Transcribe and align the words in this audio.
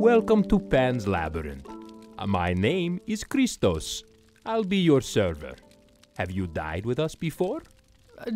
Welcome 0.00 0.44
to 0.44 0.58
Pan's 0.58 1.06
Labyrinth. 1.06 1.68
Uh, 2.18 2.26
My 2.26 2.54
name 2.54 3.00
is 3.06 3.22
Christos. 3.24 4.02
I'll 4.46 4.64
be 4.64 4.78
your 4.78 5.00
server. 5.02 5.54
Have 6.16 6.30
you 6.30 6.46
died 6.46 6.86
with 6.86 6.98
us 6.98 7.14
before? 7.14 7.62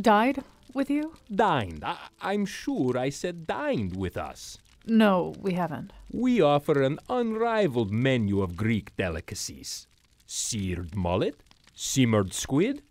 Died 0.00 0.42
with 0.74 0.90
you? 0.90 1.14
Dined. 1.34 1.82
I- 1.82 2.08
I'm 2.20 2.44
sure 2.44 2.98
I 2.98 3.08
said 3.10 3.46
dined 3.46 3.96
with 3.96 4.16
us. 4.18 4.58
No, 4.86 5.34
we 5.40 5.54
haven't. 5.54 5.92
We 6.12 6.40
offer 6.42 6.82
an 6.82 6.98
unrivaled 7.08 7.90
menu 7.90 8.42
of 8.42 8.56
Greek 8.56 8.94
delicacies 8.96 9.86
seared 10.26 10.94
mullet, 10.96 11.36
simmered 11.74 12.32
squid, 12.34 12.82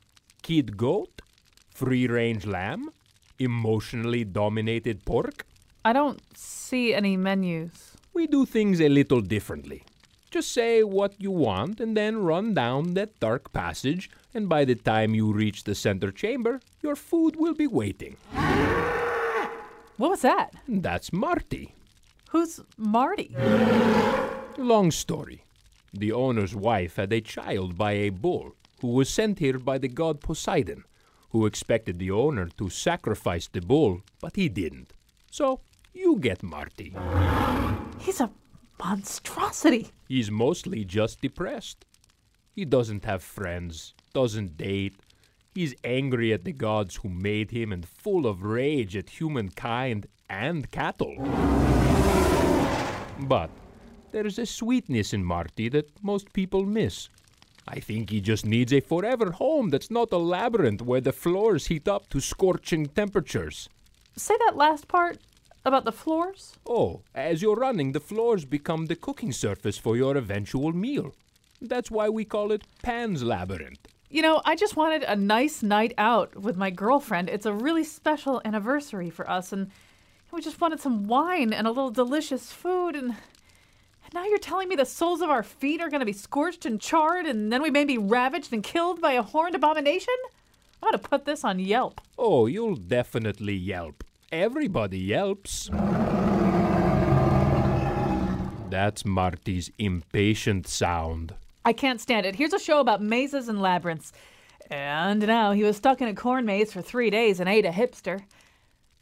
kid 0.42 0.78
goat, 0.78 1.22
free 1.70 2.08
range 2.08 2.45
lamb, 2.45 2.90
emotionally 3.38 4.23
dominated 4.23 5.03
pork. 5.05 5.45
I 5.86 5.94
don't 5.94 6.22
see 6.38 6.94
any 6.94 7.17
menus. 7.17 7.93
We 8.13 8.27
do 8.27 8.45
things 8.45 8.80
a 8.80 8.90
little 8.90 9.22
differently. 9.22 9.84
Just 10.30 10.52
say 10.52 10.84
what 10.84 11.13
you 11.20 11.31
want 11.31 11.80
and 11.80 11.98
then 11.98 12.23
run 12.23 12.53
down 12.53 12.94
that 12.94 13.20
dark 13.20 13.52
passage, 13.53 14.09
and 14.33 14.47
by 14.47 14.66
the 14.66 14.75
time 14.75 15.16
you 15.16 15.33
reach 15.33 15.64
the 15.64 15.75
center 15.75 16.11
chamber, 16.11 16.59
your 16.81 16.95
food 16.95 17.36
will 17.36 17.53
be 17.53 17.67
waiting. 17.67 18.17
What 19.97 20.11
was 20.11 20.22
that? 20.22 20.53
That's 20.67 21.11
Marty. 21.14 21.73
Who's 22.30 22.59
Marty? 22.78 23.36
Long 24.58 24.92
story. 24.92 25.44
The 25.94 26.11
owner's 26.11 26.55
wife 26.55 26.95
had 26.95 27.14
a 27.14 27.22
child 27.22 27.77
by 27.77 27.94
a 27.94 28.09
bull 28.09 28.55
who 28.81 28.89
was 28.89 29.09
sent 29.09 29.39
here 29.39 29.59
by 29.59 29.77
the 29.77 29.88
god 29.88 30.20
Poseidon, 30.20 30.83
who 31.30 31.45
expected 31.45 32.00
the 32.00 32.11
owner 32.11 32.50
to 32.58 32.70
sacrifice 32.70 33.48
the 33.48 33.61
bull, 33.61 34.02
but 34.20 34.36
he 34.36 34.50
didn't. 34.50 34.94
So 35.31 35.61
you 35.94 36.17
get 36.19 36.44
Marty. 36.44 36.95
He's 37.99 38.19
a 38.19 38.31
monstrosity. 38.80 39.91
He's 40.08 40.30
mostly 40.30 40.83
just 40.83 41.22
depressed. 41.22 41.86
He 42.55 42.66
doesn't 42.66 43.05
have 43.05 43.23
friends, 43.23 43.94
doesn't 44.14 44.58
date. 44.58 44.95
He's 45.55 45.75
angry 45.83 46.33
at 46.33 46.45
the 46.45 46.52
gods 46.52 46.97
who 46.97 47.09
made 47.09 47.52
him 47.52 47.71
and 47.71 47.88
full 47.88 48.27
of 48.27 48.44
rage 48.44 48.95
at 48.97 49.09
humankind 49.09 50.08
and 50.30 50.69
cattle. 50.71 51.16
But 53.19 53.49
there's 54.11 54.39
a 54.39 54.45
sweetness 54.45 55.14
in 55.14 55.23
Marty 55.23 55.69
that 55.69 56.03
most 56.03 56.33
people 56.33 56.66
miss. 56.66 57.09
I 57.67 57.80
think 57.80 58.09
he 58.09 58.19
just 58.19 58.45
needs 58.45 58.73
a 58.73 58.81
forever 58.81 59.31
home 59.31 59.69
that's 59.69 59.89
not 59.89 60.11
a 60.11 60.17
labyrinth 60.17 60.81
where 60.81 61.02
the 61.02 61.14
floors 61.14 61.67
heat 61.67 61.88
up 61.88 62.09
to 62.09 62.19
scorching 62.19 62.88
temperatures. 62.88 63.69
Say 64.17 64.36
that 64.45 64.58
last 64.58 64.88
part 64.88 65.17
about 65.66 65.86
the 65.86 65.92
floors? 65.92 66.58
Oh, 66.66 67.02
as 67.16 67.42
you're 67.42 67.56
running, 67.56 67.92
the 67.92 68.00
floors 68.00 68.45
become 68.45 68.88
the 68.88 68.95
cooking 68.95 69.31
surface 69.31 69.78
for 69.78 69.95
your 69.95 70.17
eventual 70.17 70.73
meal. 70.73 71.14
That's 71.61 71.89
why 71.89 72.09
we 72.09 72.25
call 72.25 72.52
it 72.52 72.64
Pan's 72.81 73.23
Labyrinth. 73.23 73.88
You 74.09 74.22
know, 74.22 74.42
I 74.45 74.55
just 74.55 74.75
wanted 74.75 75.03
a 75.03 75.16
nice 75.16 75.64
night 75.64 75.94
out 75.97 76.36
with 76.36 76.58
my 76.58 76.70
girlfriend. 76.70 77.30
It's 77.30 77.45
a 77.45 77.54
really 77.54 77.83
special 77.83 78.42
anniversary 78.45 79.10
for 79.10 79.30
us, 79.30 79.52
and 79.52 79.71
we 80.32 80.42
just 80.42 80.61
wanted 80.61 80.82
some 80.82 81.08
wine 81.08 81.54
and 81.54 81.65
a 81.65 81.71
little 81.71 81.89
delicious 81.89 82.52
food, 82.52 82.95
and 82.95 83.15
and 84.04 84.14
now 84.14 84.26
you're 84.26 84.38
telling 84.38 84.67
me 84.67 84.76
the 84.76 84.86
soles 84.86 85.21
of 85.21 85.30
our 85.30 85.43
feet 85.43 85.82
are 85.82 85.89
going 85.89 86.02
to 86.02 86.05
be 86.05 86.14
scorched 86.14 86.65
and 86.65 86.80
charred, 86.80 87.26
and 87.26 87.52
then 87.52 87.61
we 87.61 87.71
may 87.71 87.86
be 87.86 87.98
ravaged 87.98 88.52
and 88.52 88.64
killed 88.64 89.02
by 89.02 89.14
a 89.14 89.23
horned 89.23 89.55
abomination? 89.55 90.14
I'm 90.82 90.92
going 90.92 91.02
to 91.02 91.09
put 91.09 91.26
this 91.26 91.43
on 91.43 91.59
Yelp. 91.59 92.02
Oh, 92.17 92.45
you'll 92.45 92.76
definitely 92.76 93.55
yelp. 93.55 94.04
Everybody 94.33 94.98
yelps. 94.98 95.70
That's 98.71 99.05
Marty's 99.05 99.70
impatient 99.77 100.66
sound. 100.66 101.36
I 101.64 101.71
can't 101.71 102.02
stand 102.02 102.26
it. 102.26 102.36
Here's 102.38 102.52
a 102.52 102.58
show 102.58 102.80
about 102.80 102.99
mazes 102.99 103.48
and 103.48 103.61
labyrinths. 103.61 104.11
And 104.71 105.27
now 105.27 105.52
he 105.52 105.64
was 105.64 105.77
stuck 105.77 106.02
in 106.02 106.08
a 106.08 106.16
corn 106.16 106.48
maze 106.48 106.73
for 106.73 106.82
three 106.82 107.11
days 107.11 107.39
and 107.39 107.48
ate 107.48 107.64
a 107.64 107.70
hipster. 107.70 108.23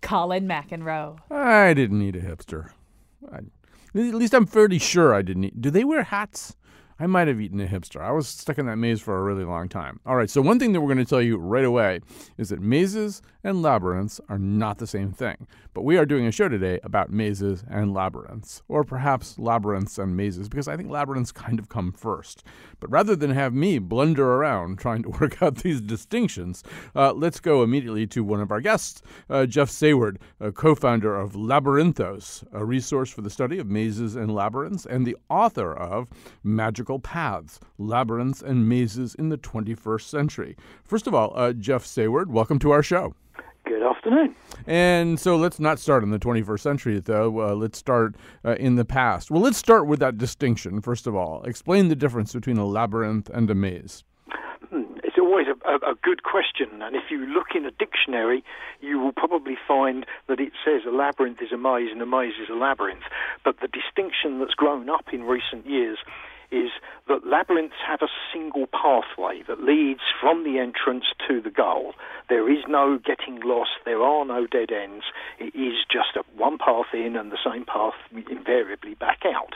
Colin 0.02 0.50
McEnroe. 0.50 1.20
I 1.32 1.74
didn't 1.76 2.02
eat 2.02 2.18
a 2.18 2.20
hipster. 2.20 2.72
I, 3.32 3.38
at 3.38 4.14
least 4.14 4.34
I'm 4.34 4.46
fairly 4.46 4.80
sure 4.80 5.14
I 5.14 5.22
didn't 5.22 5.46
eat. 5.46 5.62
Do 5.62 5.70
they 5.72 5.86
wear 5.86 6.04
hats? 6.04 6.58
I 7.02 7.08
might 7.08 7.28
have 7.28 7.42
eaten 7.42 7.60
a 7.60 7.66
hipster. 7.66 8.00
I 8.00 8.12
was 8.12 8.28
stuck 8.28 8.60
in 8.60 8.68
that 8.68 8.76
maze 8.76 9.02
for 9.02 9.18
a 9.18 9.24
really 9.24 9.44
long 9.44 9.68
time. 9.68 10.00
All 10.06 10.16
right, 10.16 10.30
so 10.30 10.40
one 10.40 10.60
thing 10.60 10.72
that 10.74 10.82
we're 10.82 10.94
going 10.94 11.04
to 11.04 11.10
tell 11.10 11.20
you 11.20 11.38
right 11.38 11.66
away 11.66 12.02
is 12.38 12.50
that 12.50 12.62
mazes 12.62 13.24
and 13.44 13.64
labyrinths 13.64 14.22
are 14.30 14.38
not 14.38 14.78
the 14.78 14.86
same 14.86 15.12
thing. 15.12 15.48
But 15.74 15.82
we 15.82 15.98
are 15.98 16.06
doing 16.06 16.28
a 16.28 16.32
show 16.32 16.48
today 16.48 16.80
about 16.84 17.10
mazes 17.10 17.64
and 17.68 17.92
labyrinths, 17.92 18.62
or 18.68 18.84
perhaps 18.84 19.40
labyrinths 19.40 19.98
and 19.98 20.16
mazes, 20.16 20.48
because 20.48 20.68
I 20.68 20.78
think 20.78 20.92
labyrinths 20.92 21.32
kind 21.32 21.58
of 21.58 21.70
come 21.70 21.92
first. 21.92 22.44
But 22.80 22.92
rather 22.92 23.16
than 23.16 23.32
have 23.32 23.54
me 23.54 23.80
blunder 23.80 24.34
around 24.34 24.78
trying 24.78 25.02
to 25.02 25.10
work 25.22 25.42
out 25.42 25.56
these 25.56 25.82
distinctions, 25.82 26.64
uh, 26.96 27.14
let's 27.14 27.40
go 27.40 27.64
immediately 27.64 28.06
to 28.08 28.24
one 28.24 28.42
of 28.42 28.52
our 28.52 28.62
guests, 28.62 29.02
uh, 29.28 29.48
Jeff 29.48 29.70
Saward, 29.70 30.18
co 30.54 30.76
founder 30.76 31.16
of 31.16 31.34
Labyrinthos, 31.34 32.44
a 32.52 32.64
resource 32.64 33.10
for 33.10 33.22
the 33.22 33.30
study 33.32 33.58
of 33.58 33.66
mazes 33.66 34.16
and 34.16 34.36
labyrinths, 34.36 34.86
and 34.86 35.08
the 35.08 35.18
author 35.30 35.74
of 35.74 36.08
Magical 36.44 36.91
Paths 37.00 37.60
Labyrinths 37.78 38.42
and 38.42 38.68
Mazes 38.68 39.16
in 39.16 39.30
the 39.30 39.38
21st 39.38 40.02
Century. 40.02 40.56
First 40.84 41.08
of 41.08 41.14
all, 41.14 41.34
uh, 41.36 41.54
Jeff 41.54 41.86
Saward, 41.86 42.28
welcome 42.28 42.60
to 42.60 42.72
our 42.72 42.84
show. 42.84 43.14
Good 43.66 43.84
afternoon. 43.84 44.36
And 44.68 45.20
so 45.20 45.36
let's 45.36 45.60
not 45.60 45.80
start 45.80 46.04
in 46.04 46.10
the 46.10 46.20
21st 46.20 46.60
century, 46.60 47.00
though. 47.00 47.42
Uh, 47.42 47.54
let's 47.54 47.78
start 47.78 48.16
uh, 48.44 48.56
in 48.56 48.76
the 48.76 48.86
past. 48.86 49.32
Well, 49.32 49.42
let's 49.42 49.58
start 49.58 49.88
with 49.88 50.00
that 50.00 50.18
distinction, 50.18 50.82
first 50.82 51.08
of 51.08 51.16
all. 51.16 51.44
Explain 51.44 51.88
the 51.88 51.96
difference 51.96 52.34
between 52.34 52.58
a 52.58 52.66
labyrinth 52.66 53.30
and 53.30 53.50
a 53.50 53.56
maze. 53.56 54.04
It's 55.04 55.18
always 55.20 55.48
a, 55.48 55.70
a, 55.70 55.92
a 55.92 55.96
good 56.02 56.24
question, 56.24 56.82
and 56.82 56.96
if 56.96 57.12
you 57.12 57.26
look 57.26 57.48
in 57.54 57.66
a 57.66 57.72
dictionary, 57.72 58.44
you 58.80 58.98
will 58.98 59.12
probably 59.12 59.58
find 59.68 60.06
that 60.28 60.40
it 60.40 60.54
says 60.64 60.82
a 60.88 60.92
labyrinth 60.92 61.42
is 61.42 61.52
a 61.52 61.58
maze 61.58 61.90
and 61.92 62.02
a 62.02 62.06
maze 62.06 62.36
is 62.42 62.50
a 62.50 62.56
labyrinth. 62.56 63.04
But 63.44 63.60
the 63.60 63.68
distinction 63.68 64.40
that's 64.40 64.54
grown 64.54 64.90
up 64.90 65.06
in 65.12 65.24
recent 65.24 65.66
years 65.66 65.98
is 66.52 66.70
that 67.08 67.26
labyrinths 67.26 67.76
have 67.88 68.02
a 68.02 68.12
single 68.34 68.68
pathway 68.68 69.42
that 69.48 69.64
leads 69.64 70.02
from 70.20 70.44
the 70.44 70.60
entrance 70.60 71.06
to 71.28 71.42
the 71.42 71.50
goal. 71.50 71.94
There 72.30 72.52
is 72.52 72.64
no 72.68 72.98
getting 72.98 73.40
lost, 73.42 73.72
there 73.86 74.02
are 74.02 74.26
no 74.26 74.48
dead 74.48 74.72
ends. 74.72 75.06
It 75.40 75.56
is 75.56 75.86
just 75.92 76.16
a 76.16 76.24
one 76.38 76.58
path 76.58 76.94
in 76.94 77.16
and 77.16 77.32
the 77.32 77.38
same 77.44 77.66
path 77.66 77.94
invariably 78.30 78.96
back 78.96 79.22
out. 79.26 79.56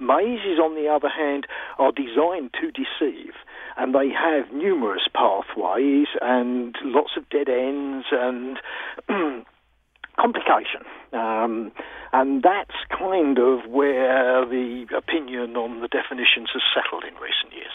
Mazes, 0.00 0.58
on 0.58 0.74
the 0.74 0.88
other 0.88 1.08
hand, 1.08 1.46
are 1.78 1.92
designed 1.92 2.52
to 2.60 2.72
deceive, 2.72 3.34
and 3.76 3.94
they 3.94 4.08
have 4.08 4.52
numerous 4.52 5.08
pathways 5.14 6.08
and 6.20 6.74
lots 6.82 7.12
of 7.16 7.28
dead 7.28 7.48
ends 7.48 8.06
and 8.10 8.58
complication. 10.18 10.82
Um, 11.12 11.72
and 12.12 12.42
that's 12.42 12.74
kind 12.90 13.38
of 13.38 13.66
where 13.68 14.44
the 14.46 14.86
opinion 14.96 15.56
on 15.56 15.80
the 15.80 15.88
definitions 15.88 16.50
has 16.52 16.62
settled 16.74 17.04
in 17.04 17.14
recent 17.14 17.52
years. 17.52 17.74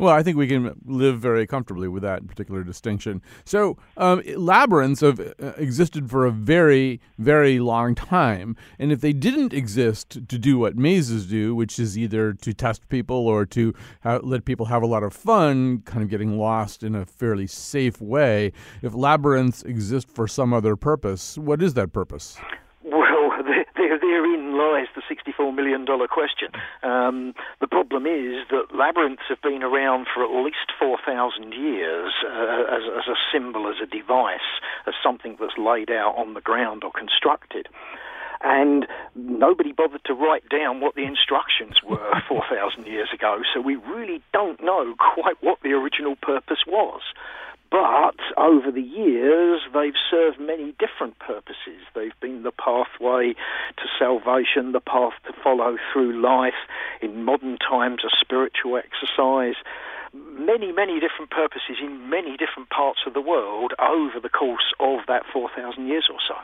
Well, 0.00 0.14
I 0.14 0.22
think 0.22 0.38
we 0.38 0.48
can 0.48 0.80
live 0.86 1.20
very 1.20 1.46
comfortably 1.46 1.86
with 1.86 2.02
that 2.04 2.26
particular 2.26 2.64
distinction. 2.64 3.20
So, 3.44 3.76
um, 3.98 4.22
labyrinths 4.34 5.02
have 5.02 5.20
uh, 5.20 5.52
existed 5.58 6.08
for 6.08 6.24
a 6.24 6.30
very, 6.30 7.02
very 7.18 7.60
long 7.60 7.94
time. 7.94 8.56
And 8.78 8.92
if 8.92 9.02
they 9.02 9.12
didn't 9.12 9.52
exist 9.52 10.26
to 10.26 10.38
do 10.38 10.58
what 10.58 10.74
mazes 10.74 11.26
do, 11.26 11.54
which 11.54 11.78
is 11.78 11.98
either 11.98 12.32
to 12.32 12.54
test 12.54 12.88
people 12.88 13.28
or 13.28 13.44
to 13.44 13.74
ha- 14.02 14.20
let 14.22 14.46
people 14.46 14.64
have 14.66 14.82
a 14.82 14.86
lot 14.86 15.02
of 15.02 15.12
fun, 15.12 15.82
kind 15.82 16.02
of 16.02 16.08
getting 16.08 16.38
lost 16.38 16.82
in 16.82 16.94
a 16.94 17.04
fairly 17.04 17.46
safe 17.46 18.00
way, 18.00 18.54
if 18.80 18.94
labyrinths 18.94 19.62
exist 19.64 20.08
for 20.08 20.26
some 20.26 20.54
other 20.54 20.76
purpose, 20.76 21.36
what 21.36 21.60
is 21.60 21.74
that 21.74 21.92
purpose? 21.92 22.38
Well, 24.10 24.22
there, 24.22 24.32
there, 24.32 24.38
therein 24.38 24.56
lies 24.56 24.88
the 24.94 25.02
$64 25.32 25.54
million 25.54 25.86
question. 26.08 26.48
Um, 26.82 27.34
the 27.60 27.66
problem 27.66 28.06
is 28.06 28.46
that 28.50 28.74
labyrinths 28.74 29.22
have 29.28 29.40
been 29.42 29.62
around 29.62 30.06
for 30.12 30.24
at 30.24 30.44
least 30.44 30.72
4,000 30.78 31.52
years 31.52 32.12
uh, 32.26 32.64
as, 32.76 32.82
as 32.98 33.08
a 33.08 33.16
symbol, 33.32 33.68
as 33.68 33.76
a 33.82 33.86
device, 33.86 34.40
as 34.86 34.94
something 35.02 35.36
that's 35.40 35.56
laid 35.58 35.90
out 35.90 36.16
on 36.16 36.34
the 36.34 36.40
ground 36.40 36.84
or 36.84 36.92
constructed. 36.92 37.68
and 38.42 38.86
nobody 39.14 39.72
bothered 39.72 40.04
to 40.04 40.14
write 40.14 40.48
down 40.48 40.80
what 40.80 40.94
the 40.94 41.04
instructions 41.04 41.82
were 41.82 42.22
4,000 42.28 42.86
years 42.86 43.08
ago, 43.12 43.42
so 43.52 43.60
we 43.60 43.76
really 43.76 44.22
don't 44.32 44.62
know 44.62 44.94
quite 45.14 45.36
what 45.42 45.58
the 45.62 45.72
original 45.72 46.16
purpose 46.16 46.64
was. 46.66 47.02
But 47.70 48.18
over 48.36 48.72
the 48.72 48.82
years, 48.82 49.60
they've 49.72 49.94
served 50.10 50.40
many 50.40 50.74
different 50.78 51.18
purposes. 51.20 51.86
They've 51.94 52.18
been 52.20 52.42
the 52.42 52.50
pathway 52.50 53.34
to 53.34 53.84
salvation, 53.96 54.72
the 54.72 54.80
path 54.80 55.12
to 55.26 55.32
follow 55.44 55.76
through 55.92 56.20
life, 56.20 56.66
in 57.00 57.24
modern 57.24 57.58
times, 57.58 58.02
a 58.04 58.10
spiritual 58.20 58.76
exercise. 58.76 59.54
Many, 60.12 60.72
many 60.72 60.98
different 60.98 61.30
purposes 61.30 61.78
in 61.80 62.10
many 62.10 62.36
different 62.36 62.70
parts 62.70 63.00
of 63.06 63.14
the 63.14 63.20
world 63.20 63.72
over 63.78 64.18
the 64.20 64.28
course 64.28 64.74
of 64.80 65.00
that 65.06 65.22
4,000 65.32 65.86
years 65.86 66.08
or 66.10 66.18
so. 66.26 66.34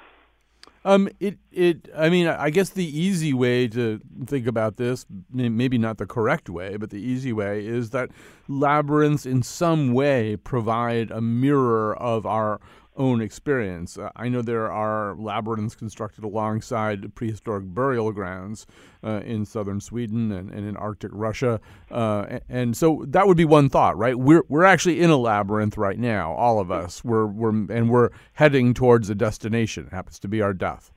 Um, 0.87 1.09
it, 1.19 1.39
it, 1.51 1.89
I 1.97 2.09
mean, 2.09 2.29
I 2.29 2.49
guess 2.51 2.71
the 2.71 2.87
easy 2.87 3.35
way 3.35 3.67
to 3.67 4.01
think 4.27 4.47
about 4.47 4.77
this, 4.77 5.05
maybe 5.33 5.79
not 5.79 5.99
the 5.99 6.07
correct 6.07 6.49
way, 6.49 6.77
but 6.77 6.91
the 6.91 7.01
easy 7.01 7.33
way 7.33 7.67
is 7.67 7.91
that 7.91 8.11
labyrinths 8.47 9.27
in 9.27 9.43
some 9.43 9.93
way 9.93 10.37
provide 10.37 11.11
a 11.11 11.21
mirror 11.21 11.97
of 11.97 12.25
our 12.25 12.61
own 12.97 13.21
experience. 13.21 13.99
Uh, 13.99 14.11
I 14.17 14.29
know 14.29 14.43
there 14.43 14.71
are 14.71 15.15
labyrinths 15.17 15.75
constructed 15.75 16.25
alongside 16.25 17.15
prehistoric 17.15 17.65
burial 17.67 18.13
grounds 18.13 18.67
uh, 19.05 19.21
in 19.25 19.45
southern 19.45 19.81
Sweden 19.81 20.33
and, 20.33 20.51
and 20.51 20.67
in 20.67 20.77
Arctic 20.77 21.11
Russia, 21.13 21.61
uh, 21.91 22.39
and 22.49 22.77
so 22.77 23.05
that 23.09 23.27
would 23.27 23.37
be 23.37 23.45
one 23.45 23.69
thought, 23.69 23.97
right? 23.97 24.19
We're 24.19 24.45
we're 24.49 24.65
actually 24.65 25.01
in 25.01 25.11
a 25.11 25.17
labyrinth 25.17 25.77
right 25.77 25.99
now, 25.99 26.33
all 26.33 26.61
of 26.61 26.71
us. 26.71 27.05
We're 27.05 27.27
we're 27.27 27.51
and 27.51 27.91
we're 27.91 28.11
heading 28.35 28.75
towards 28.75 29.11
a 29.11 29.15
destination. 29.15 29.87
It 29.87 29.93
happens 29.93 30.19
to 30.21 30.29
be 30.29 30.43
our 30.43 30.53
death. 30.53 30.93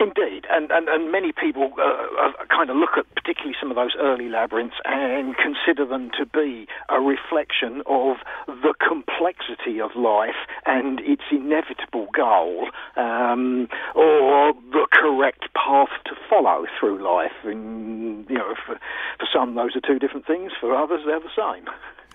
Indeed, 0.00 0.41
and, 0.52 0.70
and, 0.70 0.88
and 0.88 1.10
many 1.10 1.32
people 1.32 1.72
uh, 1.78 1.82
uh, 1.82 2.44
kind 2.48 2.70
of 2.70 2.76
look 2.76 2.96
at 2.96 3.06
particularly 3.14 3.56
some 3.60 3.70
of 3.70 3.76
those 3.76 3.94
early 3.98 4.28
labyrinths 4.28 4.76
and 4.84 5.34
consider 5.36 5.86
them 5.86 6.10
to 6.18 6.26
be 6.26 6.66
a 6.88 7.00
reflection 7.00 7.82
of 7.86 8.16
the 8.46 8.74
complexity 8.86 9.80
of 9.80 9.90
life 9.96 10.46
and 10.66 11.00
its 11.00 11.22
inevitable 11.30 12.08
goal, 12.14 12.68
um, 12.96 13.68
or 13.94 14.52
the 14.72 14.86
correct 14.92 15.48
path 15.54 15.90
to 16.04 16.12
follow 16.28 16.66
through 16.78 17.02
life. 17.02 17.32
And 17.44 18.28
you 18.28 18.36
know, 18.36 18.54
for, 18.66 18.78
for 19.18 19.28
some, 19.32 19.54
those 19.54 19.74
are 19.76 19.80
two 19.80 19.98
different 19.98 20.26
things. 20.26 20.52
For 20.60 20.76
others, 20.76 21.00
they're 21.06 21.20
the 21.20 21.32
same. 21.36 21.66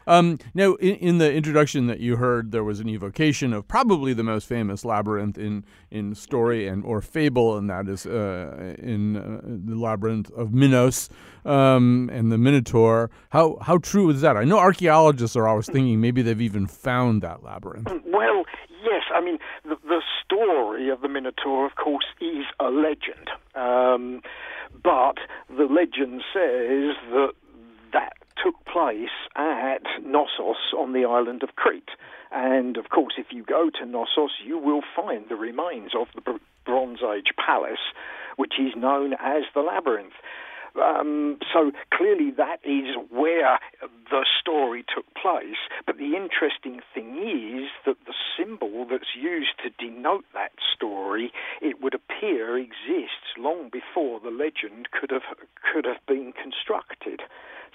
Um, 0.08 0.40
now, 0.54 0.76
in, 0.76 0.96
in, 0.96 1.18
the 1.18 1.32
introduction 1.32 1.88
that 1.88 2.00
you 2.00 2.16
heard, 2.16 2.52
there 2.52 2.64
was 2.64 2.80
an 2.80 2.88
evocation 2.88 3.52
of 3.52 3.68
probably 3.68 4.14
the 4.14 4.24
most 4.24 4.48
famous 4.48 4.86
labyrinth 4.86 5.38
in, 5.38 5.66
in 5.92 6.16
story 6.16 6.66
and 6.66 6.86
or 6.86 7.02
fable, 7.02 7.58
and 7.58 7.70
that 7.70 7.90
is 7.90 8.06
uh, 8.06 8.76
in 8.80 9.18
uh, 9.18 9.42
the 9.44 9.76
labyrinth 9.76 10.32
of 10.32 10.54
Minos 10.54 11.10
um, 11.44 12.10
and 12.14 12.32
the 12.32 12.38
Minotaur. 12.38 13.12
How 13.32 13.58
how 13.62 13.80
true 13.80 14.10
is 14.10 14.22
that? 14.22 14.38
I 14.38 14.46
know 14.46 14.58
archaeologists 14.58 15.36
are 15.36 15.46
always 15.46 15.66
thinking 15.66 16.00
maybe 16.00 16.22
they've 16.22 16.42
even 16.42 16.68
found 16.68 17.22
that 17.24 17.44
labyrinth. 17.44 17.90
Well, 18.06 18.46
yes. 18.84 19.04
I 19.14 19.20
mean, 19.20 19.40
the, 19.66 19.76
the 19.84 20.02
story 20.24 20.90
of 20.90 21.02
the 21.02 21.10
Minotaur, 21.10 21.66
of 21.66 21.76
course, 21.76 22.06
is 22.22 22.46
a 22.62 22.70
legend, 22.70 23.30
um, 23.56 24.22
but 24.72 25.18
the 25.50 25.66
legend 25.66 26.22
says 26.34 26.96
that 27.12 27.32
that 27.92 28.14
took 28.44 28.56
place 28.66 29.14
at 29.36 29.84
Knossos 30.04 30.74
on 30.78 30.94
the 30.94 31.06
island 31.06 31.44
of 31.44 31.56
Crete. 31.56 31.90
And 32.32 32.78
of 32.78 32.90
course, 32.90 33.14
if 33.18 33.28
you 33.32 33.44
go 33.44 33.70
to 33.80 33.86
Knossos, 33.86 34.32
you 34.46 34.58
will 34.58 34.82
find 34.96 35.26
the 35.30 35.36
remains 35.36 35.92
of 35.98 36.08
the 36.16 36.40
Bronze 36.66 37.00
Age 37.02 37.34
palace, 37.44 37.94
which 38.36 38.54
is 38.60 38.74
known 38.76 39.14
as 39.14 39.44
the 39.54 39.62
Labyrinth. 39.62 40.14
Um, 40.82 41.40
so 41.54 41.72
clearly, 41.92 42.32
that 42.38 42.60
is 42.64 42.96
where 43.10 43.60
the 44.12 44.26
story 44.40 44.86
took 44.94 45.06
place. 45.16 45.58
But 45.86 45.98
the 45.98 46.16
interesting 46.16 46.82
thing 46.94 47.18
is 47.18 47.70
that 47.86 47.98
the 48.06 48.14
symbol 48.38 48.86
that's 48.90 49.16
used 49.20 49.58
to 49.64 49.70
denote 49.84 50.26
that 50.34 50.52
story, 50.76 51.32
it 51.62 51.82
would 51.82 51.96
appear 51.96 52.58
exists 52.58 53.34
long 53.38 53.70
before 53.72 54.20
the 54.20 54.30
legend 54.30 54.90
could 54.92 55.12
have 55.12 55.26
could 55.74 55.86
have 55.86 56.06
been 56.08 56.34
constructed. 56.34 57.22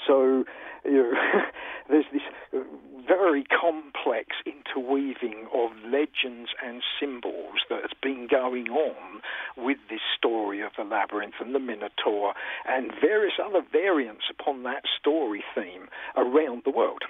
So 0.06 0.44
you 0.84 0.92
know, 0.92 1.12
there's 1.88 2.06
this 2.12 2.22
uh, 2.54 2.58
very 3.06 3.44
complex 3.44 4.28
interweaving 4.46 5.46
of 5.52 5.70
legends 5.84 6.50
and 6.64 6.82
symbols 7.00 7.60
that 7.68 7.82
has 7.82 7.90
been 8.02 8.28
going 8.30 8.68
on 8.68 9.20
with 9.56 9.78
this 9.90 10.00
story 10.16 10.60
of 10.62 10.72
the 10.76 10.84
labyrinth 10.84 11.34
and 11.40 11.54
the 11.54 11.58
Minotaur 11.58 12.34
and 12.66 12.92
various 13.00 13.34
other 13.44 13.62
variants 13.72 14.24
upon 14.30 14.62
that 14.62 14.84
story 14.98 15.42
theme 15.54 15.88
around 16.16 16.62
the 16.64 16.70
world. 16.70 17.02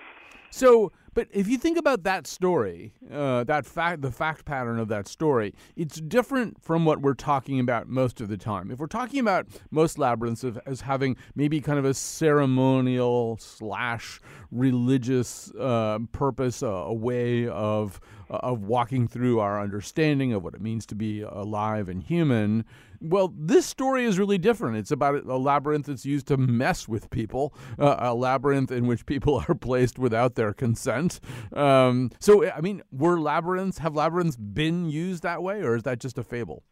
So, 0.52 0.92
but 1.14 1.28
if 1.30 1.48
you 1.48 1.56
think 1.56 1.78
about 1.78 2.02
that 2.04 2.26
story, 2.26 2.92
uh, 3.10 3.44
that 3.44 3.64
fact, 3.64 4.02
the 4.02 4.10
fact 4.10 4.44
pattern 4.44 4.78
of 4.78 4.88
that 4.88 5.08
story, 5.08 5.54
it's 5.76 5.98
different 5.98 6.62
from 6.62 6.84
what 6.84 7.00
we're 7.00 7.14
talking 7.14 7.58
about 7.58 7.88
most 7.88 8.20
of 8.20 8.28
the 8.28 8.36
time. 8.36 8.70
If 8.70 8.78
we're 8.78 8.86
talking 8.86 9.18
about 9.18 9.46
most 9.70 9.98
labyrinths 9.98 10.44
as 10.66 10.82
having 10.82 11.16
maybe 11.34 11.62
kind 11.62 11.78
of 11.78 11.86
a 11.86 11.94
ceremonial 11.94 13.38
slash 13.40 14.20
religious 14.50 15.50
uh, 15.58 16.00
purpose, 16.12 16.60
a, 16.60 16.66
a 16.66 16.94
way 16.94 17.48
of 17.48 17.98
of 18.28 18.62
walking 18.62 19.06
through 19.06 19.40
our 19.40 19.60
understanding 19.60 20.32
of 20.32 20.42
what 20.42 20.54
it 20.54 20.60
means 20.60 20.86
to 20.86 20.94
be 20.94 21.20
alive 21.20 21.88
and 21.88 22.02
human. 22.02 22.64
Well, 23.02 23.34
this 23.36 23.66
story 23.66 24.04
is 24.04 24.18
really 24.18 24.38
different. 24.38 24.76
It's 24.76 24.92
about 24.92 25.24
a 25.26 25.36
labyrinth 25.36 25.86
that's 25.86 26.06
used 26.06 26.28
to 26.28 26.36
mess 26.36 26.86
with 26.86 27.10
people, 27.10 27.52
uh, 27.78 27.96
a 27.98 28.14
labyrinth 28.14 28.70
in 28.70 28.86
which 28.86 29.06
people 29.06 29.42
are 29.48 29.54
placed 29.54 29.98
without 29.98 30.36
their 30.36 30.52
consent. 30.52 31.18
Um, 31.52 32.10
so, 32.20 32.48
I 32.48 32.60
mean, 32.60 32.82
were 32.92 33.20
labyrinths, 33.20 33.78
have 33.78 33.94
labyrinths 33.96 34.36
been 34.36 34.88
used 34.88 35.24
that 35.24 35.42
way, 35.42 35.62
or 35.62 35.74
is 35.74 35.82
that 35.82 35.98
just 35.98 36.16
a 36.16 36.22
fable? 36.22 36.62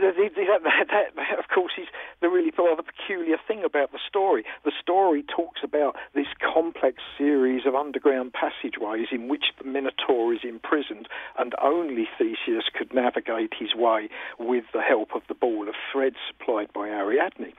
That, 0.00 0.14
that, 0.16 0.88
that, 1.16 1.38
of 1.38 1.48
course, 1.52 1.72
is 1.78 1.88
the 2.20 2.28
really 2.28 2.52
rather 2.56 2.82
peculiar 2.82 3.36
thing 3.46 3.64
about 3.64 3.92
the 3.92 3.98
story. 4.08 4.44
The 4.64 4.72
story 4.80 5.24
talks 5.24 5.60
about 5.62 5.96
this 6.14 6.26
complex 6.38 6.98
series 7.16 7.66
of 7.66 7.74
underground 7.74 8.32
passageways 8.32 9.08
in 9.12 9.28
which 9.28 9.46
the 9.58 9.64
Minotaur 9.64 10.32
is 10.32 10.40
imprisoned, 10.42 11.08
and 11.38 11.54
only 11.62 12.08
Theseus 12.18 12.64
could 12.74 12.94
navigate 12.94 13.52
his 13.58 13.74
way 13.74 14.08
with 14.38 14.64
the 14.72 14.82
help 14.82 15.14
of 15.14 15.22
the 15.28 15.34
ball 15.34 15.68
of 15.68 15.74
thread 15.92 16.14
supplied 16.28 16.72
by 16.72 16.88
Ariadne. 16.88 17.52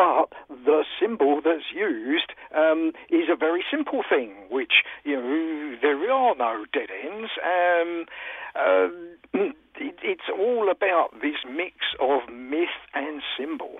But 0.00 0.32
the 0.48 0.84
symbol 0.98 1.42
that's 1.44 1.74
used 1.74 2.32
um, 2.56 2.92
is 3.10 3.28
a 3.30 3.36
very 3.36 3.62
simple 3.70 4.02
thing, 4.08 4.32
which 4.50 4.72
you 5.04 5.16
know 5.16 5.76
there 5.82 6.10
are 6.10 6.34
no 6.34 6.64
dead 6.72 6.88
ends. 7.04 7.30
Um, 7.44 8.06
uh, 8.54 8.88
it, 9.34 9.56
it's 10.02 10.30
all 10.32 10.70
about 10.70 11.20
this 11.20 11.36
mix 11.46 11.74
of 12.00 12.32
myth 12.32 12.68
and 12.94 13.20
symbol. 13.38 13.72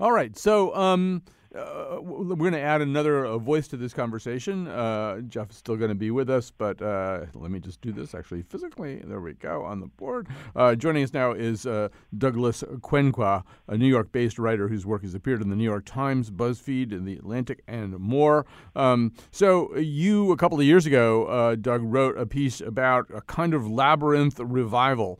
All 0.00 0.12
right, 0.12 0.34
so 0.34 0.74
um, 0.74 1.20
uh, 1.54 1.98
we're 2.00 2.36
going 2.36 2.52
to 2.52 2.60
add 2.60 2.82
another 2.82 3.24
uh, 3.24 3.38
voice 3.38 3.68
to 3.68 3.76
this 3.76 3.94
conversation. 3.94 4.68
Uh, 4.68 5.20
Jeff 5.20 5.50
is 5.50 5.56
still 5.56 5.76
going 5.76 5.88
to 5.88 5.94
be 5.94 6.10
with 6.10 6.28
us, 6.28 6.50
but 6.50 6.80
uh, 6.82 7.24
let 7.34 7.50
me 7.50 7.58
just 7.58 7.80
do 7.80 7.90
this 7.90 8.14
actually 8.14 8.42
physically. 8.42 8.96
There 9.04 9.20
we 9.20 9.32
go 9.32 9.64
on 9.64 9.80
the 9.80 9.86
board. 9.86 10.28
Uh, 10.54 10.74
joining 10.74 11.02
us 11.02 11.14
now 11.14 11.32
is 11.32 11.64
uh, 11.64 11.88
Douglas 12.16 12.62
Quenqua, 12.80 13.44
a 13.66 13.78
New 13.78 13.86
York 13.86 14.12
based 14.12 14.38
writer 14.38 14.68
whose 14.68 14.84
work 14.84 15.02
has 15.02 15.14
appeared 15.14 15.40
in 15.40 15.48
the 15.48 15.56
New 15.56 15.64
York 15.64 15.86
Times, 15.86 16.30
BuzzFeed, 16.30 16.92
and 16.92 17.06
The 17.06 17.14
Atlantic, 17.14 17.62
and 17.66 17.98
more. 17.98 18.44
Um, 18.76 19.12
so, 19.30 19.74
you, 19.76 20.32
a 20.32 20.36
couple 20.36 20.60
of 20.60 20.66
years 20.66 20.84
ago, 20.84 21.56
Doug, 21.56 21.82
wrote 21.82 22.18
a 22.18 22.26
piece 22.26 22.60
about 22.60 23.06
a 23.14 23.22
kind 23.22 23.54
of 23.54 23.66
labyrinth 23.68 24.38
revival. 24.38 25.18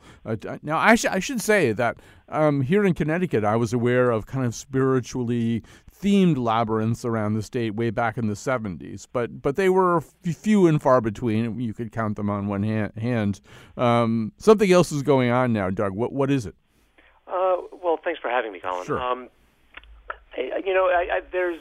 now, 0.62 0.78
I, 0.78 0.94
sh- 0.94 1.06
I 1.06 1.20
should 1.20 1.40
say 1.40 1.72
that 1.72 1.98
um, 2.28 2.60
here 2.60 2.84
in 2.84 2.94
Connecticut, 2.94 3.44
I 3.44 3.56
was 3.56 3.72
aware 3.72 4.10
of 4.10 4.26
kind 4.26 4.44
of 4.44 4.54
spiritually 4.54 5.62
themed 6.00 6.36
labyrinths 6.36 7.04
around 7.04 7.34
the 7.34 7.42
state 7.42 7.74
way 7.74 7.90
back 7.90 8.18
in 8.18 8.26
the 8.26 8.34
70s, 8.34 9.06
but 9.12 9.42
but 9.42 9.56
they 9.56 9.68
were 9.68 10.00
few 10.00 10.66
and 10.66 10.80
far 10.80 11.00
between. 11.00 11.58
You 11.60 11.74
could 11.74 11.92
count 11.92 12.16
them 12.16 12.30
on 12.30 12.46
one 12.46 12.62
hand. 12.62 13.40
Um, 13.76 14.32
something 14.38 14.70
else 14.70 14.92
is 14.92 15.02
going 15.02 15.30
on 15.30 15.52
now, 15.52 15.70
Doug. 15.70 15.92
What 15.92 16.12
what 16.12 16.30
is 16.30 16.46
it? 16.46 16.54
Uh, 17.26 17.56
well, 17.82 17.98
thanks 18.02 18.20
for 18.20 18.30
having 18.30 18.52
me, 18.52 18.60
Colin. 18.60 18.86
Sure. 18.86 19.00
Um, 19.00 19.28
I, 20.36 20.62
you 20.64 20.72
know, 20.72 20.86
I, 20.86 21.16
I, 21.16 21.20
there's 21.30 21.60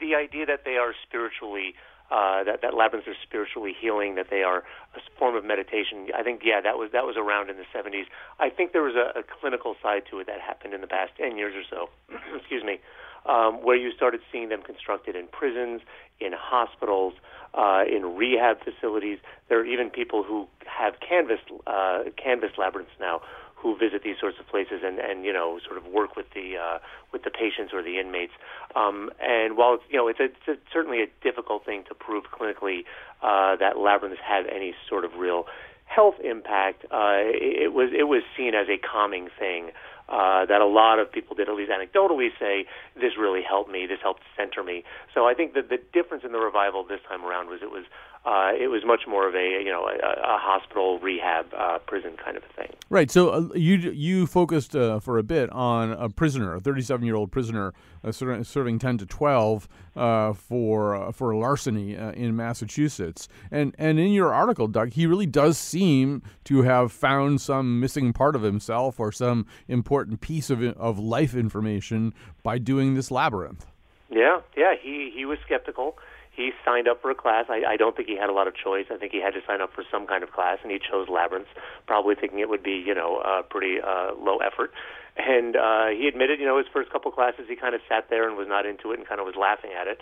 the 0.00 0.14
idea 0.14 0.46
that 0.46 0.64
they 0.64 0.76
are 0.76 0.94
spiritually. 1.06 1.74
Uh, 2.10 2.44
that 2.44 2.60
that 2.60 2.74
labyrinths 2.74 3.08
are 3.08 3.16
spiritually 3.22 3.74
healing, 3.80 4.14
that 4.14 4.28
they 4.28 4.42
are 4.42 4.58
a 4.94 5.00
form 5.18 5.34
of 5.34 5.42
meditation. 5.42 6.06
I 6.14 6.22
think, 6.22 6.42
yeah, 6.44 6.60
that 6.60 6.76
was 6.76 6.90
that 6.92 7.04
was 7.06 7.16
around 7.16 7.48
in 7.48 7.56
the 7.56 7.64
70s. 7.74 8.04
I 8.38 8.50
think 8.50 8.72
there 8.72 8.82
was 8.82 8.94
a, 8.94 9.18
a 9.18 9.22
clinical 9.22 9.74
side 9.82 10.02
to 10.10 10.20
it 10.20 10.26
that 10.26 10.38
happened 10.38 10.74
in 10.74 10.82
the 10.82 10.86
past 10.86 11.12
10 11.16 11.38
years 11.38 11.54
or 11.56 11.64
so. 11.68 11.88
Excuse 12.36 12.62
me 12.62 12.78
um, 13.26 13.64
where 13.64 13.76
you 13.76 13.92
started 13.92 14.20
seeing 14.30 14.48
them 14.48 14.62
constructed 14.62 15.16
in 15.16 15.26
prisons, 15.28 15.80
in 16.20 16.32
hospitals, 16.32 17.14
uh, 17.54 17.84
in 17.88 18.16
rehab 18.16 18.58
facilities. 18.62 19.18
There 19.48 19.60
are 19.60 19.66
even 19.66 19.90
people 19.90 20.22
who 20.22 20.46
have 20.66 20.94
canvas 21.00 21.40
uh, 21.66 22.04
canvas 22.16 22.50
labyrinths 22.58 22.92
now 23.00 23.20
who 23.54 23.74
visit 23.78 24.02
these 24.04 24.16
sorts 24.20 24.38
of 24.38 24.46
places 24.46 24.82
and, 24.84 24.98
and 24.98 25.24
you 25.24 25.32
know 25.32 25.58
sort 25.64 25.78
of 25.78 25.86
work 25.86 26.16
with 26.16 26.26
the 26.34 26.56
uh, 26.56 26.78
with 27.12 27.24
the 27.24 27.30
patients 27.30 27.72
or 27.72 27.82
the 27.82 27.98
inmates. 27.98 28.32
Um, 28.76 29.10
and 29.20 29.56
while 29.56 29.74
it's 29.74 29.84
you 29.88 29.96
know 29.96 30.08
it's, 30.08 30.20
a, 30.20 30.24
it's 30.24 30.48
a, 30.48 30.56
certainly 30.72 31.02
a 31.02 31.06
difficult 31.22 31.64
thing 31.64 31.84
to 31.88 31.94
prove 31.94 32.24
clinically 32.24 32.84
uh, 33.22 33.56
that 33.56 33.78
labyrinths 33.78 34.20
have 34.22 34.44
any 34.46 34.74
sort 34.88 35.04
of 35.04 35.14
real 35.14 35.46
health 35.86 36.16
impact, 36.22 36.84
uh, 36.90 37.22
it, 37.22 37.64
it 37.64 37.72
was 37.72 37.90
it 37.96 38.04
was 38.04 38.22
seen 38.36 38.54
as 38.54 38.68
a 38.68 38.76
calming 38.78 39.28
thing. 39.38 39.70
Uh, 40.06 40.44
that 40.44 40.60
a 40.60 40.66
lot 40.66 40.98
of 40.98 41.10
people 41.10 41.34
did, 41.34 41.48
at 41.48 41.54
least 41.54 41.72
anecdotally, 41.72 42.28
say 42.38 42.66
this 42.94 43.16
really 43.18 43.40
helped 43.42 43.70
me. 43.70 43.86
This 43.86 44.00
helped 44.02 44.22
center 44.36 44.62
me. 44.62 44.84
So 45.14 45.26
I 45.26 45.32
think 45.32 45.54
that 45.54 45.70
the 45.70 45.78
difference 45.94 46.24
in 46.24 46.32
the 46.32 46.38
revival 46.38 46.84
this 46.84 47.00
time 47.08 47.24
around 47.24 47.48
was 47.48 47.60
it 47.62 47.70
was 47.70 47.84
uh, 48.24 48.52
it 48.58 48.68
was 48.68 48.82
much 48.86 49.02
more 49.06 49.28
of 49.28 49.34
a 49.34 49.62
you 49.62 49.70
know 49.70 49.86
a, 49.86 49.96
a 49.96 50.38
hospital 50.38 50.98
rehab 50.98 51.46
uh, 51.54 51.78
prison 51.80 52.16
kind 52.22 52.38
of 52.38 52.42
a 52.44 52.52
thing. 52.54 52.72
Right. 52.88 53.10
So 53.10 53.28
uh, 53.28 53.48
you 53.54 53.76
you 53.76 54.26
focused 54.26 54.74
uh, 54.74 54.98
for 55.00 55.18
a 55.18 55.22
bit 55.22 55.50
on 55.50 55.92
a 55.92 56.08
prisoner, 56.08 56.54
a 56.54 56.60
37 56.60 57.04
year 57.04 57.16
old 57.16 57.30
prisoner 57.30 57.74
uh, 58.02 58.12
serving 58.12 58.78
10 58.78 58.98
to 58.98 59.06
12 59.06 59.68
uh, 59.94 60.32
for 60.32 61.12
for 61.12 61.34
larceny 61.34 61.94
in 61.94 62.34
Massachusetts. 62.34 63.28
And 63.50 63.74
and 63.78 63.98
in 63.98 64.12
your 64.12 64.32
article, 64.32 64.68
Doug, 64.68 64.92
he 64.92 65.06
really 65.06 65.26
does 65.26 65.58
seem 65.58 66.22
to 66.44 66.62
have 66.62 66.92
found 66.92 67.42
some 67.42 67.78
missing 67.78 68.14
part 68.14 68.34
of 68.34 68.42
himself 68.42 68.98
or 68.98 69.12
some 69.12 69.46
important 69.68 70.22
piece 70.22 70.48
of 70.48 70.62
of 70.62 70.98
life 70.98 71.34
information 71.34 72.14
by 72.42 72.56
doing 72.56 72.94
this 72.94 73.10
labyrinth. 73.10 73.66
Yeah, 74.10 74.40
yeah. 74.56 74.74
He 74.80 75.12
he 75.14 75.26
was 75.26 75.38
skeptical 75.44 75.98
he 76.34 76.50
signed 76.64 76.88
up 76.88 77.00
for 77.00 77.10
a 77.10 77.14
class. 77.14 77.46
I, 77.48 77.62
I 77.66 77.76
don't 77.76 77.96
think 77.96 78.08
he 78.08 78.16
had 78.16 78.28
a 78.28 78.32
lot 78.32 78.48
of 78.48 78.54
choice. 78.56 78.86
I 78.90 78.96
think 78.96 79.12
he 79.12 79.20
had 79.20 79.34
to 79.34 79.40
sign 79.46 79.60
up 79.60 79.72
for 79.72 79.84
some 79.90 80.06
kind 80.06 80.24
of 80.24 80.32
class, 80.32 80.58
and 80.62 80.72
he 80.72 80.78
chose 80.78 81.08
Labyrinth, 81.08 81.46
probably 81.86 82.14
thinking 82.14 82.40
it 82.40 82.48
would 82.48 82.62
be, 82.62 82.82
you 82.84 82.94
know, 82.94 83.18
uh, 83.18 83.42
pretty 83.42 83.80
uh, 83.80 84.14
low 84.18 84.38
effort. 84.38 84.72
And 85.16 85.54
uh, 85.54 85.86
he 85.96 86.08
admitted, 86.08 86.40
you 86.40 86.46
know, 86.46 86.58
his 86.58 86.66
first 86.72 86.90
couple 86.90 87.10
classes, 87.12 87.46
he 87.48 87.54
kind 87.54 87.74
of 87.74 87.80
sat 87.88 88.10
there 88.10 88.28
and 88.28 88.36
was 88.36 88.48
not 88.48 88.66
into 88.66 88.90
it 88.90 88.98
and 88.98 89.08
kind 89.08 89.20
of 89.20 89.26
was 89.26 89.36
laughing 89.38 89.70
at 89.78 89.86
it. 89.86 89.98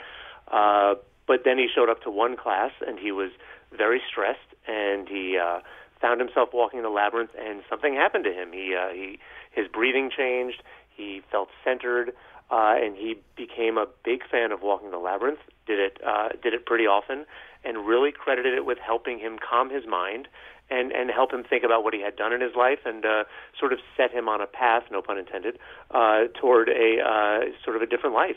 Uh, 0.50 0.94
but 1.26 1.40
then 1.44 1.58
he 1.58 1.68
showed 1.72 1.90
up 1.90 2.02
to 2.02 2.10
one 2.10 2.36
class, 2.36 2.72
and 2.86 2.98
he 2.98 3.12
was 3.12 3.30
very 3.76 4.00
stressed, 4.10 4.38
and 4.66 5.08
he 5.08 5.36
uh, 5.36 5.60
found 6.00 6.20
himself 6.20 6.48
walking 6.52 6.82
the 6.82 6.88
labyrinth, 6.88 7.30
and 7.38 7.62
something 7.68 7.94
happened 7.94 8.24
to 8.24 8.32
him. 8.32 8.52
He, 8.52 8.74
uh, 8.74 8.92
he, 8.92 9.18
his 9.52 9.68
breathing 9.68 10.10
changed. 10.10 10.62
He 10.96 11.22
felt 11.30 11.48
centered 11.62 12.12
uh, 12.52 12.74
and 12.76 12.94
he 12.96 13.16
became 13.34 13.78
a 13.78 13.86
big 14.04 14.20
fan 14.30 14.52
of 14.52 14.60
walking 14.60 14.90
the 14.90 14.98
labyrinth. 14.98 15.40
Did 15.66 15.80
it 15.80 15.98
uh, 16.06 16.28
did 16.42 16.52
it 16.52 16.66
pretty 16.66 16.86
often, 16.86 17.24
and 17.64 17.86
really 17.86 18.12
credited 18.12 18.54
it 18.54 18.66
with 18.66 18.78
helping 18.78 19.18
him 19.18 19.38
calm 19.38 19.70
his 19.70 19.86
mind 19.86 20.28
and 20.70 20.92
and 20.92 21.10
help 21.10 21.32
him 21.32 21.42
think 21.42 21.64
about 21.64 21.82
what 21.82 21.94
he 21.94 22.00
had 22.00 22.14
done 22.16 22.32
in 22.32 22.40
his 22.40 22.54
life 22.54 22.80
and 22.84 23.06
uh, 23.06 23.24
sort 23.58 23.72
of 23.72 23.78
set 23.96 24.10
him 24.10 24.28
on 24.28 24.40
a 24.40 24.46
path, 24.46 24.84
no 24.90 25.00
pun 25.00 25.18
intended, 25.18 25.58
uh, 25.92 26.24
toward 26.38 26.68
a 26.68 26.98
uh, 27.00 27.38
sort 27.64 27.76
of 27.76 27.82
a 27.82 27.86
different 27.86 28.14
life. 28.14 28.36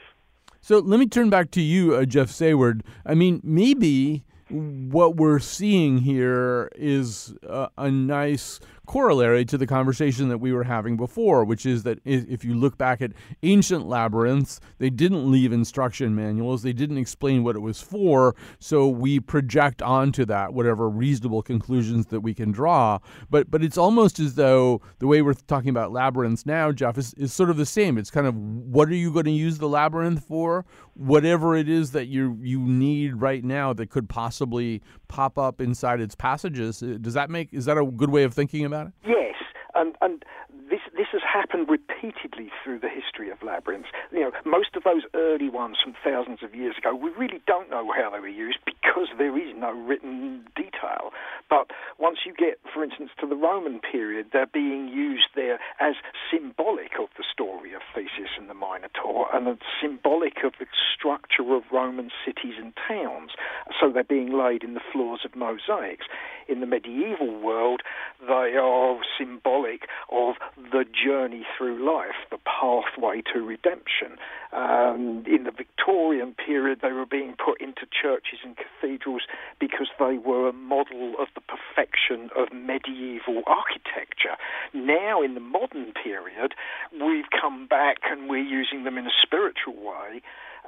So 0.61 0.79
let 0.79 0.99
me 0.99 1.05
turn 1.05 1.29
back 1.29 1.51
to 1.51 1.61
you, 1.61 1.93
uh, 1.93 2.05
Jeff 2.05 2.29
Saward. 2.29 2.81
I 3.05 3.13
mean, 3.13 3.41
maybe 3.43 4.23
what 4.49 5.15
we're 5.15 5.39
seeing 5.39 5.99
here 5.99 6.71
is 6.75 7.35
a, 7.43 7.69
a 7.77 7.91
nice 7.91 8.59
corollary 8.85 9.45
to 9.45 9.57
the 9.57 9.67
conversation 9.67 10.29
that 10.29 10.37
we 10.37 10.53
were 10.53 10.63
having 10.63 10.97
before, 10.97 11.43
which 11.43 11.65
is 11.65 11.83
that 11.83 11.99
if 12.05 12.43
you 12.43 12.53
look 12.53 12.77
back 12.77 13.01
at 13.01 13.11
ancient 13.43 13.87
labyrinths, 13.87 14.59
they 14.77 14.89
didn't 14.89 15.29
leave 15.31 15.51
instruction 15.51 16.15
manuals, 16.15 16.63
they 16.63 16.73
didn't 16.73 16.97
explain 16.97 17.43
what 17.43 17.55
it 17.55 17.59
was 17.59 17.81
for, 17.81 18.35
so 18.59 18.87
we 18.87 19.19
project 19.19 19.81
onto 19.81 20.25
that 20.25 20.53
whatever 20.53 20.89
reasonable 20.89 21.41
conclusions 21.41 22.07
that 22.07 22.21
we 22.21 22.33
can 22.33 22.51
draw. 22.51 22.99
But 23.29 23.49
but 23.49 23.63
it's 23.63 23.77
almost 23.77 24.19
as 24.19 24.35
though 24.35 24.81
the 24.99 25.07
way 25.07 25.21
we're 25.21 25.33
talking 25.33 25.69
about 25.69 25.91
labyrinths 25.91 26.45
now, 26.45 26.71
Jeff, 26.71 26.97
is, 26.97 27.13
is 27.15 27.33
sort 27.33 27.49
of 27.49 27.57
the 27.57 27.65
same. 27.65 27.97
It's 27.97 28.11
kind 28.11 28.27
of 28.27 28.35
what 28.35 28.89
are 28.89 28.95
you 28.95 29.11
going 29.11 29.25
to 29.25 29.31
use 29.31 29.57
the 29.57 29.69
labyrinth 29.69 30.23
for? 30.23 30.65
Whatever 30.93 31.55
it 31.55 31.67
is 31.67 31.91
that 31.91 32.07
you 32.07 32.37
you 32.41 32.59
need 32.59 33.21
right 33.21 33.43
now 33.43 33.73
that 33.73 33.89
could 33.89 34.07
possibly 34.07 34.81
pop 35.07 35.37
up 35.37 35.59
inside 35.59 35.99
its 35.99 36.15
passages. 36.15 36.81
Uh, 36.81 36.97
does 37.01 37.13
that 37.13 37.29
make 37.29 37.53
is 37.53 37.65
that 37.65 37.77
a 37.77 37.85
good 37.85 38.09
way 38.09 38.23
of 38.23 38.33
thinking 38.33 38.65
about 38.65 38.74
it? 38.81 38.87
Yes, 39.05 39.35
and 39.73 39.95
and 40.01 40.23
this 40.69 40.81
this 40.95 41.07
has 41.11 41.21
happened 41.21 41.69
repeatedly 41.69 42.51
through 42.63 42.79
the 42.79 42.89
history 42.89 43.29
of 43.29 43.41
labyrinths. 43.43 43.89
You 44.11 44.21
know, 44.21 44.31
most 44.45 44.75
of 44.75 44.83
those 44.83 45.03
early 45.13 45.49
ones 45.49 45.77
from 45.83 45.93
thousands 46.03 46.39
of 46.43 46.55
years 46.55 46.75
ago, 46.77 46.95
we 46.95 47.09
really 47.11 47.41
don't 47.45 47.69
know 47.69 47.91
how 47.91 48.09
they 48.09 48.19
were 48.19 48.27
used 48.27 48.59
because 48.65 49.07
there 49.17 49.37
is 49.37 49.53
no 49.55 49.71
written 49.71 50.45
detail. 50.55 51.11
But 51.49 51.69
once 51.99 52.19
you 52.25 52.33
get, 52.33 52.59
for 52.73 52.83
instance, 52.83 53.11
to 53.19 53.27
the 53.27 53.35
Roman 53.35 53.79
period, 53.79 54.27
they're 54.33 54.47
being 54.47 54.87
used 54.87 55.29
there 55.35 55.59
as 55.79 55.95
symbolic 56.31 56.97
of 56.99 57.09
the 57.17 57.23
story 57.31 57.73
of 57.73 57.81
Theseus 57.93 58.33
and 58.37 58.44
the 58.47 58.53
Minotaur 58.53 59.27
and 59.33 59.57
symbolic 59.81 60.43
of 60.43 60.53
the 60.59 60.65
structure 60.93 61.55
of 61.55 61.63
Roman 61.71 62.09
cities 62.25 62.55
and 62.57 62.73
towns. 62.87 63.31
So 63.79 63.91
they're 63.91 64.03
being 64.03 64.37
laid 64.37 64.63
in 64.63 64.73
the 64.73 64.81
floors 64.91 65.21
of 65.25 65.35
mosaics. 65.35 66.05
In 66.47 66.59
the 66.59 66.67
medieval 66.67 67.39
world, 67.39 67.81
they 68.21 68.55
are 68.55 68.99
symbolic 69.17 69.87
of 70.11 70.35
the 70.55 70.85
journey 70.85 71.45
through 71.57 71.83
life, 71.83 72.15
the 72.29 72.37
pathway 72.45 73.21
to 73.33 73.41
redemption. 73.41 74.17
Um, 74.53 75.23
in 75.27 75.43
the 75.43 75.51
Victorian 75.51 76.33
period, 76.33 76.79
they 76.81 76.91
were 76.91 77.05
being 77.05 77.35
put 77.43 77.59
into 77.59 77.85
churches 77.89 78.39
and 78.43 78.55
cathedrals 78.55 79.23
because 79.59 79.87
they 79.99 80.17
were 80.17 80.47
a 80.47 80.53
model 80.53 81.15
of 81.19 81.27
the 81.35 81.41
perfection 81.41 82.29
of 82.37 82.53
medieval 82.53 83.41
architecture. 83.47 84.37
Now, 84.73 85.21
in 85.21 85.33
the 85.33 85.39
modern 85.39 85.93
period, 85.93 86.53
we've 86.93 87.29
come 87.29 87.67
back 87.67 87.97
and 88.03 88.29
we're 88.35 88.43
using 88.43 88.83
them 88.83 88.97
in 88.97 89.07
a 89.07 89.15
spiritual 89.23 89.75
way. 89.75 90.21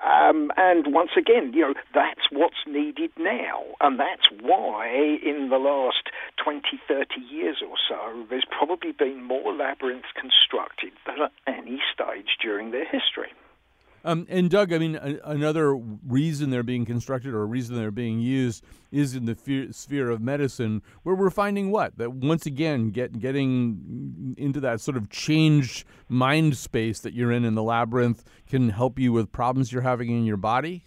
Um, 0.05 0.51
and 0.55 0.93
once 0.93 1.11
again, 1.17 1.51
you 1.53 1.61
know, 1.61 1.73
that's 1.93 2.31
what's 2.31 2.63
needed 2.65 3.11
now. 3.17 3.63
And 3.81 3.99
that's 3.99 4.29
why 4.41 4.87
in 5.21 5.49
the 5.49 5.57
last 5.57 6.09
20, 6.41 6.61
30 6.87 7.19
years 7.19 7.57
or 7.67 7.75
so, 7.89 8.25
there's 8.29 8.45
probably 8.49 8.93
been 8.93 9.23
more 9.23 9.53
labyrinths 9.53 10.07
constructed 10.15 10.93
than 11.05 11.23
at 11.23 11.31
any 11.45 11.81
stage 11.93 12.37
during 12.41 12.71
their 12.71 12.85
history. 12.85 13.33
Um, 14.07 14.25
and 14.29 14.49
Doug, 14.49 14.71
I 14.71 14.77
mean, 14.77 14.95
a, 14.95 15.19
another 15.25 15.75
reason 15.75 16.49
they're 16.49 16.63
being 16.63 16.85
constructed 16.85 17.33
or 17.33 17.41
a 17.41 17.45
reason 17.45 17.75
they're 17.75 17.91
being 17.91 18.21
used 18.21 18.63
is 18.89 19.13
in 19.13 19.25
the 19.25 19.67
sphere 19.71 20.09
of 20.09 20.21
medicine, 20.21 20.81
where 21.03 21.13
we're 21.13 21.29
finding 21.29 21.71
what 21.71 21.97
that 21.97 22.13
once 22.13 22.45
again 22.45 22.89
get 22.91 23.19
getting 23.19 24.33
into 24.37 24.61
that 24.61 24.79
sort 24.79 24.95
of 24.95 25.09
changed 25.09 25.83
mind 26.07 26.55
space 26.55 27.01
that 27.01 27.13
you're 27.13 27.33
in 27.33 27.43
in 27.43 27.53
the 27.55 27.61
labyrinth 27.61 28.23
can 28.47 28.69
help 28.69 28.97
you 28.97 29.11
with 29.11 29.29
problems 29.33 29.73
you're 29.73 29.81
having 29.81 30.09
in 30.09 30.23
your 30.23 30.37
body. 30.37 30.85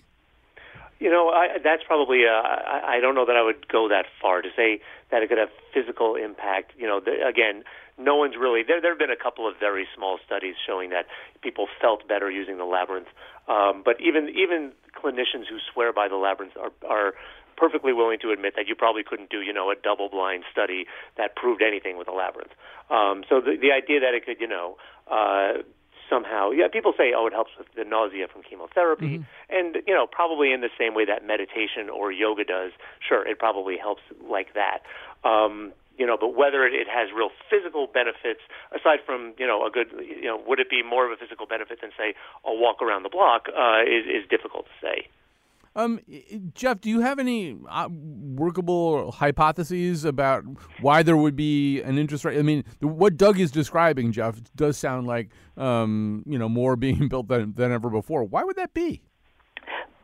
You 0.99 1.11
know, 1.11 1.29
I, 1.29 1.59
that's 1.63 1.83
probably. 1.87 2.25
Uh, 2.27 2.31
I, 2.31 2.97
I 2.97 3.01
don't 3.01 3.15
know 3.15 3.27
that 3.27 3.37
I 3.37 3.43
would 3.43 3.69
go 3.69 3.87
that 3.89 4.07
far 4.21 4.41
to 4.41 4.49
say 4.57 4.81
that 5.11 5.23
it 5.23 5.29
could 5.29 5.39
have 5.39 5.51
physical 5.75 6.15
impact. 6.15 6.73
You 6.79 6.87
know, 6.87 7.01
the, 7.01 7.27
again, 7.27 7.65
no 8.01 8.17
one's 8.17 8.37
really 8.37 8.63
there. 8.67 8.81
There 8.81 8.91
have 8.91 8.99
been 8.99 9.11
a 9.11 9.23
couple 9.23 9.47
of 9.49 9.55
very 9.61 9.87
small 9.95 10.19
studies 10.25 10.55
showing 10.67 10.91
that 10.91 11.07
people 11.43 11.69
felt 11.81 12.09
better 12.09 12.31
using 12.31 12.59
the 12.59 12.65
labyrinth. 12.65 13.09
Um, 13.49 13.83
but 13.85 14.01
even 14.01 14.29
even 14.31 14.73
clinicians 14.97 15.47
who 15.49 15.59
swear 15.73 15.93
by 15.93 16.09
the 16.09 16.17
labyrinth 16.17 16.57
are 16.57 16.73
are 16.89 17.15
perfectly 17.57 17.93
willing 17.93 18.19
to 18.21 18.31
admit 18.31 18.55
that 18.57 18.67
you 18.67 18.75
probably 18.75 19.03
couldn't 19.03 19.29
do, 19.29 19.43
you 19.43 19.53
know, 19.53 19.71
a 19.71 19.75
double-blind 19.77 20.45
study 20.51 20.87
that 21.19 21.37
proved 21.37 21.61
anything 21.61 21.99
with 21.99 22.09
a 22.09 22.13
labyrinth. 22.13 22.53
Um, 22.89 23.23
so 23.29 23.41
the 23.41 23.57
the 23.61 23.73
idea 23.73 24.01
that 24.01 24.15
it 24.15 24.25
could, 24.25 24.41
you 24.41 24.49
know, 24.49 24.77
uh, 25.11 25.63
somehow, 26.09 26.51
yeah, 26.51 26.67
people 26.67 26.93
say, 26.97 27.13
oh, 27.17 27.27
it 27.27 27.33
helps 27.33 27.53
with 27.57 27.69
the 27.77 27.85
nausea 27.85 28.27
from 28.27 28.43
chemotherapy, 28.43 29.19
mm-hmm. 29.19 29.57
and 29.57 29.77
you 29.87 29.95
know, 29.95 30.07
probably 30.11 30.53
in 30.53 30.61
the 30.61 30.71
same 30.79 30.95
way 30.95 31.05
that 31.05 31.25
meditation 31.25 31.89
or 31.89 32.11
yoga 32.11 32.45
does. 32.45 32.73
Sure, 33.07 33.27
it 33.27 33.39
probably 33.39 33.77
helps 33.77 34.03
like 34.29 34.55
that. 34.55 34.83
Um, 35.29 35.73
you 36.01 36.07
know, 36.07 36.17
but 36.19 36.35
whether 36.35 36.65
it, 36.65 36.73
it 36.73 36.89
has 36.89 37.11
real 37.15 37.29
physical 37.51 37.87
benefits, 37.87 38.41
aside 38.73 39.01
from, 39.05 39.35
you 39.39 39.47
know, 39.47 39.67
a 39.67 39.71
good, 39.71 39.89
you 40.01 40.25
know, 40.25 40.43
would 40.47 40.59
it 40.59 40.71
be 40.71 40.83
more 40.83 41.05
of 41.05 41.13
a 41.13 41.17
physical 41.17 41.47
benefit 41.47 41.83
than, 41.83 41.91
say, 41.97 42.15
a 42.47 42.55
walk 42.55 42.81
around 42.81 43.03
the 43.03 43.11
block, 43.11 43.49
uh, 43.49 43.83
is, 43.83 44.07
is 44.07 44.29
difficult 44.31 44.65
to 44.65 44.73
say. 44.81 45.09
Um, 45.77 46.01
Jeff, 46.55 46.81
do 46.81 46.89
you 46.89 47.01
have 47.01 47.19
any 47.19 47.57
uh, 47.69 47.89
workable 47.91 49.13
hypotheses 49.13 50.07
about 50.07 50.45
why 50.81 51.03
there 51.03 51.19
would 51.19 51.37
be 51.37 51.83
an 51.83 51.99
interest 51.99 52.25
rate? 52.25 52.39
I 52.39 52.43
mean, 52.43 52.65
what 52.81 53.19
Doug 53.19 53.39
is 53.39 53.51
describing, 53.51 54.11
Jeff, 54.11 54.41
does 54.57 54.79
sound 54.79 55.07
like 55.07 55.29
um, 55.57 56.25
you 56.27 56.39
know 56.39 56.49
more 56.49 56.75
being 56.87 57.07
built 57.09 57.29
than, 57.29 57.53
than 57.53 57.71
ever 57.71 57.89
before. 57.89 58.25
Why 58.25 58.43
would 58.43 58.57
that 58.57 58.75
be? 58.75 59.03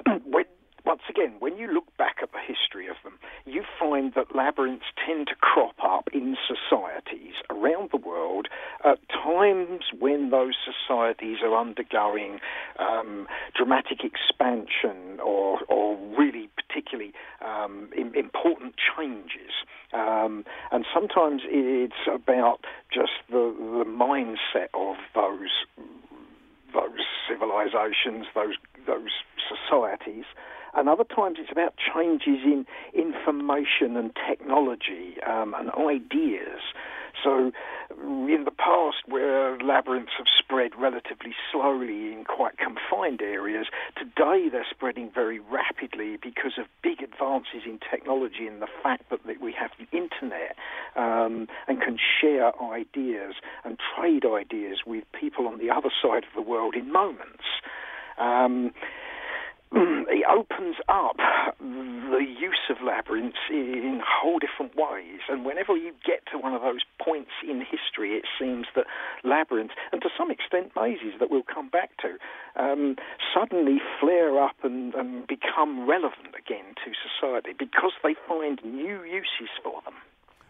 once 0.96 1.10
again, 1.10 1.34
when 1.40 1.58
you 1.58 1.70
look 1.70 1.94
back 1.98 2.16
at 2.22 2.32
the 2.32 2.38
history 2.40 2.88
of 2.88 2.96
them, 3.04 3.18
you 3.44 3.62
find 3.78 4.14
that 4.14 4.34
labyrinths 4.34 4.86
tend 5.06 5.26
to 5.26 5.34
crop 5.34 5.74
up 5.84 6.08
in 6.14 6.38
societies 6.48 7.34
around 7.50 7.90
the 7.90 7.98
world 7.98 8.48
at 8.82 8.98
times 9.10 9.82
when 9.98 10.30
those 10.30 10.54
societies 10.64 11.36
are 11.44 11.54
undergoing 11.54 12.38
um, 12.78 13.28
dramatic 13.54 13.98
expansion 14.04 15.20
or, 15.22 15.58
or 15.68 15.98
really 16.18 16.48
particularly 16.56 17.12
um, 17.44 17.90
important 18.14 18.72
changes. 18.96 19.52
Um, 19.92 20.46
and 20.72 20.86
sometimes 20.94 21.42
it's 21.44 22.08
about 22.10 22.64
just 22.90 23.12
the, 23.28 23.52
the 23.58 23.84
mindset 23.84 24.72
of 24.72 24.96
those 25.14 25.52
those 26.74 27.04
civilizations, 27.28 28.26
those 28.34 28.56
those 28.86 29.12
societies. 29.48 30.24
And 30.76 30.88
other 30.88 31.04
times 31.04 31.38
it's 31.40 31.50
about 31.50 31.74
changes 31.76 32.44
in 32.44 32.66
information 32.92 33.96
and 33.96 34.12
technology 34.28 35.16
um, 35.26 35.54
and 35.54 35.70
ideas. 35.70 36.60
So, 37.24 37.50
in 37.90 38.42
the 38.44 38.50
past, 38.50 38.98
where 39.06 39.58
labyrinths 39.58 40.12
have 40.18 40.26
spread 40.38 40.72
relatively 40.78 41.34
slowly 41.50 42.12
in 42.12 42.24
quite 42.24 42.58
confined 42.58 43.22
areas, 43.22 43.66
today 43.96 44.48
they're 44.52 44.66
spreading 44.68 45.10
very 45.14 45.40
rapidly 45.40 46.18
because 46.22 46.52
of 46.58 46.66
big 46.82 47.02
advances 47.02 47.62
in 47.64 47.80
technology 47.90 48.46
and 48.46 48.60
the 48.60 48.68
fact 48.82 49.08
that, 49.10 49.20
we 49.40 49.52
have 49.52 49.70
the 49.78 49.96
internet 49.96 50.56
um, 50.94 51.48
and 51.68 51.80
can 51.80 51.98
share 52.20 52.52
ideas 52.62 53.34
and 53.64 53.78
trade 53.96 54.24
ideas 54.24 54.78
with 54.86 55.04
people 55.18 55.48
on 55.48 55.58
the 55.58 55.70
other 55.70 55.90
side 56.02 56.22
of 56.24 56.30
the 56.34 56.42
world 56.42 56.74
in 56.74 56.92
moments. 56.92 57.44
Um, 58.18 58.72
it 59.72 60.24
opens 60.28 60.76
up 60.88 61.16
the 61.58 62.22
use 62.22 62.70
of 62.70 62.76
labyrinths 62.84 63.38
in 63.50 64.00
whole 64.06 64.38
different 64.38 64.76
ways. 64.76 65.20
And 65.28 65.44
whenever 65.44 65.76
you 65.76 65.92
get 66.04 66.22
to 66.32 66.38
one 66.38 66.54
of 66.54 66.62
those 66.62 66.82
points 67.02 67.30
in 67.42 67.60
history, 67.60 68.12
it 68.14 68.24
seems 68.38 68.66
that 68.74 68.86
labyrinths, 69.24 69.74
and 69.92 70.00
to 70.02 70.08
some 70.16 70.30
extent 70.30 70.72
mazes 70.76 71.18
that 71.18 71.30
we'll 71.30 71.42
come 71.42 71.68
back 71.68 71.90
to, 71.98 72.16
um, 72.62 72.96
suddenly 73.34 73.78
flare 74.00 74.42
up 74.42 74.56
and, 74.62 74.94
and 74.94 75.26
become 75.26 75.88
relevant 75.88 76.34
again 76.38 76.74
to 76.84 76.92
society 77.02 77.52
because 77.58 77.92
they 78.02 78.14
find 78.28 78.60
new 78.64 79.02
uses 79.02 79.50
for 79.62 79.82
them. 79.84 79.94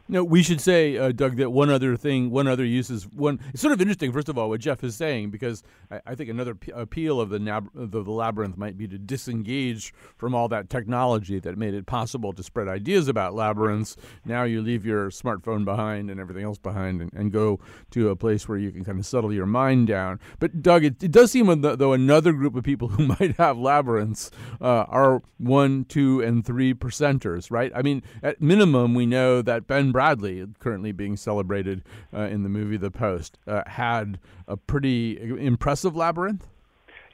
No, 0.09 0.23
we 0.23 0.43
should 0.43 0.61
say, 0.61 0.97
uh, 0.97 1.11
Doug, 1.11 1.37
that 1.37 1.51
one 1.51 1.69
other 1.69 1.97
thing, 1.97 2.31
one 2.31 2.47
other 2.47 2.65
use 2.65 2.91
is 2.91 3.09
one. 3.09 3.41
It's 3.53 3.61
sort 3.61 3.73
of 3.73 3.81
interesting, 3.81 4.13
first 4.13 4.29
of 4.29 4.39
all, 4.39 4.49
what 4.49 4.61
Jeff 4.61 4.85
is 4.85 4.95
saying, 4.95 5.31
because 5.31 5.65
I, 5.91 6.01
I 6.07 6.15
think 6.15 6.31
another 6.31 6.55
p- 6.55 6.71
appeal 6.73 7.21
of 7.21 7.29
the, 7.29 7.41
nab- 7.41 7.71
the, 7.75 8.03
labyrinth 8.03 8.57
might 8.57 8.79
be 8.79 8.87
to 8.87 8.99
disengage 8.99 9.93
from 10.17 10.33
all 10.33 10.47
that 10.49 10.71
technology 10.71 11.41
that 11.41 11.59
made 11.59 11.75
it 11.75 11.87
possible 11.87 12.33
to 12.35 12.43
spread 12.43 12.69
ideas 12.69 13.09
about 13.09 13.35
labyrinths. 13.35 13.97
Now 14.25 14.45
you 14.45 14.63
leave 14.63 14.87
your 14.87 15.11
smartphone 15.11 15.65
behind 15.65 16.09
and 16.09 16.21
everything 16.21 16.45
else 16.45 16.59
behind, 16.59 17.01
and, 17.01 17.13
and 17.13 17.33
go 17.33 17.59
to 17.91 18.11
a 18.11 18.17
place 18.17 18.49
where 18.49 18.59
you 18.59 18.71
can 18.71 18.85
kind 18.85 19.01
of 19.01 19.07
settle 19.07 19.33
your 19.33 19.47
mind 19.47 19.89
down. 19.89 20.21
But 20.39 20.63
Doug, 20.63 20.85
it, 20.85 21.03
it 21.03 21.11
does 21.11 21.33
seem 21.33 21.47
though 21.63 21.93
another 21.93 22.33
group 22.33 22.55
of 22.55 22.63
people 22.63 22.89
who 22.89 23.07
might 23.07 23.37
have 23.39 23.59
labyrinths 23.59 24.31
uh, 24.61 24.85
are 24.89 25.23
one, 25.39 25.85
two, 25.85 26.21
and 26.21 26.45
three 26.47 26.75
percenters, 26.75 27.51
right? 27.51 27.73
I 27.75 27.83
mean, 27.83 28.03
at 28.23 28.41
minimum, 28.41 28.95
we 28.95 29.07
know 29.07 29.43
that 29.43 29.67
Ben 29.67 29.93
Bradlee, 29.97 30.53
currently 30.59 30.93
being 30.93 31.17
celebrated 31.17 31.83
uh, 32.13 32.23
in 32.23 32.43
the 32.43 32.51
movie 32.51 32.77
The 32.77 32.91
Post, 32.91 33.39
uh, 33.47 33.63
had 33.67 34.19
a 34.47 34.57
pretty 34.59 35.19
impressive 35.19 35.97
labyrinth. 35.97 36.47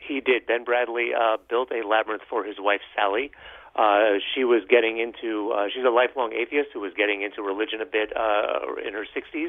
He 0.01 0.21
did. 0.21 0.47
Ben 0.47 0.65
Bradlee 0.65 1.15
uh, 1.17 1.37
built 1.49 1.71
a 1.71 1.87
labyrinth 1.87 2.23
for 2.29 2.43
his 2.43 2.57
wife 2.59 2.81
Sally. 2.97 3.31
Uh, 3.77 4.19
she 4.35 4.43
was 4.43 4.63
getting 4.69 4.99
into. 4.99 5.53
Uh, 5.53 5.67
she's 5.73 5.85
a 5.85 5.91
lifelong 5.91 6.33
atheist 6.33 6.71
who 6.75 6.81
was 6.81 6.93
getting 6.95 7.23
into 7.23 7.41
religion 7.41 7.81
a 7.81 7.87
bit 7.87 8.13
uh, 8.17 8.75
in 8.85 8.93
her 8.93 9.07
60s, 9.17 9.49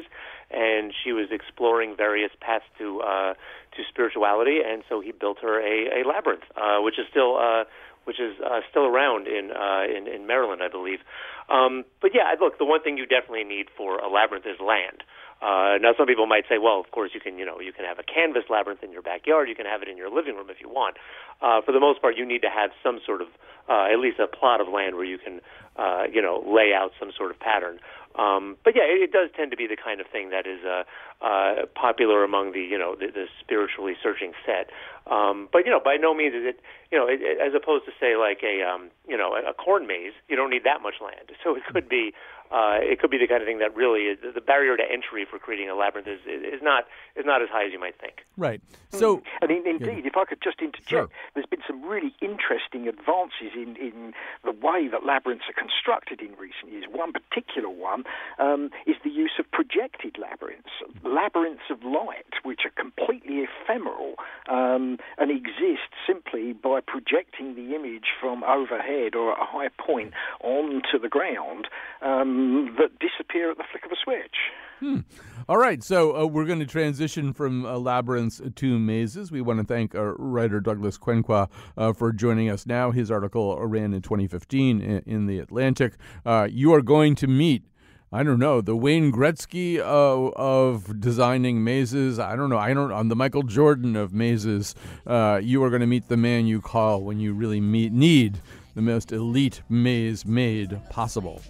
and 0.50 0.94
she 1.02 1.12
was 1.12 1.28
exploring 1.30 1.94
various 1.96 2.30
paths 2.40 2.64
to 2.78 3.00
uh, 3.00 3.34
to 3.34 3.82
spirituality. 3.90 4.60
And 4.64 4.84
so 4.88 5.00
he 5.00 5.12
built 5.12 5.38
her 5.42 5.60
a, 5.60 6.00
a 6.00 6.08
labyrinth, 6.08 6.44
uh, 6.56 6.78
which 6.80 6.98
is 6.98 7.06
still 7.10 7.36
uh, 7.36 7.64
which 8.04 8.20
is 8.20 8.36
uh, 8.40 8.60
still 8.70 8.86
around 8.86 9.26
in, 9.26 9.50
uh, 9.50 9.84
in 9.84 10.06
in 10.08 10.26
Maryland, 10.26 10.62
I 10.62 10.68
believe. 10.68 11.00
Um, 11.48 11.84
but 12.00 12.12
yeah, 12.14 12.32
look, 12.40 12.58
the 12.58 12.64
one 12.64 12.82
thing 12.82 12.96
you 12.96 13.06
definitely 13.06 13.44
need 13.44 13.66
for 13.76 13.98
a 13.98 14.08
labyrinth 14.08 14.46
is 14.46 14.60
land. 14.60 15.04
Uh, 15.42 15.76
now, 15.76 15.92
some 15.98 16.06
people 16.06 16.26
might 16.26 16.44
say, 16.48 16.56
well, 16.56 16.80
of 16.80 16.90
course, 16.90 17.10
you 17.12 17.20
can, 17.20 17.36
you 17.36 17.44
know, 17.44 17.60
you 17.60 17.72
can 17.72 17.84
have 17.84 17.98
a 17.98 18.02
canvas 18.02 18.44
labyrinth 18.48 18.82
in 18.82 18.92
your 18.92 19.02
backyard. 19.02 19.48
You 19.48 19.54
can 19.54 19.66
have 19.66 19.82
it 19.82 19.88
in 19.88 19.96
your 19.96 20.08
living 20.08 20.36
room 20.36 20.48
if 20.48 20.56
you 20.60 20.70
want. 20.70 20.96
Uh, 21.42 21.60
for 21.60 21.72
the 21.72 21.80
most 21.80 22.00
part, 22.00 22.16
you 22.16 22.24
need 22.24 22.40
to 22.42 22.48
have 22.48 22.70
some 22.82 23.00
sort 23.04 23.20
of, 23.20 23.28
uh, 23.68 23.92
at 23.92 23.98
least 23.98 24.18
a 24.20 24.26
plot 24.26 24.60
of 24.62 24.68
land 24.68 24.96
where 24.96 25.04
you 25.04 25.18
can, 25.18 25.40
uh, 25.76 26.04
you 26.12 26.22
know, 26.22 26.42
lay 26.46 26.72
out 26.72 26.92
some 26.98 27.10
sort 27.16 27.30
of 27.30 27.38
pattern. 27.38 27.78
Um, 28.16 28.56
but 28.62 28.76
yeah, 28.76 28.84
it, 28.84 29.02
it 29.02 29.12
does 29.12 29.30
tend 29.36 29.50
to 29.50 29.56
be 29.56 29.66
the 29.66 29.76
kind 29.76 30.00
of 30.00 30.06
thing 30.06 30.30
that 30.30 30.46
is 30.46 30.60
uh, 30.64 30.84
uh, 31.24 31.66
popular 31.74 32.22
among 32.22 32.52
the 32.52 32.60
you 32.60 32.78
know 32.78 32.94
the, 32.94 33.08
the 33.08 33.26
spiritually 33.40 33.94
searching 34.00 34.32
set. 34.46 34.70
Um, 35.10 35.48
but 35.52 35.66
you 35.66 35.70
know, 35.70 35.80
by 35.84 35.96
no 35.96 36.14
means 36.14 36.34
is 36.34 36.46
it 36.46 36.60
you 36.92 36.98
know 36.98 37.08
it, 37.08 37.20
it, 37.20 37.40
as 37.40 37.54
opposed 37.54 37.86
to 37.86 37.92
say 37.98 38.14
like 38.14 38.38
a 38.44 38.62
um, 38.62 38.90
you 39.08 39.16
know 39.16 39.34
a 39.34 39.52
corn 39.52 39.86
maze. 39.88 40.12
You 40.28 40.36
don't 40.36 40.50
need 40.50 40.62
that 40.62 40.80
much 40.80 40.94
land, 41.02 41.34
so 41.42 41.56
it 41.56 41.64
could 41.66 41.88
be 41.88 42.14
uh, 42.54 42.78
it 42.78 43.00
could 43.00 43.10
be 43.10 43.18
the 43.18 43.26
kind 43.26 43.42
of 43.42 43.46
thing 43.46 43.58
that 43.58 43.74
really 43.74 44.06
is, 44.06 44.18
the 44.22 44.40
barrier 44.40 44.76
to 44.76 44.82
entry 44.84 45.26
for 45.28 45.38
creating 45.38 45.68
a 45.68 45.74
labyrinth 45.74 46.06
is, 46.06 46.20
is 46.24 46.62
not 46.62 46.84
is 47.16 47.24
not 47.26 47.42
as 47.42 47.48
high 47.48 47.66
as 47.66 47.72
you 47.72 47.80
might 47.80 47.98
think. 47.98 48.22
Right. 48.36 48.60
So, 48.90 49.22
and 49.42 49.50
in, 49.50 49.66
indeed, 49.66 50.04
yeah. 50.04 50.10
if 50.12 50.16
I 50.16 50.24
could 50.24 50.38
just 50.40 50.60
interject, 50.60 50.88
sure. 50.88 51.08
there's 51.34 51.46
been 51.46 51.66
some 51.66 51.82
really 51.82 52.14
interesting 52.20 52.86
advances 52.86 53.56
in, 53.56 53.74
in 53.76 54.14
the 54.44 54.52
way 54.52 54.86
that 54.86 55.04
labyrinths 55.04 55.46
are 55.48 55.56
constructed 55.64 56.20
in 56.20 56.32
recent 56.36 56.72
years. 56.72 56.84
One 56.90 57.12
particular 57.12 57.70
one 57.70 58.04
um, 58.38 58.70
is 58.86 58.96
the 59.02 59.10
use 59.10 59.32
of 59.38 59.50
projected 59.50 60.16
labyrinths, 60.18 60.76
labyrinths 61.02 61.68
of 61.70 61.82
light, 61.82 62.34
which 62.42 62.60
are 62.64 62.74
completely 62.76 63.46
ephemeral 63.48 64.14
um, 64.48 64.98
and 65.16 65.30
exist 65.30 65.88
simply 66.06 66.52
by 66.52 66.80
projecting 66.80 67.54
the 67.54 67.74
image 67.74 68.12
from 68.20 68.44
overhead 68.44 69.14
or 69.14 69.32
at 69.32 69.40
a 69.40 69.46
high 69.46 69.70
point 69.78 70.12
onto 70.42 70.98
the 71.00 71.08
ground. 71.08 71.68
Um, 72.02 72.76
that 72.78 72.98
disappear 72.98 73.50
at 73.50 73.56
the 73.56 73.64
flick 73.70 73.86
of 73.86 73.92
a 73.92 73.96
switch. 74.02 74.52
Hmm. 74.80 75.00
All 75.48 75.58
right, 75.58 75.82
so 75.82 76.16
uh, 76.16 76.26
we're 76.26 76.46
going 76.46 76.58
to 76.58 76.66
transition 76.66 77.32
from 77.32 77.64
uh, 77.64 77.78
labyrinths 77.78 78.40
to 78.54 78.78
mazes. 78.78 79.30
We 79.30 79.40
want 79.40 79.60
to 79.60 79.64
thank 79.64 79.94
uh, 79.94 80.14
writer 80.16 80.60
Douglas 80.60 80.98
Quenqua 80.98 81.48
uh, 81.76 81.92
for 81.92 82.12
joining 82.12 82.50
us 82.50 82.66
now. 82.66 82.90
His 82.90 83.10
article 83.10 83.56
ran 83.66 83.94
in 83.94 84.02
2015 84.02 84.80
in, 84.80 85.02
in 85.06 85.26
The 85.26 85.38
Atlantic. 85.38 85.94
Uh, 86.24 86.48
you 86.50 86.74
are 86.74 86.82
going 86.82 87.14
to 87.16 87.26
meet 87.26 87.64
I 88.14 88.22
don't 88.22 88.38
know 88.38 88.60
the 88.60 88.76
Wayne 88.76 89.10
Gretzky 89.10 89.80
of, 89.80 90.32
of 90.34 91.00
designing 91.00 91.64
mazes. 91.64 92.20
I 92.20 92.36
don't 92.36 92.48
know. 92.48 92.58
I 92.58 92.72
don't. 92.72 92.92
I'm 92.92 93.08
the 93.08 93.16
Michael 93.16 93.42
Jordan 93.42 93.96
of 93.96 94.12
mazes. 94.12 94.76
Uh, 95.04 95.40
you 95.42 95.64
are 95.64 95.68
going 95.68 95.80
to 95.80 95.88
meet 95.88 96.06
the 96.06 96.16
man 96.16 96.46
you 96.46 96.60
call 96.60 97.02
when 97.02 97.18
you 97.18 97.32
really 97.32 97.60
meet 97.60 97.92
need 97.92 98.40
the 98.76 98.82
most 98.82 99.10
elite 99.10 99.62
maze 99.68 100.24
made 100.24 100.80
possible. 100.90 101.42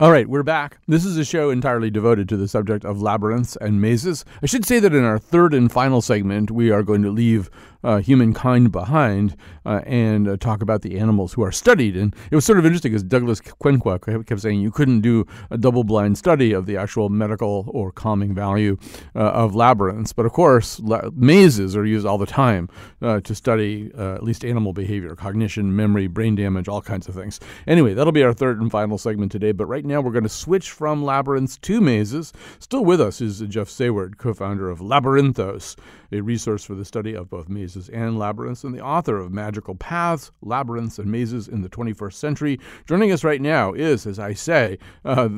All 0.00 0.12
right, 0.12 0.28
we're 0.28 0.44
back. 0.44 0.78
This 0.86 1.04
is 1.04 1.16
a 1.16 1.24
show 1.24 1.50
entirely 1.50 1.90
devoted 1.90 2.28
to 2.28 2.36
the 2.36 2.46
subject 2.46 2.84
of 2.84 3.02
labyrinths 3.02 3.56
and 3.56 3.80
mazes. 3.80 4.24
I 4.40 4.46
should 4.46 4.64
say 4.64 4.78
that 4.78 4.94
in 4.94 5.02
our 5.02 5.18
third 5.18 5.52
and 5.52 5.72
final 5.72 6.00
segment, 6.00 6.52
we 6.52 6.70
are 6.70 6.84
going 6.84 7.02
to 7.02 7.10
leave 7.10 7.50
uh, 7.84 7.98
humankind 7.98 8.72
behind 8.72 9.36
uh, 9.64 9.80
and 9.86 10.28
uh, 10.28 10.36
talk 10.36 10.62
about 10.62 10.82
the 10.82 10.98
animals 10.98 11.32
who 11.32 11.42
are 11.42 11.52
studied. 11.52 11.96
And 11.96 12.14
it 12.30 12.34
was 12.34 12.44
sort 12.44 12.58
of 12.58 12.66
interesting 12.66 12.92
because 12.92 13.02
Douglas 13.02 13.40
Quenqua 13.40 14.26
kept 14.26 14.40
saying 14.40 14.60
you 14.60 14.70
couldn't 14.70 15.00
do 15.00 15.26
a 15.50 15.58
double 15.58 15.84
blind 15.84 16.18
study 16.18 16.52
of 16.52 16.66
the 16.66 16.76
actual 16.76 17.08
medical 17.08 17.68
or 17.68 17.92
calming 17.92 18.34
value 18.34 18.76
uh, 19.14 19.18
of 19.18 19.54
labyrinths. 19.54 20.12
But 20.12 20.26
of 20.26 20.32
course, 20.32 20.80
la- 20.80 21.10
mazes 21.14 21.76
are 21.76 21.84
used 21.84 22.06
all 22.06 22.18
the 22.18 22.26
time 22.26 22.68
uh, 23.02 23.20
to 23.20 23.34
study 23.34 23.90
uh, 23.96 24.14
at 24.14 24.22
least 24.22 24.44
animal 24.44 24.72
behavior, 24.72 25.14
cognition, 25.14 25.74
memory, 25.74 26.06
brain 26.06 26.34
damage, 26.34 26.68
all 26.68 26.82
kinds 26.82 27.08
of 27.08 27.14
things. 27.14 27.40
Anyway, 27.66 27.94
that'll 27.94 28.12
be 28.12 28.22
our 28.22 28.32
third 28.32 28.60
and 28.60 28.70
final 28.70 28.98
segment 28.98 29.32
today. 29.32 29.52
But 29.52 29.66
right 29.66 29.84
now, 29.84 30.00
we're 30.00 30.12
going 30.12 30.22
to 30.24 30.28
switch 30.28 30.70
from 30.70 31.04
labyrinths 31.04 31.58
to 31.58 31.80
mazes. 31.80 32.32
Still 32.58 32.84
with 32.84 33.00
us 33.00 33.20
is 33.20 33.40
Jeff 33.40 33.68
Saward, 33.68 34.18
co 34.18 34.34
founder 34.34 34.70
of 34.70 34.80
Labyrinthos. 34.80 35.76
A 36.12 36.20
resource 36.20 36.64
for 36.64 36.74
the 36.74 36.84
study 36.84 37.14
of 37.14 37.28
both 37.28 37.48
mazes 37.48 37.88
and 37.88 38.18
labyrinths, 38.18 38.64
and 38.64 38.74
the 38.74 38.80
author 38.80 39.18
of 39.18 39.32
Magical 39.32 39.74
Paths, 39.74 40.30
Labyrinths, 40.42 40.98
and 40.98 41.10
Mazes 41.10 41.48
in 41.48 41.62
the 41.62 41.68
21st 41.68 42.14
Century. 42.14 42.60
Joining 42.86 43.12
us 43.12 43.24
right 43.24 43.40
now 43.40 43.72
is, 43.72 44.06
as 44.06 44.18
I 44.18 44.32
say, 44.32 44.78
uh, 45.04 45.28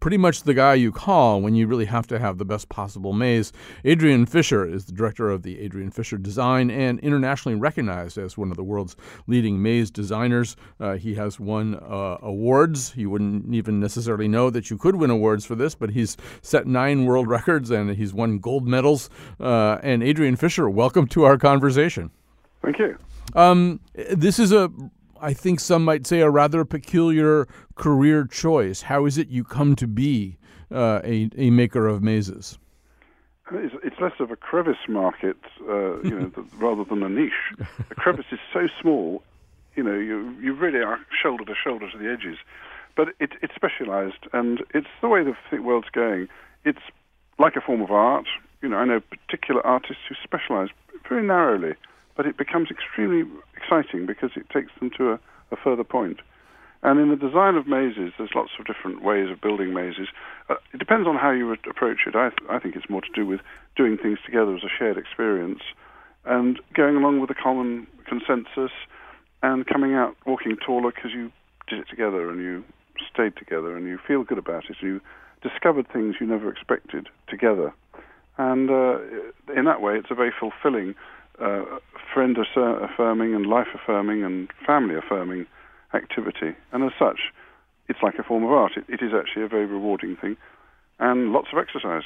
pretty 0.00 0.16
much 0.16 0.42
the 0.42 0.54
guy 0.54 0.74
you 0.74 0.92
call 0.92 1.40
when 1.40 1.54
you 1.54 1.66
really 1.66 1.84
have 1.86 2.06
to 2.08 2.18
have 2.18 2.38
the 2.38 2.44
best 2.44 2.68
possible 2.68 3.12
maze. 3.12 3.52
Adrian 3.84 4.26
Fisher 4.26 4.66
is 4.66 4.84
the 4.84 4.92
director 4.92 5.30
of 5.30 5.42
the 5.42 5.58
Adrian 5.60 5.90
Fisher 5.90 6.18
Design 6.18 6.70
and 6.70 6.98
internationally 7.00 7.58
recognized 7.58 8.18
as 8.18 8.36
one 8.36 8.50
of 8.50 8.56
the 8.56 8.64
world's 8.64 8.96
leading 9.26 9.62
maze 9.62 9.90
designers. 9.90 10.56
Uh, 10.78 10.94
he 10.94 11.14
has 11.14 11.40
won 11.40 11.74
uh, 11.76 12.18
awards. 12.22 12.92
You 12.96 13.10
wouldn't 13.10 13.54
even 13.54 13.80
necessarily 13.80 14.28
know 14.28 14.50
that 14.50 14.70
you 14.70 14.78
could 14.78 14.96
win 14.96 15.10
awards 15.10 15.44
for 15.44 15.54
this, 15.54 15.74
but 15.74 15.90
he's 15.90 16.16
set 16.42 16.66
nine 16.66 17.04
world 17.04 17.28
records 17.28 17.70
and 17.70 17.90
he's 17.90 18.12
won 18.12 18.38
gold 18.38 18.66
medals. 18.66 19.10
Uh, 19.40 19.78
and 19.86 20.02
Adrian 20.02 20.34
Fisher, 20.34 20.68
welcome 20.68 21.06
to 21.06 21.22
our 21.22 21.38
conversation. 21.38 22.10
Thank 22.60 22.80
you. 22.80 22.98
Um, 23.36 23.78
this 23.94 24.40
is 24.40 24.50
a, 24.50 24.68
I 25.20 25.32
think 25.32 25.60
some 25.60 25.84
might 25.84 26.08
say, 26.08 26.22
a 26.22 26.28
rather 26.28 26.64
peculiar 26.64 27.46
career 27.76 28.24
choice. 28.24 28.82
How 28.82 29.06
is 29.06 29.16
it 29.16 29.28
you 29.28 29.44
come 29.44 29.76
to 29.76 29.86
be 29.86 30.38
uh, 30.72 31.00
a, 31.04 31.30
a 31.36 31.50
maker 31.50 31.86
of 31.86 32.02
mazes? 32.02 32.58
It's, 33.52 33.76
it's 33.84 34.00
less 34.00 34.14
of 34.18 34.32
a 34.32 34.36
crevice 34.36 34.88
market, 34.88 35.36
uh, 35.68 36.00
you 36.02 36.18
know, 36.18 36.32
rather 36.58 36.82
than 36.82 37.04
a 37.04 37.08
niche. 37.08 37.54
A 37.88 37.94
crevice 37.94 38.26
is 38.32 38.40
so 38.52 38.66
small, 38.82 39.22
you 39.76 39.84
know, 39.84 39.94
you 39.94 40.34
you 40.40 40.52
really 40.52 40.80
are 40.80 40.98
shoulder 41.22 41.44
to 41.44 41.54
shoulder 41.54 41.88
to 41.92 41.96
the 41.96 42.10
edges. 42.10 42.38
But 42.96 43.10
it, 43.20 43.34
it's 43.40 43.54
specialised, 43.54 44.26
and 44.32 44.64
it's 44.74 44.88
the 45.00 45.06
way 45.06 45.22
the 45.22 45.60
world's 45.60 45.90
going. 45.90 46.26
It's 46.64 46.80
like 47.38 47.54
a 47.54 47.60
form 47.60 47.82
of 47.82 47.92
art. 47.92 48.26
You 48.62 48.68
know, 48.68 48.76
I 48.76 48.84
know 48.84 49.00
particular 49.00 49.64
artists 49.66 50.02
who 50.08 50.14
specialise 50.22 50.70
very 51.08 51.26
narrowly, 51.26 51.74
but 52.16 52.26
it 52.26 52.36
becomes 52.36 52.70
extremely 52.70 53.30
exciting 53.56 54.06
because 54.06 54.30
it 54.36 54.48
takes 54.50 54.72
them 54.80 54.90
to 54.96 55.12
a, 55.12 55.20
a 55.52 55.56
further 55.56 55.84
point. 55.84 56.20
And 56.82 57.00
in 57.00 57.10
the 57.10 57.16
design 57.16 57.56
of 57.56 57.66
mazes, 57.66 58.12
there's 58.16 58.30
lots 58.34 58.50
of 58.58 58.66
different 58.66 59.02
ways 59.02 59.30
of 59.30 59.40
building 59.40 59.74
mazes. 59.74 60.08
Uh, 60.48 60.54
it 60.72 60.78
depends 60.78 61.08
on 61.08 61.16
how 61.16 61.30
you 61.30 61.50
approach 61.52 62.00
it. 62.06 62.14
I, 62.14 62.30
th- 62.30 62.48
I 62.50 62.58
think 62.58 62.76
it's 62.76 62.88
more 62.88 63.00
to 63.00 63.12
do 63.14 63.26
with 63.26 63.40
doing 63.76 63.96
things 63.96 64.18
together 64.24 64.54
as 64.54 64.62
a 64.62 64.68
shared 64.68 64.96
experience 64.96 65.60
and 66.24 66.60
going 66.74 66.96
along 66.96 67.20
with 67.20 67.30
a 67.30 67.34
common 67.34 67.86
consensus 68.06 68.70
and 69.42 69.66
coming 69.66 69.94
out 69.94 70.16
walking 70.26 70.56
taller 70.56 70.92
because 70.92 71.12
you 71.12 71.32
did 71.68 71.80
it 71.80 71.88
together 71.88 72.30
and 72.30 72.40
you 72.40 72.64
stayed 73.12 73.36
together 73.36 73.76
and 73.76 73.86
you 73.86 73.98
feel 74.06 74.22
good 74.22 74.38
about 74.38 74.64
it. 74.64 74.76
And 74.80 74.88
you 74.88 75.00
discovered 75.42 75.88
things 75.92 76.16
you 76.20 76.26
never 76.26 76.50
expected 76.50 77.08
together. 77.28 77.72
And 78.38 78.70
uh, 78.70 78.98
in 79.56 79.64
that 79.64 79.80
way, 79.80 79.94
it's 79.96 80.10
a 80.10 80.14
very 80.14 80.32
fulfilling, 80.38 80.94
uh, 81.40 81.64
friend 82.12 82.36
affirming 82.38 83.34
and 83.34 83.46
life 83.46 83.68
affirming 83.74 84.24
and 84.24 84.48
family 84.66 84.94
affirming 84.94 85.46
activity. 85.94 86.54
And 86.72 86.84
as 86.84 86.92
such, 86.98 87.32
it's 87.88 88.00
like 88.02 88.18
a 88.18 88.22
form 88.22 88.44
of 88.44 88.50
art. 88.50 88.72
It, 88.76 88.84
it 88.88 89.04
is 89.04 89.12
actually 89.14 89.44
a 89.44 89.48
very 89.48 89.66
rewarding 89.66 90.16
thing 90.16 90.36
and 90.98 91.32
lots 91.32 91.48
of 91.52 91.58
exercise. 91.58 92.02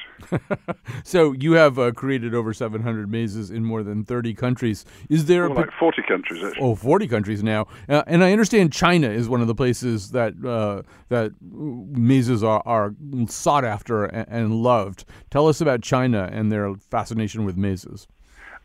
so 1.05 1.33
you 1.33 1.53
have 1.53 1.79
uh, 1.79 1.93
created 1.93 2.35
over 2.35 2.53
700 2.53 3.09
mazes 3.09 3.51
in 3.51 3.65
more 3.65 3.83
than 3.83 4.05
30 4.05 4.35
countries. 4.35 4.85
Is 5.09 5.27
there 5.27 5.49
More 5.49 5.59
like 5.59 5.71
40 5.79 6.03
countries, 6.09 6.43
actually. 6.43 6.63
Oh, 6.63 6.75
40 6.75 7.07
countries 7.07 7.43
now. 7.43 7.67
Uh, 7.89 8.03
and 8.07 8.25
I 8.25 8.33
understand 8.33 8.73
China 8.73 9.09
is 9.09 9.29
one 9.29 9.41
of 9.41 9.47
the 9.47 9.55
places 9.55 10.11
that 10.11 10.35
uh, 10.45 10.83
that 11.09 11.33
mazes 11.41 12.43
are, 12.43 12.63
are 12.67 12.95
sought 13.29 13.65
after 13.65 14.07
and, 14.07 14.29
and, 14.29 14.55
loved. 14.63 15.05
Tell 15.31 15.47
us 15.47 15.61
about 15.61 15.83
China 15.83 16.29
and 16.33 16.51
their 16.51 16.75
fascination 16.75 17.45
with 17.45 17.57
mazes. 17.57 18.09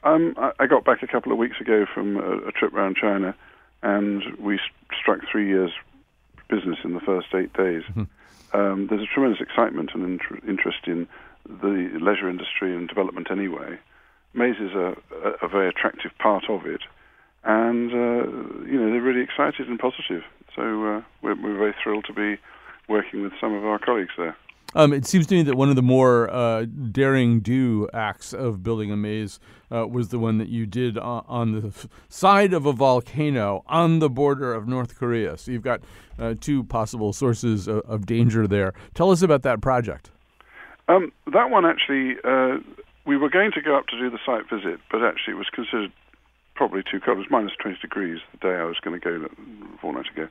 Um, 0.03 0.35
I, 0.37 0.51
I, 0.59 0.67
got 0.67 0.85
back 0.85 1.01
a 1.01 1.07
couple 1.07 1.31
of 1.31 1.37
weeks 1.37 1.59
ago 1.59 1.85
from 1.91 2.17
a, 2.17 2.47
a 2.47 2.51
trip 2.51 2.73
around 2.73 2.95
China, 2.95 3.35
and 3.81 4.23
we 4.39 4.59
struck 4.99 5.19
three 5.31 5.47
years 5.47 5.71
business 6.47 6.77
in 6.83 6.93
the 6.93 6.99
first 6.99 7.27
eight 7.33 7.53
days. 7.53 7.83
Um, 8.53 8.87
there's 8.89 9.01
a 9.01 9.13
tremendous 9.13 9.41
excitement 9.41 9.91
and 9.93 10.03
inter- 10.03 10.47
interest 10.47 10.87
in 10.87 11.07
the 11.45 11.89
leisure 12.01 12.29
industry 12.29 12.75
and 12.75 12.87
development 12.87 13.27
anyway. 13.31 13.77
Mazes 14.33 14.71
are 14.75 14.93
a, 15.23 15.45
a 15.45 15.47
very 15.47 15.69
attractive 15.69 16.11
part 16.19 16.45
of 16.49 16.65
it, 16.65 16.81
and 17.43 17.91
uh, 17.91 18.65
you 18.65 18.79
know 18.79 18.89
they're 18.91 19.01
really 19.01 19.21
excited 19.23 19.67
and 19.67 19.79
positive. 19.79 20.23
So 20.55 20.61
uh, 20.61 21.01
we're, 21.21 21.41
we're 21.41 21.57
very 21.57 21.75
thrilled 21.81 22.05
to 22.05 22.13
be 22.13 22.39
working 22.87 23.21
with 23.23 23.33
some 23.39 23.53
of 23.53 23.65
our 23.65 23.79
colleagues 23.79 24.13
there. 24.17 24.35
Um, 24.75 24.91
it 24.91 25.05
seems 25.05 25.25
to 25.27 25.35
me 25.35 25.41
that 25.43 25.55
one 25.55 25.69
of 25.69 25.77
the 25.77 25.81
more 25.81 26.29
uh, 26.29 26.65
daring 26.91 27.39
do 27.39 27.87
acts 27.93 28.33
of 28.33 28.61
building 28.61 28.91
a 28.91 28.97
maze 28.97 29.39
uh, 29.71 29.87
was 29.87 30.09
the 30.09 30.19
one 30.19 30.37
that 30.37 30.49
you 30.49 30.65
did 30.65 30.97
on, 30.97 31.23
on, 31.29 31.51
the 31.53 31.87
side 32.09 32.53
of 32.53 32.65
a 32.65 32.73
volcano 32.73 33.63
on 33.67 33.99
the 33.99 34.09
border 34.09 34.53
of 34.53 34.67
North 34.67 34.99
Korea. 34.99 35.37
So 35.37 35.51
you've 35.51 35.63
got 35.63 35.81
uh, 36.19 36.35
two 36.41 36.65
possible 36.65 37.13
sources 37.13 37.69
of, 37.69 37.79
of, 37.85 38.05
danger 38.05 38.47
there. 38.47 38.73
Tell 38.93 39.11
us 39.11 39.21
about 39.21 39.43
that 39.43 39.61
project. 39.61 40.11
Um, 40.89 41.13
that 41.31 41.49
one 41.49 41.65
actually, 41.65 42.17
uh, 42.25 42.57
we 43.05 43.15
were 43.15 43.29
going 43.29 43.53
to 43.53 43.61
go 43.61 43.77
up 43.77 43.87
to 43.87 43.97
do 43.97 44.09
the 44.09 44.19
site 44.25 44.49
visit, 44.49 44.81
but 44.91 45.01
actually 45.01 45.35
it 45.35 45.37
was 45.37 45.49
considered 45.53 45.93
probably 46.53 46.83
too 46.83 46.99
cold. 46.99 47.17
It 47.17 47.21
was 47.21 47.27
minus 47.31 47.53
20 47.61 47.77
degrees 47.81 48.19
the 48.33 48.37
day 48.39 48.55
I 48.55 48.65
was 48.65 48.77
going 48.81 48.99
to 48.99 49.03
go 49.03 49.25
a 49.25 49.77
fortnight 49.77 50.11
ago. 50.11 50.27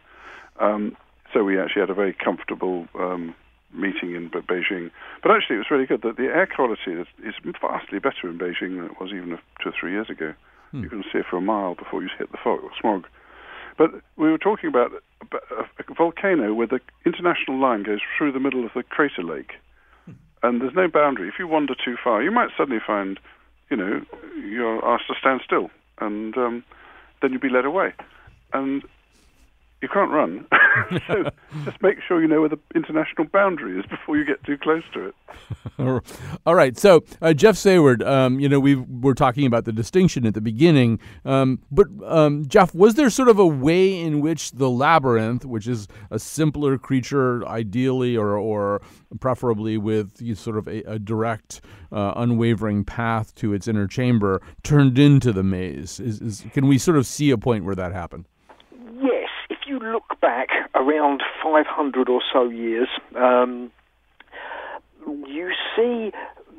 Um, 0.60 0.96
so 1.32 1.42
we 1.42 1.58
actually 1.58 1.80
had 1.80 1.90
a 1.90 1.94
very 1.94 2.12
comfortable 2.12 2.86
um, 2.94 3.34
meeting 3.74 4.14
in 4.14 4.30
Beijing. 4.30 4.90
But 5.22 5.32
actually, 5.32 5.56
it 5.56 5.58
was 5.58 5.70
really 5.70 5.86
good. 5.86 6.02
that 6.02 6.16
the 6.16 6.24
air 6.24 6.46
quality 6.46 6.92
is, 6.92 7.06
is, 7.24 7.34
vastly 7.60 7.98
better 7.98 8.28
in 8.28 8.38
Beijing 8.38 8.76
than 8.76 8.86
it 8.86 9.00
was 9.00 9.10
even 9.10 9.38
two 9.62 9.68
or 9.68 9.74
three 9.78 9.92
years 9.92 10.08
ago. 10.10 10.34
Hmm. 10.70 10.82
You 10.82 10.88
can 10.88 11.02
see 11.04 11.18
it 11.18 11.26
for 11.28 11.36
a 11.36 11.40
mile 11.40 11.74
before 11.74 12.02
you 12.02 12.08
hit 12.18 12.30
the 12.32 12.38
fog, 12.42 12.60
or 12.62 12.70
smog. 12.80 13.06
But 13.76 13.90
we 14.16 14.30
were 14.30 14.38
talking 14.38 14.68
about 14.68 14.92
a 15.32 15.94
volcano 15.94 16.54
where 16.54 16.66
the 16.66 16.80
international 17.04 17.60
line 17.60 17.82
goes 17.82 18.00
through 18.16 18.32
the 18.32 18.40
middle 18.40 18.64
of 18.64 18.70
the 18.74 18.82
crater 18.84 19.22
lake, 19.22 19.52
hmm. 20.04 20.12
and 20.42 20.60
there's 20.60 20.74
no 20.74 20.88
boundary. 20.88 21.28
If 21.28 21.34
you 21.38 21.48
wander 21.48 21.74
too 21.74 21.96
far, 22.02 22.22
you 22.22 22.30
might 22.30 22.50
suddenly 22.56 22.80
find, 22.84 23.18
you 23.70 23.76
know, 23.76 24.02
you're 24.36 24.84
asked 24.84 25.08
to 25.08 25.14
stand 25.18 25.40
still, 25.44 25.70
and 25.98 26.36
um, 26.36 26.64
then 27.20 27.32
you'd 27.32 27.40
be 27.40 27.48
led 27.48 27.64
away. 27.64 27.92
And 28.52 28.84
you 29.84 29.88
can't 29.92 30.10
run. 30.10 30.46
so 31.06 31.30
just 31.64 31.80
make 31.82 31.98
sure 32.06 32.20
you 32.20 32.28
know 32.28 32.40
where 32.40 32.48
the 32.48 32.58
international 32.74 33.26
boundary 33.26 33.78
is 33.78 33.86
before 33.86 34.16
you 34.16 34.24
get 34.24 34.42
too 34.44 34.58
close 34.58 34.82
to 34.92 35.06
it. 35.06 35.14
All 36.46 36.54
right. 36.54 36.76
So, 36.76 37.04
uh, 37.20 37.32
Jeff 37.32 37.56
Saward, 37.56 38.06
um, 38.06 38.40
you 38.40 38.48
know, 38.48 38.60
we 38.60 38.74
were 38.74 39.14
talking 39.14 39.46
about 39.46 39.64
the 39.64 39.72
distinction 39.72 40.26
at 40.26 40.34
the 40.34 40.40
beginning. 40.40 41.00
Um, 41.24 41.60
but, 41.70 41.88
um, 42.04 42.46
Jeff, 42.46 42.74
was 42.74 42.94
there 42.94 43.10
sort 43.10 43.28
of 43.28 43.38
a 43.38 43.46
way 43.46 43.98
in 43.98 44.20
which 44.20 44.52
the 44.52 44.70
labyrinth, 44.70 45.44
which 45.44 45.66
is 45.66 45.88
a 46.10 46.18
simpler 46.18 46.78
creature, 46.78 47.46
ideally 47.46 48.16
or, 48.16 48.36
or 48.36 48.82
preferably 49.20 49.76
with 49.78 50.36
sort 50.36 50.56
of 50.56 50.68
a, 50.68 50.82
a 50.82 50.98
direct, 50.98 51.60
uh, 51.92 52.12
unwavering 52.16 52.84
path 52.84 53.34
to 53.36 53.52
its 53.52 53.68
inner 53.68 53.86
chamber, 53.86 54.40
turned 54.62 54.98
into 54.98 55.32
the 55.32 55.42
maze? 55.42 56.00
Is, 56.00 56.20
is, 56.20 56.44
can 56.52 56.66
we 56.66 56.78
sort 56.78 56.96
of 56.96 57.06
see 57.06 57.30
a 57.30 57.38
point 57.38 57.64
where 57.64 57.74
that 57.74 57.92
happened? 57.92 58.26
Look 59.94 60.20
back 60.20 60.48
around 60.74 61.22
500 61.42 62.08
or 62.08 62.20
so 62.32 62.48
years, 62.48 62.88
um, 63.14 63.70
you 65.06 65.52
see 65.76 66.10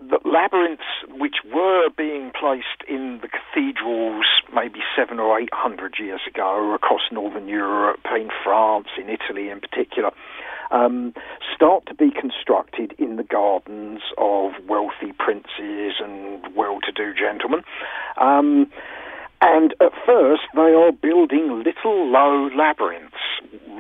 that 0.10 0.26
labyrinths 0.26 0.84
which 1.18 1.36
were 1.54 1.90
being 1.98 2.32
placed 2.40 2.88
in 2.88 3.20
the 3.22 3.28
cathedrals 3.28 4.26
maybe 4.54 4.80
seven 4.96 5.20
or 5.20 5.40
eight 5.40 5.50
hundred 5.52 5.96
years 6.00 6.22
ago 6.28 6.74
across 6.74 7.02
northern 7.12 7.48
Europe, 7.48 8.00
in 8.16 8.30
France, 8.44 8.88
in 8.98 9.10
Italy 9.10 9.50
in 9.50 9.60
particular, 9.60 10.12
um, 10.72 11.14
start 11.54 11.86
to 11.88 11.94
be 11.94 12.12
constructed 12.12 12.94
in 13.00 13.18
the 13.18 13.24
gardens 13.24 14.02
of 14.18 14.52
wealthy 14.68 15.12
princes 15.18 15.96
and 16.00 16.56
well-to-do 16.56 17.14
gentlemen. 17.14 17.64
Um, 18.18 18.72
and 19.42 19.76
at 19.82 19.92
first, 20.06 20.44
they 20.56 20.74
are 20.74 20.92
building 20.92 21.64
little 21.64 22.10
low 22.10 22.50
labyrinths, 22.56 23.16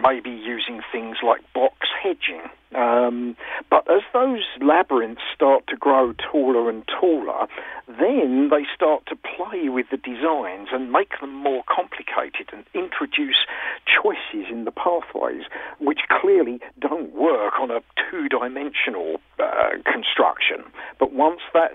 maybe 0.06 0.30
using 0.30 0.82
things 0.92 1.18
like 1.26 1.42
box 1.54 1.88
hedging. 2.02 2.42
Um, 2.76 3.38
but 3.70 3.90
as 3.90 4.02
those 4.12 4.44
labyrinths 4.62 5.22
start 5.34 5.66
to 5.68 5.78
grow 5.78 6.14
taller 6.14 6.70
and 6.70 6.84
taller, 6.88 7.48
then 7.88 8.50
they 8.50 8.66
start 8.76 9.06
to 9.08 9.16
play 9.16 9.70
with 9.70 9.86
the 9.92 9.98
designs 9.98 10.70
and 10.72 10.92
make 10.92 11.20
them 11.22 11.34
more 11.34 11.64
complicated 11.74 12.50
and 12.52 12.66
introduce 12.74 13.46
choices 13.86 14.52
in 14.52 14.66
the 14.66 14.72
pathways 14.72 15.44
which 15.80 16.00
clearly 16.10 16.60
don't 16.80 17.14
work 17.14 17.54
on 17.60 17.72
a 17.72 17.82
two 18.10 18.28
dimensional 18.28 19.22
uh, 19.40 19.78
construction. 19.90 20.64
But 21.00 21.14
once 21.14 21.42
that 21.54 21.72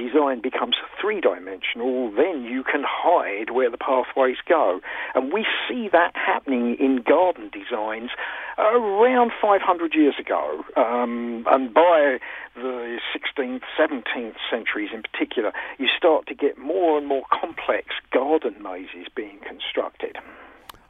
design 0.00 0.40
becomes 0.40 0.76
three 1.00 1.20
dimensional, 1.20 2.10
then 2.12 2.44
you 2.44 2.64
can 2.64 2.82
hide 2.86 3.50
where 3.50 3.70
the 3.70 3.76
pathways 3.76 4.38
go. 4.48 4.80
And 5.14 5.32
we 5.32 5.46
see 5.68 5.88
that 5.92 6.12
happening 6.14 6.76
in 6.80 7.02
garden 7.06 7.50
designs 7.52 8.10
around 8.58 9.32
500 9.40 9.94
years 9.94 10.14
ago. 10.18 10.64
Um, 10.76 11.44
and 11.50 11.74
by 11.74 12.18
the 12.54 12.98
16th, 13.14 13.62
17th 13.78 14.36
centuries 14.50 14.90
in 14.94 15.02
particular, 15.02 15.52
you 15.78 15.88
start 15.96 16.26
to 16.28 16.34
get 16.34 16.58
more 16.58 16.98
and 16.98 17.06
more 17.06 17.22
complex 17.30 17.88
garden 18.12 18.56
mazes 18.62 19.08
being 19.14 19.38
constructed. 19.46 20.16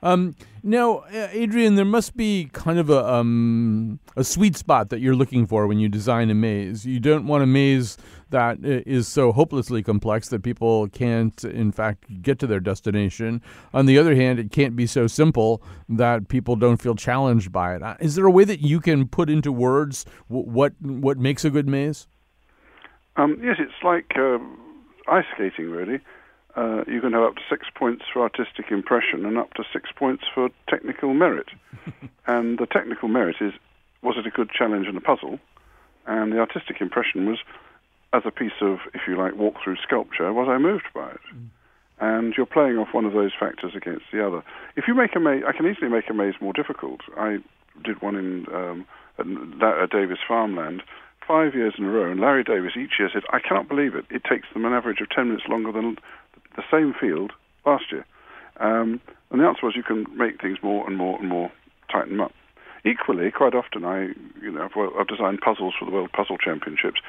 Um, 0.02 0.34
now, 0.62 0.98
uh, 0.98 1.28
Adrian, 1.32 1.74
there 1.74 1.84
must 1.84 2.16
be 2.16 2.48
kind 2.52 2.78
of 2.78 2.90
a 2.90 3.06
um, 3.06 3.98
a 4.16 4.24
sweet 4.24 4.56
spot 4.56 4.90
that 4.90 5.00
you're 5.00 5.14
looking 5.14 5.46
for 5.46 5.66
when 5.66 5.78
you 5.78 5.88
design 5.88 6.30
a 6.30 6.34
maze. 6.34 6.84
You 6.84 7.00
don't 7.00 7.26
want 7.26 7.42
a 7.42 7.46
maze 7.46 7.96
that 8.30 8.64
uh, 8.64 8.88
so 9.08 9.32
hopelessly 9.32 9.82
complex 9.82 10.28
that 10.28 10.42
people 10.42 10.88
can't, 10.88 11.42
in 11.44 11.72
fact, 11.72 12.22
get 12.22 12.38
to 12.40 12.46
their 12.46 12.60
destination. 12.60 13.42
On 13.74 13.86
the 13.86 13.98
other 13.98 14.14
hand, 14.14 14.38
it 14.38 14.50
can't 14.50 14.76
be 14.76 14.86
so 14.86 15.06
simple 15.06 15.62
that 15.88 16.28
people 16.28 16.56
don't 16.56 16.80
feel 16.80 16.94
challenged 16.94 17.52
by 17.52 17.74
it. 17.74 17.82
Uh, 17.82 17.96
there 18.14 18.26
a 18.26 18.30
way 18.30 18.44
that 18.44 18.60
you 18.60 18.80
can 18.80 19.08
put 19.08 19.28
into 19.30 19.52
words 19.52 20.04
what 20.28 20.72
what 20.80 21.18
makes 21.18 21.44
a 21.44 21.50
good 21.50 21.68
maze? 21.68 22.06
Um, 23.16 23.38
yes, 23.42 23.56
it's 23.58 23.72
like 23.82 24.12
uh, 24.16 24.38
ice 25.08 25.24
skating, 25.34 25.70
really. 25.70 26.00
Uh, 26.56 26.82
you 26.86 27.00
can 27.00 27.12
have 27.12 27.22
up 27.22 27.36
to 27.36 27.42
six 27.48 27.66
points 27.74 28.04
for 28.12 28.22
artistic 28.22 28.70
impression 28.70 29.24
and 29.24 29.38
up 29.38 29.54
to 29.54 29.64
six 29.72 29.90
points 29.94 30.24
for 30.34 30.48
technical 30.68 31.14
merit. 31.14 31.48
and 32.26 32.58
the 32.58 32.66
technical 32.66 33.08
merit 33.08 33.36
is 33.40 33.52
was 34.02 34.16
it 34.16 34.26
a 34.26 34.30
good 34.30 34.50
challenge 34.50 34.86
and 34.86 34.96
a 34.96 35.00
puzzle? 35.00 35.38
And 36.06 36.32
the 36.32 36.38
artistic 36.38 36.80
impression 36.80 37.26
was, 37.26 37.38
as 38.12 38.22
a 38.24 38.30
piece 38.30 38.58
of, 38.62 38.78
if 38.94 39.02
you 39.06 39.16
like, 39.16 39.36
walk-through 39.36 39.76
sculpture, 39.76 40.32
was 40.32 40.48
I 40.48 40.58
moved 40.58 40.88
by 40.94 41.10
it? 41.10 41.20
And 42.00 42.32
you're 42.34 42.46
playing 42.46 42.78
off 42.78 42.94
one 42.94 43.04
of 43.04 43.12
those 43.12 43.32
factors 43.38 43.72
against 43.76 44.06
the 44.10 44.26
other. 44.26 44.42
If 44.74 44.88
you 44.88 44.94
make 44.94 45.14
a 45.14 45.20
maze, 45.20 45.42
I 45.46 45.52
can 45.52 45.66
easily 45.66 45.90
make 45.90 46.08
a 46.08 46.14
maze 46.14 46.34
more 46.40 46.54
difficult. 46.54 47.00
I 47.16 47.38
did 47.84 48.00
one 48.00 48.16
in 48.16 48.46
um, 48.54 48.86
at 49.18 49.90
Davis 49.90 50.18
Farmland 50.26 50.82
five 51.28 51.54
years 51.54 51.74
in 51.78 51.84
a 51.84 51.90
row, 51.90 52.10
and 52.10 52.20
Larry 52.20 52.42
Davis 52.42 52.72
each 52.76 52.98
year 52.98 53.10
said, 53.12 53.22
I 53.32 53.38
cannot 53.38 53.68
believe 53.68 53.94
it. 53.94 54.06
It 54.10 54.24
takes 54.24 54.48
them 54.52 54.64
an 54.64 54.72
average 54.72 55.00
of 55.00 55.10
10 55.10 55.28
minutes 55.28 55.46
longer 55.48 55.70
than 55.70 55.96
the 56.56 56.62
same 56.70 56.94
field 56.98 57.32
last 57.66 57.84
year. 57.90 58.06
Um, 58.58 59.00
and 59.30 59.40
the 59.40 59.46
answer 59.46 59.64
was 59.64 59.76
you 59.76 59.82
can 59.82 60.06
make 60.16 60.40
things 60.40 60.58
more 60.62 60.86
and 60.86 60.96
more 60.96 61.18
and 61.18 61.28
more, 61.28 61.50
tighten 61.90 62.16
them 62.16 62.20
up. 62.20 62.32
Equally, 62.84 63.30
quite 63.30 63.54
often 63.54 63.84
I, 63.84 64.08
you 64.42 64.50
know, 64.50 64.64
I've, 64.64 65.00
I've 65.00 65.08
designed 65.08 65.40
puzzles 65.40 65.74
for 65.78 65.84
the 65.84 65.90
World 65.90 66.10
Puzzle 66.12 66.38
Championships, 66.38 67.00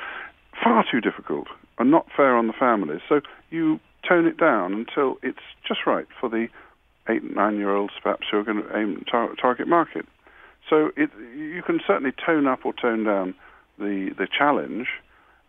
far 0.61 0.85
too 0.89 1.01
difficult 1.01 1.47
and 1.79 1.89
not 1.91 2.07
fair 2.15 2.35
on 2.35 2.47
the 2.47 2.53
families. 2.53 3.01
So 3.07 3.21
you 3.49 3.79
tone 4.07 4.25
it 4.25 4.37
down 4.37 4.73
until 4.73 5.17
it's 5.23 5.39
just 5.67 5.81
right 5.85 6.07
for 6.19 6.29
the 6.29 6.47
eight 7.09 7.23
and 7.23 7.35
nine 7.35 7.57
year 7.57 7.75
olds 7.75 7.93
perhaps 8.01 8.27
who 8.29 8.37
are 8.37 8.43
going 8.43 8.63
to 8.63 8.77
aim 8.77 9.03
tar- 9.09 9.33
target 9.35 9.67
market. 9.67 10.05
So 10.69 10.91
it, 10.95 11.09
you 11.35 11.63
can 11.65 11.79
certainly 11.85 12.13
tone 12.25 12.47
up 12.47 12.65
or 12.65 12.73
tone 12.73 13.03
down 13.03 13.33
the 13.79 14.11
the 14.17 14.27
challenge. 14.27 14.87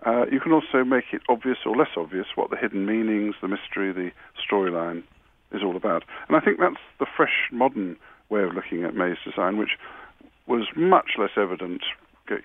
Uh, 0.05 0.27
you 0.31 0.41
can 0.41 0.53
also 0.53 0.85
make 0.85 1.05
it 1.13 1.23
obvious 1.29 1.59
or 1.65 1.77
less 1.77 1.91
obvious 1.97 2.27
what 2.35 2.51
the 2.51 2.57
hidden 2.57 2.87
meanings, 2.87 3.35
the 3.41 3.49
mystery, 3.49 3.93
the 3.93 4.11
storyline 4.37 5.03
is 5.53 5.63
all 5.63 5.77
about. 5.77 6.03
And 6.29 6.37
I 6.37 6.41
think 6.41 6.59
that's 6.59 6.83
the 6.99 7.07
fresh, 7.17 7.49
modern 7.53 7.97
way 8.29 8.43
of 8.43 8.55
looking 8.55 8.83
at 8.85 8.95
maze 8.95 9.19
design, 9.25 9.59
which 9.59 9.79
was 10.47 10.67
much 10.75 11.13
less 11.19 11.31
evident 11.37 11.83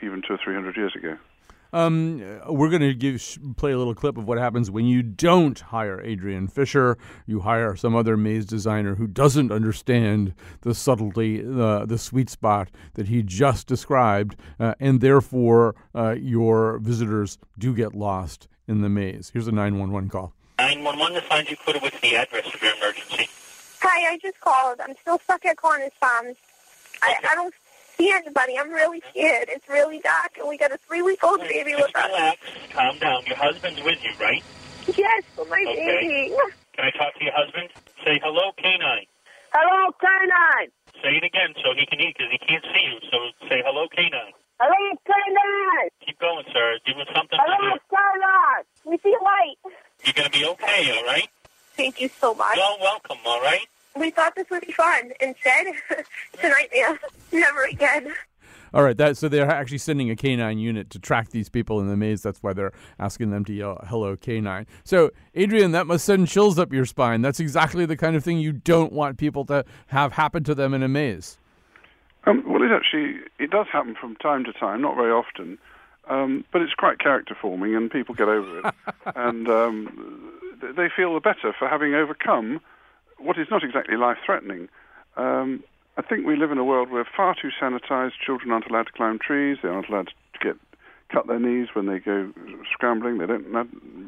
even 0.01 0.21
two 0.21 0.33
or 0.33 0.39
three 0.43 0.53
hundred 0.53 0.77
years 0.77 0.95
ago. 0.95 1.17
Um, 1.73 2.19
we're 2.47 2.69
going 2.69 2.81
to 2.81 2.93
give 2.93 3.21
play 3.57 3.71
a 3.71 3.77
little 3.77 3.95
clip 3.95 4.17
of 4.17 4.25
what 4.27 4.37
happens 4.37 4.71
when 4.71 4.85
you 4.85 5.03
don't 5.03 5.59
hire 5.59 6.01
Adrian 6.01 6.47
Fisher. 6.47 6.97
You 7.25 7.41
hire 7.41 7.75
some 7.75 7.95
other 7.95 8.17
maze 8.17 8.45
designer 8.45 8.95
who 8.95 9.07
doesn't 9.07 9.51
understand 9.51 10.33
the 10.61 10.73
subtlety, 10.73 11.41
the 11.41 11.85
the 11.85 11.97
sweet 11.97 12.29
spot 12.29 12.69
that 12.93 13.07
he 13.07 13.23
just 13.23 13.67
described, 13.67 14.35
uh, 14.59 14.75
and 14.79 15.01
therefore 15.01 15.75
uh, 15.95 16.15
your 16.17 16.79
visitors 16.79 17.37
do 17.57 17.73
get 17.73 17.93
lost 17.93 18.47
in 18.67 18.81
the 18.81 18.89
maze. 18.89 19.31
Here's 19.33 19.47
a 19.47 19.51
nine 19.51 19.79
one 19.79 19.91
one 19.91 20.09
call. 20.09 20.33
911 20.59 21.21
to 21.21 21.21
find 21.27 21.49
you, 21.49 21.55
Coda. 21.57 21.79
with 21.83 21.99
the 22.01 22.15
address 22.15 22.51
of 22.51 22.61
your 22.61 22.75
emergency? 22.77 23.29
Hi, 23.81 24.13
I 24.13 24.17
just 24.17 24.39
called. 24.41 24.79
I'm 24.81 24.95
still 25.01 25.19
stuck 25.19 25.45
at 25.45 25.57
Connors 25.57 25.91
Farms. 25.99 26.35
I, 27.03 27.15
I 27.31 27.35
don't 27.35 27.53
see 27.97 28.11
anybody. 28.11 28.57
I'm 28.57 28.71
really 28.71 29.01
scared. 29.11 29.49
It's 29.49 29.67
really 29.67 29.99
dark, 29.99 30.37
and 30.39 30.47
we 30.47 30.57
got 30.57 30.71
a 30.71 30.77
three-week-old 30.87 31.41
baby 31.41 31.75
with 31.75 31.95
us. 31.95 32.05
relax. 32.07 32.37
Calm 32.73 32.97
down. 32.99 33.25
Your 33.25 33.37
husband's 33.37 33.81
with 33.83 33.97
you, 34.03 34.11
right? 34.19 34.43
Yes, 34.95 35.23
for 35.35 35.45
my 35.45 35.63
Okay. 35.67 35.85
baby. 36.01 36.35
Can 36.75 36.85
I 36.85 36.91
talk 36.91 37.13
to 37.17 37.23
your 37.23 37.33
husband? 37.33 37.69
Say 38.05 38.19
hello, 38.23 38.51
canine. 38.57 39.05
Hello, 39.51 39.91
canine. 39.99 40.69
Say 41.01 41.17
it 41.17 41.23
again 41.23 41.53
so 41.63 41.73
he 41.75 41.85
can 41.85 41.99
eat 41.99 42.15
because 42.17 42.31
he 42.31 42.37
can't 42.37 42.63
see 42.73 42.85
you. 42.85 42.99
So 43.11 43.17
say 43.49 43.61
hello, 43.65 43.87
canine. 43.89 44.33
Hello, 44.59 44.97
canine. 45.05 45.89
Keep 46.05 46.19
going, 46.19 46.45
sir. 46.53 46.77
Give 46.85 46.95
him 46.97 47.05
something 47.13 47.37
to 47.37 47.43
Hello, 47.45 47.73
do. 47.75 47.79
canine. 47.89 48.63
We 48.85 48.97
see 48.99 49.15
light. 49.21 49.57
You're 50.05 50.13
going 50.13 50.29
to 50.31 50.37
be 50.39 50.45
okay, 50.45 50.91
all 50.97 51.03
right? 51.05 51.27
Thank 51.75 51.99
you 52.01 52.09
so 52.21 52.33
much. 52.33 52.55
You're 52.55 52.79
welcome, 52.79 53.17
all 53.25 53.41
right? 53.41 53.67
We 53.95 54.11
thought 54.11 54.35
this 54.35 54.49
would 54.51 54.65
be 54.65 54.71
fun. 54.73 55.11
Instead, 55.19 55.67
it's 55.89 56.43
a 56.43 56.49
nightmare. 56.49 56.96
Never 57.79 57.99
again. 57.99 58.13
All 58.73 58.83
right, 58.83 58.97
that 58.97 59.17
so 59.17 59.29
they're 59.29 59.49
actually 59.49 59.77
sending 59.77 60.11
a 60.11 60.15
canine 60.15 60.59
unit 60.59 60.89
to 60.91 60.99
track 60.99 61.29
these 61.29 61.47
people 61.47 61.79
in 61.79 61.87
the 61.87 61.95
maze. 61.95 62.21
That's 62.21 62.43
why 62.43 62.53
they're 62.53 62.73
asking 62.99 63.31
them 63.31 63.45
to 63.45 63.53
yell 63.53 63.81
"Hello, 63.87 64.17
canine." 64.17 64.67
So, 64.83 65.11
Adrian, 65.35 65.71
that 65.71 65.87
must 65.87 66.05
send 66.05 66.27
chills 66.27 66.59
up 66.59 66.73
your 66.73 66.85
spine. 66.85 67.21
That's 67.21 67.39
exactly 67.39 67.85
the 67.85 67.95
kind 67.95 68.15
of 68.15 68.23
thing 68.23 68.39
you 68.39 68.51
don't 68.51 68.91
want 68.91 69.17
people 69.17 69.45
to 69.45 69.63
have 69.87 70.11
happen 70.13 70.43
to 70.43 70.53
them 70.53 70.73
in 70.73 70.83
a 70.83 70.87
maze. 70.87 71.37
Um, 72.25 72.43
well, 72.45 72.61
it 72.61 72.71
actually 72.71 73.21
it 73.39 73.51
does 73.51 73.67
happen 73.71 73.95
from 73.99 74.17
time 74.17 74.43
to 74.43 74.53
time, 74.53 74.81
not 74.81 74.95
very 74.95 75.11
often, 75.11 75.57
um, 76.09 76.43
but 76.51 76.61
it's 76.61 76.73
quite 76.73 76.99
character 76.99 77.37
forming, 77.39 77.73
and 77.73 77.89
people 77.89 78.15
get 78.15 78.27
over 78.27 78.59
it, 78.59 78.73
and 79.15 79.47
um, 79.47 80.33
they 80.61 80.89
feel 80.93 81.13
the 81.13 81.21
better 81.21 81.53
for 81.57 81.69
having 81.69 81.93
overcome 81.93 82.59
what 83.17 83.37
is 83.37 83.47
not 83.49 83.63
exactly 83.63 83.95
life 83.95 84.17
threatening. 84.25 84.67
Um, 85.15 85.63
I 85.97 86.03
think 86.03 86.25
we 86.27 86.37
live 86.37 86.51
in 86.51 86.59
a 86.59 86.63
world 86.63 86.91
where 86.91 87.05
far 87.05 87.35
too 87.39 87.49
sanitized 87.59 88.19
children 88.23 88.51
aren't 88.51 88.69
allowed 88.69 88.85
to 88.85 88.91
climb 88.91 89.17
trees. 89.17 89.57
They 89.61 89.69
aren't 89.69 89.89
allowed 89.89 90.07
to 90.33 90.39
get 90.39 90.55
cut 91.11 91.25
their 91.25 91.39
knees 91.39 91.69
when 91.73 91.87
they 91.87 91.97
go 91.97 92.31
scrambling. 92.71 93.17
They 93.17 93.25
don't, 93.25 93.47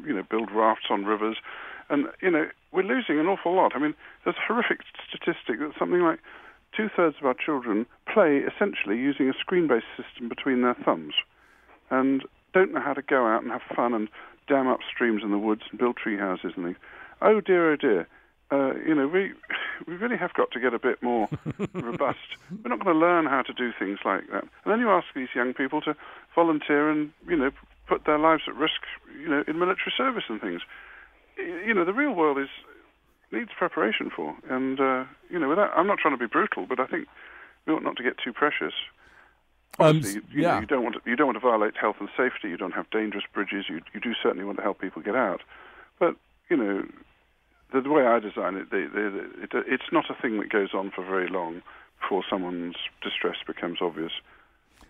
you 0.06 0.14
know, 0.14 0.22
build 0.30 0.50
rafts 0.54 0.86
on 0.90 1.04
rivers, 1.04 1.36
and 1.88 2.06
you 2.22 2.30
know 2.30 2.46
we're 2.72 2.84
losing 2.84 3.18
an 3.18 3.26
awful 3.26 3.56
lot. 3.56 3.72
I 3.74 3.80
mean, 3.80 3.94
there's 4.24 4.36
a 4.36 4.46
horrific 4.46 4.80
statistic 5.08 5.58
that 5.58 5.72
something 5.78 6.00
like 6.00 6.20
two 6.76 6.88
thirds 6.94 7.16
of 7.20 7.26
our 7.26 7.34
children 7.34 7.86
play 8.12 8.42
essentially 8.46 8.96
using 8.96 9.28
a 9.28 9.32
screen-based 9.32 9.86
system 9.96 10.28
between 10.28 10.62
their 10.62 10.76
thumbs, 10.84 11.14
and 11.90 12.22
don't 12.54 12.72
know 12.72 12.80
how 12.80 12.94
to 12.94 13.02
go 13.02 13.26
out 13.26 13.42
and 13.42 13.50
have 13.50 13.62
fun 13.74 13.94
and 13.94 14.08
dam 14.46 14.68
up 14.68 14.80
streams 14.88 15.22
in 15.24 15.32
the 15.32 15.38
woods 15.38 15.62
and 15.70 15.80
build 15.80 15.96
tree 15.96 16.18
houses 16.18 16.52
and 16.54 16.64
things. 16.64 16.78
Oh 17.20 17.40
dear, 17.40 17.72
oh 17.72 17.76
dear. 17.76 18.06
Uh, 18.52 18.74
you 18.86 18.94
know, 18.94 19.06
we 19.06 19.32
we 19.86 19.94
really 19.94 20.16
have 20.16 20.34
got 20.34 20.50
to 20.50 20.60
get 20.60 20.74
a 20.74 20.78
bit 20.78 21.02
more 21.02 21.28
robust. 21.74 22.18
We're 22.50 22.70
not 22.70 22.84
going 22.84 22.94
to 22.94 23.00
learn 23.00 23.26
how 23.26 23.42
to 23.42 23.52
do 23.52 23.70
things 23.78 23.98
like 24.04 24.28
that. 24.32 24.42
And 24.64 24.72
then 24.72 24.80
you 24.80 24.90
ask 24.90 25.06
these 25.14 25.28
young 25.34 25.54
people 25.54 25.80
to 25.82 25.94
volunteer 26.34 26.90
and 26.90 27.12
you 27.28 27.36
know 27.36 27.50
put 27.86 28.04
their 28.06 28.18
lives 28.18 28.42
at 28.46 28.54
risk, 28.56 28.82
you 29.20 29.28
know, 29.28 29.44
in 29.46 29.58
military 29.58 29.92
service 29.96 30.24
and 30.28 30.40
things. 30.40 30.62
You 31.36 31.74
know, 31.74 31.84
the 31.84 31.92
real 31.92 32.12
world 32.12 32.38
is 32.38 32.48
needs 33.32 33.50
preparation 33.56 34.10
for. 34.14 34.36
And 34.48 34.80
uh, 34.80 35.04
you 35.28 35.38
know, 35.38 35.48
without, 35.48 35.70
I'm 35.76 35.86
not 35.86 35.98
trying 35.98 36.14
to 36.14 36.18
be 36.18 36.26
brutal, 36.26 36.66
but 36.66 36.80
I 36.80 36.86
think 36.86 37.08
we 37.66 37.72
ought 37.72 37.82
not 37.82 37.96
to 37.96 38.02
get 38.02 38.16
too 38.22 38.32
precious. 38.32 38.74
Um, 39.78 39.96
Obviously, 39.96 40.22
you, 40.30 40.36
you, 40.36 40.42
know, 40.42 40.60
you 40.60 40.66
don't 40.66 40.82
want 40.82 40.96
to, 40.96 41.10
you 41.10 41.16
don't 41.16 41.26
want 41.26 41.36
to 41.36 41.46
violate 41.46 41.76
health 41.76 41.96
and 42.00 42.08
safety. 42.16 42.48
You 42.48 42.56
don't 42.56 42.72
have 42.72 42.90
dangerous 42.90 43.24
bridges. 43.32 43.66
You 43.68 43.80
you 43.94 44.00
do 44.00 44.14
certainly 44.22 44.44
want 44.44 44.58
to 44.58 44.62
help 44.62 44.80
people 44.80 45.02
get 45.02 45.14
out. 45.14 45.42
But 45.98 46.16
you 46.48 46.56
know, 46.56 46.84
the, 47.72 47.90
way 47.90 48.04
I 48.04 48.18
design 48.18 48.56
it, 48.56 48.68
it, 48.72 49.50
it's 49.52 49.92
not 49.92 50.10
a 50.10 50.14
thing 50.20 50.38
that 50.40 50.50
goes 50.50 50.74
on 50.74 50.90
for 50.90 51.04
very 51.04 51.28
long 51.28 51.62
before 52.00 52.24
someone's 52.28 52.76
distress 53.02 53.36
becomes 53.46 53.78
obvious. 53.80 54.12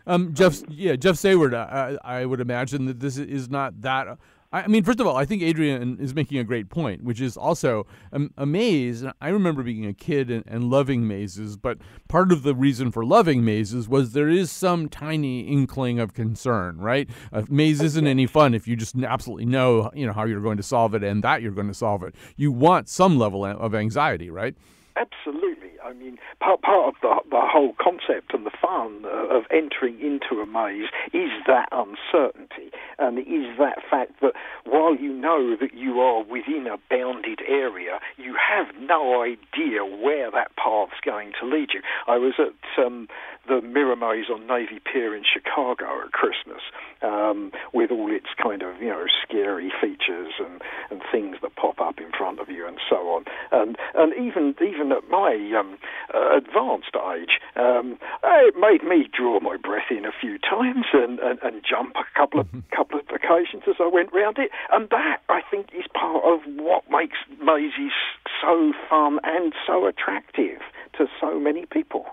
Um, 0.07 0.35
Jeff, 0.35 0.63
yeah, 0.69 0.97
Jeff 0.97 1.17
Saward. 1.17 1.55
I 1.55 2.25
would 2.25 2.41
imagine 2.41 2.87
that 2.87 3.01
this 3.01 3.19
is 3.19 3.51
not 3.51 3.81
that. 3.83 4.19
I 4.53 4.67
mean, 4.67 4.83
first 4.83 4.99
of 4.99 5.07
all, 5.07 5.17
I 5.17 5.25
think 5.25 5.43
Adrian 5.43 5.99
is 6.01 6.13
making 6.13 6.39
a 6.39 6.45
great 6.45 6.71
point, 6.71 7.05
which 7.05 7.21
is 7.21 7.37
also 7.37 7.87
a, 8.11 8.23
a 8.37 8.45
maze. 8.45 9.05
I 9.21 9.29
remember 9.29 9.63
being 9.63 9.87
a 9.87 9.95
kid 9.95 10.29
and, 10.29 10.45
and 10.49 10.65
loving 10.65 11.07
mazes, 11.07 11.57
but 11.57 11.79
part 12.09 12.33
of 12.33 12.43
the 12.43 12.53
reason 12.53 12.91
for 12.91 13.05
loving 13.05 13.45
mazes 13.45 13.89
was 13.89 14.13
there 14.13 14.29
is 14.29 14.51
some 14.51 14.89
tiny 14.89 15.43
inkling 15.43 16.01
of 16.01 16.15
concern, 16.15 16.79
right? 16.79 17.09
A 17.31 17.45
maze 17.49 17.81
oh, 17.81 17.85
isn't 17.85 18.07
any 18.09 18.27
fun 18.27 18.55
if 18.55 18.67
you 18.67 18.75
just 18.75 18.97
absolutely 18.97 19.47
know, 19.47 19.89
you 19.95 20.05
know, 20.05 20.13
how 20.13 20.25
you're 20.25 20.41
going 20.41 20.57
to 20.57 20.65
solve 20.65 20.95
it 20.95 21.05
and 21.05 21.23
that 21.23 21.43
you're 21.43 21.53
going 21.53 21.69
to 21.69 21.75
solve 21.75 22.03
it. 22.03 22.17
You 22.37 22.51
want 22.51 22.89
some 22.89 23.21
level 23.21 23.45
of 23.45 23.73
anxiety, 23.73 24.31
right? 24.31 24.57
Absolutely. 24.97 25.70
I 25.85 25.93
mean, 25.93 26.19
part 26.41 26.63
part 26.63 26.89
of 26.89 26.95
the 27.03 27.31
the 27.31 27.41
whole 27.43 27.75
concept 27.81 28.35
and 28.35 28.47
the 28.47 28.51
fun 28.51 29.05
of 29.05 29.45
entering 29.51 30.01
into 30.01 30.41
a 30.43 30.47
maze 30.47 30.89
is 31.13 31.31
that 31.47 31.69
uncertainty, 31.73 32.71
and 32.99 33.19
is 33.19 33.57
that 33.59 33.79
fact 33.91 34.21
that 34.21 34.33
while 34.65 34.95
you 34.95 35.13
know 35.13 35.57
that 35.57 35.75
you 35.75 36.01
are 36.01 36.23
within 36.23 36.67
a 36.67 36.79
bounded 36.91 37.41
area, 37.49 37.99
you 38.17 38.35
have 38.37 38.67
no 38.79 39.23
idea 39.23 39.85
where 39.85 40.31
that 40.31 40.55
path's 40.57 41.01
going 41.05 41.33
to 41.41 41.47
lead 41.47 41.71
you. 41.73 41.81
I 42.07 42.19
was 42.19 42.35
at 42.39 42.85
um, 42.85 43.09
the 43.51 43.61
Mirror 43.67 43.97
Maze 43.97 44.31
on 44.31 44.47
Navy 44.47 44.79
Pier 44.79 45.15
in 45.17 45.25
Chicago 45.27 46.07
at 46.07 46.13
Christmas, 46.13 46.63
um, 47.03 47.51
with 47.75 47.91
all 47.91 48.15
its 48.15 48.31
kind 48.41 48.63
of 48.63 48.81
you 48.81 48.89
know 48.89 49.07
scary 49.27 49.73
features 49.81 50.33
and, 50.39 50.63
and 50.91 51.03
things 51.11 51.37
that 51.43 51.57
pop 51.57 51.81
up 51.81 51.99
in 51.99 52.13
front 52.17 52.39
of 52.39 52.49
you 52.49 52.67
and 52.67 52.79
so 52.89 53.11
on. 53.11 53.25
And 53.51 53.77
and 53.97 54.15
even 54.15 54.55
even 54.63 54.93
at 54.93 55.11
my 55.11 55.35
um, 55.59 55.79
uh, 56.15 56.37
advanced 56.39 56.95
age, 56.95 57.43
um, 57.57 57.99
it 58.23 58.55
made 58.55 58.87
me 58.87 59.11
draw 59.11 59.41
my 59.41 59.57
breath 59.57 59.91
in 59.91 60.05
a 60.05 60.13
few 60.13 60.39
times 60.39 60.87
and, 60.93 61.19
and, 61.19 61.41
and 61.43 61.63
jump 61.69 61.97
a 61.97 62.07
couple 62.17 62.39
of 62.39 62.47
couple 62.71 63.01
of 63.01 63.07
occasions 63.11 63.65
as 63.67 63.77
I 63.81 63.89
went 63.89 64.13
round 64.13 64.39
it. 64.39 64.51
And 64.71 64.89
that 64.91 65.23
I 65.29 65.41
think 65.51 65.75
is 65.75 65.87
part 65.93 66.23
of 66.23 66.41
what 66.55 66.85
makes 66.89 67.19
mazes 67.43 67.99
so 68.41 68.73
fun 68.89 69.19
and 69.25 69.53
so 69.67 69.87
attractive 69.87 70.63
to 70.99 71.07
so 71.21 71.41
many 71.41 71.67
people. 71.67 72.07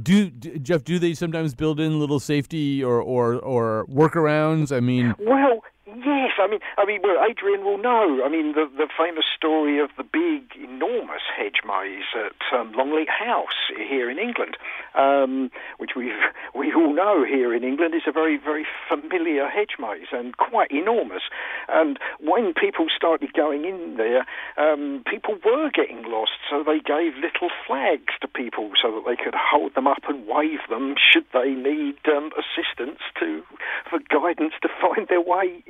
Do, 0.00 0.30
do 0.30 0.58
Jeff? 0.58 0.84
Do 0.84 0.98
they 0.98 1.14
sometimes 1.14 1.54
build 1.54 1.80
in 1.80 1.98
little 1.98 2.20
safety 2.20 2.82
or 2.82 3.00
or 3.00 3.36
or 3.40 3.86
workarounds? 3.86 4.74
I 4.74 4.80
mean, 4.80 5.14
Well, 5.18 5.60
yes. 5.98 6.32
I 6.38 6.46
mean, 6.46 6.60
I 6.78 6.84
mean, 6.84 7.00
well, 7.02 7.24
Adrian 7.28 7.64
will 7.64 7.78
know. 7.78 8.22
I 8.24 8.28
mean, 8.28 8.52
the 8.52 8.68
the 8.76 8.88
famous 8.96 9.24
story 9.36 9.80
of 9.80 9.90
the 9.96 10.04
big, 10.04 10.56
enormous 10.62 11.22
hedge 11.36 11.60
maze 11.66 12.08
at 12.14 12.58
um, 12.58 12.72
Longleat 12.72 13.08
House 13.08 13.70
here 13.76 14.10
in 14.10 14.18
England, 14.18 14.56
um, 14.94 15.50
which 15.78 15.90
we 15.96 16.12
we 16.54 16.72
all 16.72 16.94
know 16.94 17.24
here 17.24 17.54
in 17.54 17.64
England 17.64 17.94
is 17.94 18.02
a 18.06 18.12
very 18.12 18.36
very 18.36 18.66
familiar 18.88 19.48
hedge 19.48 19.76
maze 19.78 20.08
and 20.12 20.36
quite 20.36 20.70
enormous. 20.70 21.22
And 21.68 21.98
when 22.20 22.54
people 22.54 22.86
started 22.94 23.32
going 23.32 23.64
in 23.64 23.96
there, 23.96 24.26
um, 24.56 25.02
people 25.06 25.36
were 25.44 25.70
getting 25.70 26.02
lost, 26.06 26.38
so 26.48 26.62
they 26.62 26.80
gave 26.80 27.14
little 27.16 27.50
flags 27.66 28.14
to 28.20 28.28
people 28.28 28.72
so 28.80 28.92
that 28.92 29.04
they 29.06 29.16
could 29.16 29.34
hold 29.34 29.74
them 29.74 29.86
up 29.86 30.02
and 30.08 30.26
wave 30.26 30.60
them 30.68 30.94
should 30.98 31.26
they 31.32 31.50
need 31.50 31.96
um, 32.08 32.30
assistance 32.36 33.00
to 33.18 33.42
for 33.88 33.98
guidance 34.08 34.54
to 34.62 34.68
find 34.80 35.08
their 35.08 35.20
way 35.20 35.62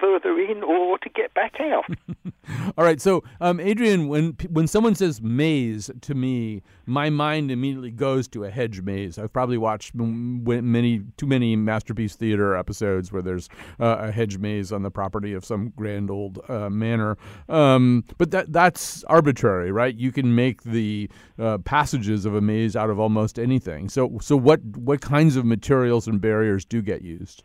further 0.00 0.38
in 0.38 0.62
or 0.62 0.98
to 0.98 1.08
get 1.08 1.32
back 1.34 1.60
out. 1.60 1.84
all 2.78 2.84
right. 2.84 3.00
So, 3.00 3.24
um, 3.40 3.60
Adrian, 3.60 4.08
when 4.08 4.36
when 4.50 4.66
someone 4.66 4.94
says 4.94 5.20
maze 5.20 5.90
to 6.02 6.14
me, 6.14 6.62
my 6.86 7.10
mind 7.10 7.50
immediately 7.50 7.90
goes 7.90 8.28
to 8.28 8.44
a 8.44 8.50
hedge 8.50 8.80
maze. 8.82 9.18
I've 9.18 9.32
probably 9.32 9.58
watched 9.58 9.94
many 9.94 11.02
too 11.16 11.26
many 11.26 11.56
masterpiece 11.56 12.16
theater 12.16 12.56
episodes 12.56 13.12
where 13.12 13.22
there's 13.22 13.48
uh, 13.80 13.96
a 14.00 14.12
hedge 14.12 14.38
maze 14.38 14.72
on 14.72 14.82
the 14.82 14.90
property 14.90 15.32
of 15.34 15.44
some 15.44 15.72
grand 15.76 16.10
old 16.10 16.38
uh, 16.48 16.70
manor. 16.70 17.16
Um, 17.48 18.04
but 18.18 18.30
that 18.30 18.52
that's 18.52 19.04
arbitrary, 19.04 19.72
right? 19.72 19.94
You 19.94 20.12
can 20.12 20.34
make 20.34 20.62
the 20.62 21.10
uh, 21.38 21.58
passages 21.58 22.24
of 22.24 22.34
a 22.34 22.40
maze 22.40 22.76
out 22.76 22.90
of 22.90 22.98
almost 22.98 23.38
anything. 23.38 23.88
So, 23.88 24.18
so 24.20 24.36
what 24.36 24.64
what 24.64 25.00
kinds 25.00 25.36
of 25.36 25.44
materials 25.44 26.06
and 26.06 26.20
barriers 26.20 26.64
do 26.64 26.82
get 26.82 27.02
used? 27.02 27.42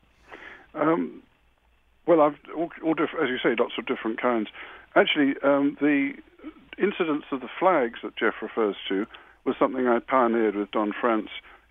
Um, 0.75 1.21
well, 2.05 2.21
I've 2.21 2.37
all, 2.55 2.69
all 2.83 2.93
diff- 2.93 3.17
as 3.21 3.29
you 3.29 3.37
say, 3.37 3.55
lots 3.57 3.73
of 3.77 3.85
different 3.85 4.21
kinds. 4.21 4.47
Actually, 4.95 5.35
um, 5.43 5.77
the 5.79 6.13
incidence 6.77 7.25
of 7.31 7.41
the 7.41 7.49
flags 7.59 7.99
that 8.03 8.15
Jeff 8.15 8.35
refers 8.41 8.75
to 8.89 9.05
was 9.45 9.55
something 9.59 9.87
I 9.87 9.99
pioneered 9.99 10.55
with 10.55 10.71
Don 10.71 10.93
Frantz 10.99 11.29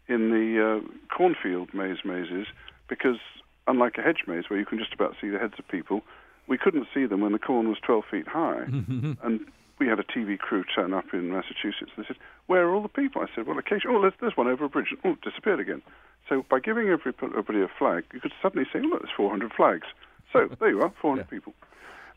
in 0.09 0.31
the 0.31 0.81
uh, 0.83 1.14
cornfield 1.14 1.73
maze 1.73 1.99
mazes, 2.05 2.47
because 2.88 3.18
unlike 3.66 3.97
a 3.99 4.03
hedge 4.03 4.25
maze 4.27 4.45
where 4.49 4.59
you 4.59 4.66
can 4.66 4.79
just 4.79 4.92
about 4.92 5.14
see 5.21 5.29
the 5.29 5.38
heads 5.38 5.55
of 5.59 5.66
people, 5.68 6.03
we 6.49 6.59
couldn't 6.59 6.87
see 6.92 7.07
them 7.07 7.21
when 7.21 7.33
the 7.33 7.38
corn 7.38 7.68
was 7.68 7.79
12 7.85 8.05
feet 8.11 8.29
high. 8.29 8.62
and 9.23 9.40
we 9.79 9.88
had 9.88 9.99
a 9.99 10.05
TV 10.05 10.38
crew 10.38 10.64
turn 10.75 10.92
up 10.92 11.07
in 11.12 11.31
Massachusetts. 11.31 11.92
They 11.97 12.05
said, 12.07 12.16
"Where 12.47 12.66
are 12.66 12.75
all 12.75 12.83
the 12.83 12.88
people?" 12.88 13.23
I 13.23 13.27
said, 13.35 13.47
"Well, 13.47 13.59
occasionally, 13.59 13.97
oh, 13.97 14.03
there's, 14.03 14.14
there's 14.21 14.37
one 14.37 14.47
over 14.47 14.64
a 14.64 14.68
bridge. 14.68 14.95
Oh, 15.05 15.12
it 15.12 15.21
disappeared 15.23 15.61
again." 15.61 15.83
So 16.29 16.45
by 16.49 16.61
giving 16.61 16.88
everybody 16.88 17.62
a 17.62 17.68
flag, 17.79 18.05
you 18.12 18.21
could 18.21 18.33
suddenly 18.40 18.66
say, 18.73 18.79
"Oh, 18.79 18.87
look, 18.87 19.03
there's 19.03 19.16
400 19.16 19.53
flags." 19.53 19.87
So 20.33 20.49
there 20.59 20.71
you 20.71 20.83
are, 20.83 20.92
400 21.01 21.29
people, 21.29 21.55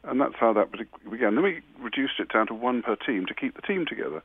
and 0.04 0.22
that's 0.22 0.36
how 0.36 0.54
that 0.54 0.72
began. 0.72 1.36
Then 1.36 1.44
we 1.44 1.62
reduced 1.80 2.20
it 2.20 2.32
down 2.32 2.48
to 2.48 2.54
one 2.54 2.82
per 2.82 2.96
team 2.96 3.26
to 3.26 3.34
keep 3.34 3.56
the 3.56 3.62
team 3.62 3.86
together. 3.86 4.24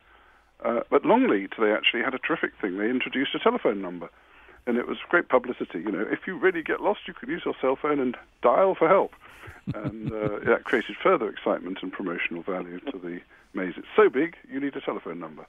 Uh, 0.64 0.80
but 0.90 1.04
Longleat, 1.04 1.52
they 1.58 1.72
actually 1.72 2.02
had 2.02 2.14
a 2.14 2.18
terrific 2.18 2.52
thing. 2.60 2.78
They 2.78 2.90
introduced 2.90 3.34
a 3.34 3.38
telephone 3.38 3.80
number, 3.80 4.10
and 4.66 4.76
it 4.76 4.86
was 4.86 4.98
great 5.08 5.28
publicity. 5.28 5.80
You 5.80 5.90
know, 5.90 6.06
if 6.10 6.26
you 6.26 6.36
really 6.36 6.62
get 6.62 6.80
lost, 6.80 7.00
you 7.08 7.14
can 7.14 7.30
use 7.30 7.42
your 7.44 7.54
cell 7.60 7.76
phone 7.76 7.98
and 7.98 8.16
dial 8.42 8.74
for 8.74 8.88
help, 8.88 9.14
and 9.74 10.12
uh, 10.12 10.38
that 10.44 10.64
created 10.64 10.96
further 11.02 11.28
excitement 11.28 11.78
and 11.82 11.92
promotional 11.92 12.42
value 12.42 12.78
to 12.80 12.98
the 12.98 13.20
maze. 13.54 13.74
It's 13.76 13.86
so 13.96 14.08
big, 14.08 14.36
you 14.50 14.60
need 14.60 14.76
a 14.76 14.80
telephone 14.80 15.18
number. 15.18 15.46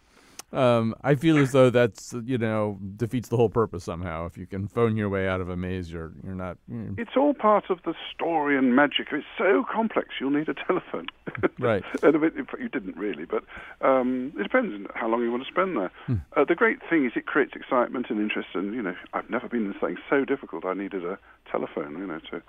Um, 0.53 0.93
I 1.01 1.15
feel 1.15 1.37
as 1.37 1.53
though 1.53 1.69
that's 1.69 2.13
you 2.25 2.37
know 2.37 2.77
defeats 2.97 3.29
the 3.29 3.37
whole 3.37 3.49
purpose 3.49 3.85
somehow. 3.85 4.25
If 4.25 4.37
you 4.37 4.45
can 4.45 4.67
phone 4.67 4.97
your 4.97 5.07
way 5.07 5.27
out 5.27 5.39
of 5.39 5.49
a 5.49 5.55
maze, 5.55 5.91
you're 5.91 6.11
you're 6.23 6.35
not. 6.35 6.57
You 6.67 6.93
It's 6.97 7.15
all 7.15 7.33
part 7.33 7.69
of 7.69 7.79
the 7.83 7.93
story 8.13 8.57
and 8.57 8.75
magic. 8.75 9.07
It's 9.11 9.25
so 9.37 9.63
complex, 9.71 10.09
you'll 10.19 10.31
need 10.31 10.49
a 10.49 10.53
telephone. 10.53 11.07
right. 11.59 11.83
and 12.03 12.15
if 12.15 12.23
it, 12.23 12.33
if 12.35 12.47
you 12.59 12.67
didn't 12.67 12.97
really, 12.97 13.23
but 13.23 13.43
um, 13.79 14.33
it 14.37 14.43
depends 14.43 14.73
on 14.73 14.87
how 14.93 15.07
long 15.07 15.21
you 15.21 15.31
want 15.31 15.43
to 15.45 15.49
spend 15.51 15.77
there. 15.77 15.91
Hmm. 16.05 16.15
Uh, 16.35 16.43
the 16.43 16.55
great 16.55 16.79
thing 16.89 17.05
is 17.05 17.13
it 17.15 17.25
creates 17.27 17.53
excitement 17.55 18.07
and 18.09 18.19
interest. 18.19 18.49
And 18.53 18.73
you 18.73 18.81
know, 18.81 18.95
I've 19.13 19.29
never 19.29 19.47
been 19.47 19.65
in 19.67 19.73
something 19.79 19.97
so 20.09 20.25
difficult. 20.25 20.65
I 20.65 20.73
needed 20.73 21.05
a 21.05 21.17
telephone, 21.49 21.97
you 21.97 22.07
know, 22.07 22.19
to 22.31 22.41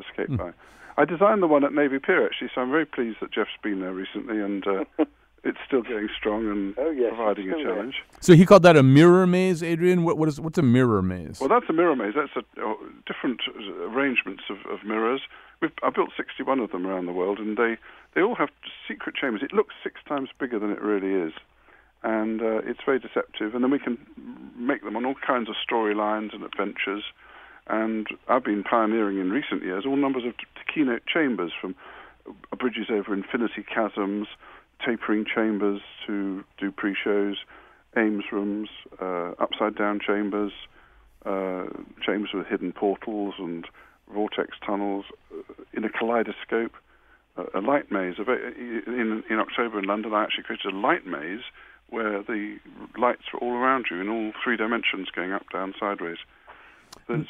escape 0.00 0.28
Hmm. 0.28 0.36
by. 0.36 0.52
I 0.96 1.04
designed 1.04 1.42
the 1.42 1.46
one 1.46 1.64
at 1.64 1.72
Navy 1.74 1.98
Pier 1.98 2.24
actually, 2.24 2.50
so 2.54 2.62
I'm 2.62 2.70
very 2.70 2.86
pleased 2.86 3.18
that 3.20 3.30
Jeff's 3.30 3.50
been 3.62 3.80
there 3.80 3.92
recently 3.92 4.40
and. 4.40 4.66
Uh, 4.66 4.84
It's 5.44 5.58
still 5.66 5.82
getting 5.82 6.08
strong 6.16 6.48
and 6.48 6.74
Oh, 6.78 6.90
yes, 6.90 7.12
providing 7.16 7.48
a 7.48 7.52
still 7.54 7.64
there. 7.64 7.74
challenge. 7.74 7.94
So 8.20 8.34
he 8.34 8.46
called 8.46 8.62
that 8.62 8.76
a 8.76 8.82
mirror 8.82 9.26
maze, 9.26 9.62
Adrian. 9.62 10.04
What 10.04 10.16
what 10.16 10.28
is 10.28 10.40
what's 10.40 10.58
a 10.58 10.62
mirror 10.62 11.02
maze? 11.02 11.40
Well, 11.40 11.48
that's 11.48 11.68
a 11.68 11.72
mirror 11.72 11.96
maze. 11.96 12.14
That's 12.14 12.36
a, 12.36 12.64
uh, 12.64 12.74
different 13.06 13.40
arrangements 13.80 14.44
of, 14.48 14.58
of 14.70 14.84
mirrors. 14.86 15.22
We've, 15.60 15.72
I 15.82 15.90
built 15.90 16.10
61 16.16 16.60
of 16.60 16.70
them 16.70 16.86
around 16.86 17.06
the 17.06 17.12
world, 17.12 17.38
and 17.38 17.56
they, 17.56 17.76
they 18.14 18.20
all 18.22 18.34
have 18.36 18.50
secret 18.88 19.14
chambers. 19.16 19.42
It 19.42 19.52
looks 19.52 19.74
six 19.82 20.00
times 20.08 20.28
bigger 20.38 20.58
than 20.60 20.70
it 20.70 20.80
really 20.80 21.12
is, 21.28 21.32
and 22.04 22.40
uh, 22.40 22.58
it's 22.64 22.80
very 22.84 22.98
deceptive. 23.00 23.54
And 23.54 23.64
then 23.64 23.70
we 23.72 23.78
can 23.80 23.98
make 24.56 24.82
them 24.84 24.96
on 24.96 25.04
all 25.04 25.14
kinds 25.26 25.48
of 25.48 25.56
storylines 25.68 26.34
and 26.34 26.44
adventures. 26.44 27.02
And 27.68 28.06
I've 28.28 28.44
been 28.44 28.62
pioneering 28.64 29.18
in 29.18 29.30
recent 29.30 29.62
years 29.62 29.84
all 29.86 29.96
numbers 29.96 30.24
of 30.24 30.36
t- 30.36 30.44
keynote 30.72 31.02
chambers, 31.06 31.52
from 31.60 31.74
uh, 32.28 32.56
bridges 32.56 32.86
over 32.90 33.12
infinity 33.14 33.64
chasms, 33.72 34.26
tapering 34.84 35.24
chambers 35.24 35.80
to 36.06 36.44
do 36.58 36.70
pre-shows, 36.70 37.36
Ames 37.96 38.24
rooms, 38.32 38.68
uh, 39.00 39.32
upside-down 39.38 40.00
chambers, 40.00 40.52
uh, 41.26 41.66
chambers 42.04 42.30
with 42.32 42.46
hidden 42.46 42.72
portals 42.72 43.34
and 43.38 43.66
vortex 44.12 44.56
tunnels, 44.64 45.04
uh, 45.32 45.52
in 45.72 45.84
a 45.84 45.88
kaleidoscope, 45.88 46.72
a 47.54 47.60
light 47.60 47.90
maze. 47.90 48.16
In, 48.18 49.22
in 49.28 49.38
October 49.38 49.78
in 49.78 49.86
London, 49.86 50.12
I 50.12 50.24
actually 50.24 50.44
created 50.44 50.72
a 50.72 50.76
light 50.76 51.06
maze 51.06 51.40
where 51.88 52.22
the 52.22 52.58
lights 52.98 53.22
were 53.32 53.38
all 53.40 53.52
around 53.52 53.86
you 53.90 54.00
in 54.00 54.08
all 54.08 54.32
three 54.42 54.56
dimensions, 54.56 55.08
going 55.14 55.32
up, 55.32 55.44
down, 55.52 55.74
sideways. 55.78 56.18
There's 57.06 57.26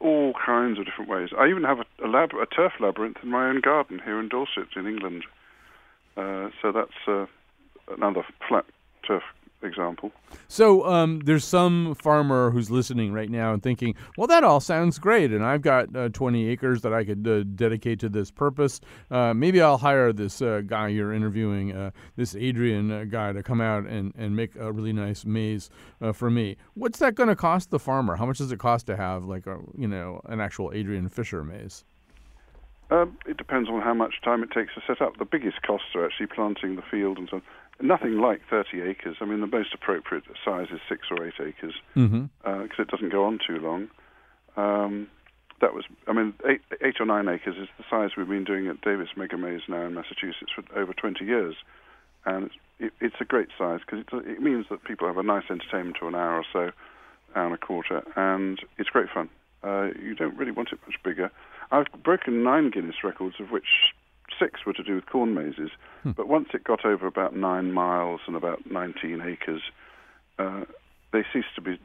all 0.00 0.32
kinds 0.44 0.78
of 0.78 0.84
different 0.84 1.10
ways. 1.10 1.30
I 1.36 1.48
even 1.48 1.64
have 1.64 1.80
a, 1.80 2.06
a, 2.06 2.08
lab, 2.08 2.30
a 2.34 2.46
turf 2.46 2.74
labyrinth 2.80 3.18
in 3.22 3.30
my 3.30 3.48
own 3.48 3.60
garden 3.60 4.00
here 4.04 4.20
in 4.20 4.28
Dorset, 4.28 4.68
in 4.76 4.86
England. 4.86 5.24
Uh, 6.18 6.50
so 6.60 6.72
that's 6.72 6.90
uh, 7.06 7.26
another 7.94 8.24
flat 8.48 8.64
turf 9.06 9.22
example. 9.62 10.10
So 10.48 10.84
um, 10.84 11.20
there's 11.20 11.44
some 11.44 11.94
farmer 11.94 12.50
who's 12.50 12.70
listening 12.72 13.12
right 13.12 13.30
now 13.30 13.52
and 13.52 13.62
thinking, 13.62 13.94
well, 14.16 14.26
that 14.26 14.42
all 14.42 14.58
sounds 14.58 14.98
great, 14.98 15.30
and 15.30 15.44
I've 15.44 15.62
got 15.62 15.94
uh, 15.94 16.08
20 16.08 16.48
acres 16.48 16.82
that 16.82 16.92
I 16.92 17.04
could 17.04 17.26
uh, 17.26 17.44
dedicate 17.54 18.00
to 18.00 18.08
this 18.08 18.32
purpose. 18.32 18.80
Uh, 19.12 19.32
maybe 19.32 19.62
I'll 19.62 19.78
hire 19.78 20.12
this 20.12 20.42
uh, 20.42 20.62
guy 20.66 20.88
you're 20.88 21.12
interviewing, 21.12 21.92
this 22.16 22.34
Adrian 22.34 23.08
guy, 23.10 23.32
to 23.32 23.42
come 23.42 23.60
out 23.60 23.84
and, 23.84 24.12
and 24.16 24.34
make 24.34 24.56
a 24.56 24.72
really 24.72 24.92
nice 24.92 25.24
maze 25.24 25.70
for 26.14 26.30
me. 26.30 26.56
What's 26.74 26.98
that 26.98 27.14
going 27.14 27.28
to 27.28 27.36
cost 27.36 27.70
the 27.70 27.78
farmer? 27.78 28.16
How 28.16 28.26
much 28.26 28.38
does 28.38 28.50
it 28.50 28.58
cost 28.58 28.86
to 28.86 28.96
have 28.96 29.24
like 29.24 29.46
a 29.46 29.58
you 29.76 29.86
know 29.86 30.20
an 30.24 30.40
actual 30.40 30.72
Adrian 30.74 31.08
Fisher 31.08 31.44
maze? 31.44 31.84
Um, 32.90 33.18
it 33.26 33.36
depends 33.36 33.68
on 33.68 33.80
how 33.82 33.92
much 33.94 34.14
time 34.24 34.42
it 34.42 34.50
takes 34.50 34.74
to 34.74 34.80
set 34.86 35.02
up. 35.02 35.18
The 35.18 35.24
biggest 35.26 35.62
costs 35.62 35.88
are 35.94 36.04
actually 36.06 36.26
planting 36.26 36.76
the 36.76 36.82
field 36.90 37.18
and 37.18 37.28
so 37.30 37.36
on. 37.36 37.42
Nothing 37.80 38.18
like 38.18 38.40
30 38.50 38.80
acres. 38.82 39.16
I 39.20 39.24
mean, 39.24 39.40
the 39.40 39.46
most 39.46 39.72
appropriate 39.74 40.24
size 40.44 40.66
is 40.72 40.80
six 40.88 41.02
or 41.10 41.24
eight 41.26 41.34
acres 41.38 41.74
because 41.94 42.10
Mm-hmm. 42.10 42.82
it 42.82 42.88
doesn't 42.88 43.10
go 43.12 43.24
on 43.24 43.38
too 43.46 43.58
long. 43.58 43.88
Um, 44.56 45.06
that 45.60 45.74
was, 45.74 45.84
I 46.06 46.12
mean, 46.12 46.34
eight, 46.48 46.60
eight 46.82 46.96
or 47.00 47.06
nine 47.06 47.28
acres 47.28 47.56
is 47.56 47.68
the 47.78 47.84
size 47.90 48.10
we've 48.16 48.28
been 48.28 48.44
doing 48.44 48.66
at 48.68 48.80
Davis 48.80 49.08
Mega 49.16 49.36
Maze 49.36 49.62
now 49.68 49.82
in 49.82 49.94
Massachusetts 49.94 50.50
for 50.54 50.62
over 50.78 50.92
20 50.92 51.24
years, 51.24 51.56
and 52.24 52.46
it's 52.46 52.54
it, 52.80 52.92
it's 53.00 53.16
a 53.20 53.24
great 53.24 53.48
size 53.58 53.80
because 53.84 54.04
it, 54.12 54.30
it 54.30 54.40
means 54.40 54.66
that 54.70 54.84
people 54.84 55.06
have 55.08 55.16
a 55.18 55.22
nice 55.22 55.44
entertainment 55.50 55.96
for 55.98 56.06
an 56.08 56.14
hour 56.14 56.36
or 56.36 56.44
so, 56.52 56.70
hour 57.34 57.46
and 57.46 57.54
a 57.54 57.58
quarter, 57.58 58.02
and 58.14 58.60
it's 58.78 58.88
great 58.88 59.08
fun. 59.12 59.28
Uh, 59.64 59.88
you 60.00 60.14
don't 60.14 60.36
really 60.36 60.52
want 60.52 60.68
it 60.72 60.78
much 60.86 60.94
bigger. 61.02 61.30
I've 61.70 61.86
broken 62.02 62.42
nine 62.42 62.70
Guinness 62.70 62.96
records, 63.04 63.36
of 63.40 63.50
which 63.50 63.92
six 64.38 64.64
were 64.66 64.72
to 64.74 64.82
do 64.82 64.94
with 64.96 65.06
corn 65.06 65.34
mazes. 65.34 65.70
But 66.04 66.28
once 66.28 66.48
it 66.54 66.64
got 66.64 66.84
over 66.84 67.06
about 67.06 67.34
nine 67.36 67.72
miles 67.72 68.20
and 68.26 68.36
about 68.36 68.70
19 68.70 69.20
acres, 69.20 69.62
uh, 70.38 70.64
they 71.12 71.24
ceased 71.32 71.54
to 71.56 71.60
be 71.60 71.78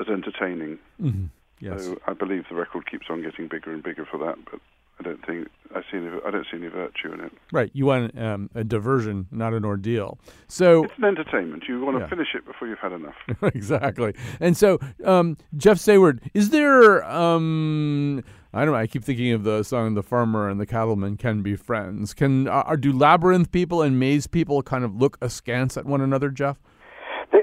as 0.00 0.08
entertaining. 0.08 0.78
Mhm. 1.00 1.28
Yes. 1.60 1.84
So 1.84 1.98
I 2.06 2.12
believe 2.14 2.44
the 2.48 2.54
record 2.54 2.88
keeps 2.90 3.06
on 3.10 3.22
getting 3.22 3.48
bigger 3.48 3.72
and 3.72 3.82
bigger 3.82 4.04
for 4.06 4.16
that, 4.18 4.36
but 4.50 4.60
I 5.00 5.02
don't 5.02 5.24
think 5.26 5.48
I 5.74 5.82
see 5.82 5.98
any, 5.98 6.08
I 6.26 6.30
don't 6.30 6.46
see 6.50 6.56
any 6.56 6.68
virtue 6.68 7.12
in 7.12 7.20
it. 7.20 7.32
Right. 7.52 7.70
You 7.74 7.86
want 7.86 8.16
um, 8.18 8.48
a 8.54 8.64
diversion, 8.64 9.26
not 9.30 9.52
an 9.54 9.64
ordeal. 9.64 10.18
So 10.48 10.84
It's 10.84 10.94
an 10.98 11.04
entertainment. 11.04 11.64
You 11.68 11.84
want 11.84 11.96
to 11.98 12.00
Yeah. 12.04 12.08
finish 12.08 12.28
it 12.34 12.46
before 12.46 12.68
you've 12.68 12.78
had 12.78 12.92
enough. 12.92 13.16
exactly. 13.54 14.14
And 14.40 14.56
so, 14.56 14.78
um, 15.04 15.36
Jeff 15.56 15.76
Saward, 15.78 16.20
is 16.32 16.50
there? 16.50 17.04
Um, 17.04 18.24
I 18.52 18.64
don't 18.64 18.72
know. 18.72 18.78
I 18.78 18.86
keep 18.86 19.04
thinking 19.04 19.32
of 19.32 19.44
the 19.44 19.62
song 19.62 19.94
"The 19.94 20.02
Farmer 20.02 20.48
and 20.48 20.58
the 20.58 20.66
Cattleman 20.66 21.18
Can 21.18 21.42
Be 21.42 21.54
Friends." 21.54 22.14
Can 22.14 22.48
are, 22.48 22.76
do 22.76 22.92
labyrinth 22.92 23.52
people 23.52 23.82
and 23.82 24.00
maze 24.00 24.26
people 24.26 24.62
kind 24.62 24.84
of 24.84 24.96
look 24.96 25.18
askance 25.20 25.76
at 25.76 25.84
one 25.84 26.00
another, 26.00 26.30
Jeff? 26.30 26.56
A, 27.34 27.38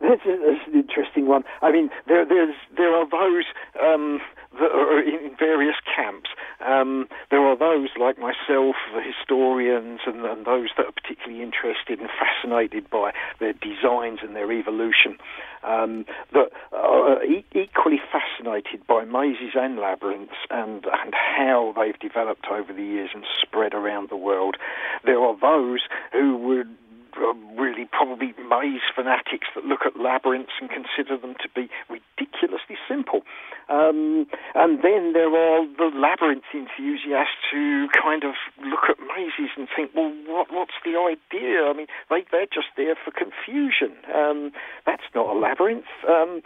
that's 0.00 0.20
an 0.26 0.58
interesting 0.74 1.26
one. 1.26 1.44
I 1.62 1.72
mean, 1.72 1.88
there, 2.06 2.26
there 2.26 2.94
are 2.94 3.08
those 3.08 3.44
um, 3.82 4.20
are 4.66 5.00
in 5.00 5.34
various 5.38 5.76
camps. 5.94 6.30
Um, 6.64 7.08
there 7.30 7.40
are 7.40 7.56
those 7.56 7.88
like 7.98 8.18
myself, 8.18 8.76
the 8.94 9.02
historians, 9.02 10.00
and, 10.06 10.24
and 10.24 10.44
those 10.44 10.68
that 10.76 10.86
are 10.86 10.92
particularly 10.92 11.42
interested 11.42 12.00
and 12.00 12.08
fascinated 12.18 12.90
by 12.90 13.12
their 13.38 13.54
designs 13.54 14.20
and 14.22 14.36
their 14.36 14.52
evolution, 14.52 15.16
um, 15.62 16.04
that 16.32 16.50
are 16.72 17.24
e- 17.24 17.44
equally 17.54 18.00
fascinated 18.12 18.86
by 18.86 19.04
mazes 19.04 19.54
and 19.54 19.78
labyrinths 19.78 20.34
and, 20.50 20.84
and 20.84 21.14
how 21.14 21.74
they've 21.76 21.98
developed 21.98 22.46
over 22.50 22.72
the 22.72 22.82
years 22.82 23.10
and 23.14 23.24
spread 23.40 23.74
around 23.74 24.10
the 24.10 24.16
world. 24.16 24.56
There 25.04 25.20
are 25.20 25.36
those 25.40 25.80
who 26.12 26.36
would 26.36 26.76
uh, 27.16 27.34
really 27.60 27.88
probably 27.90 28.34
maze 28.48 28.84
fanatics 28.94 29.48
that 29.54 29.64
look 29.64 29.86
at 29.86 29.98
labyrinths 29.98 30.52
and 30.60 30.70
consider 30.70 31.16
them 31.16 31.34
to 31.42 31.48
be 31.54 31.68
ridiculously 31.88 32.76
simple. 32.88 33.22
Um, 33.68 34.26
and 34.54 34.82
then 34.82 35.12
there 35.12 35.30
are 35.30 35.66
the 35.66 35.90
labyrinth 35.94 36.48
enthusiasts 36.54 37.46
who 37.52 37.88
kind 37.90 38.24
of 38.24 38.34
look 38.64 38.88
at 38.88 38.98
mazes 38.98 39.50
and 39.56 39.68
think, 39.74 39.90
well, 39.94 40.12
what, 40.26 40.52
what's 40.52 40.78
the 40.84 40.98
idea? 40.98 41.64
I 41.66 41.72
mean, 41.72 41.86
they, 42.08 42.24
they're 42.30 42.50
just 42.50 42.68
there 42.76 42.96
for 42.96 43.10
confusion. 43.10 43.94
Um, 44.14 44.52
that's 44.86 45.06
not 45.14 45.34
a 45.34 45.38
labyrinth. 45.38 45.90
Um, 46.08 46.42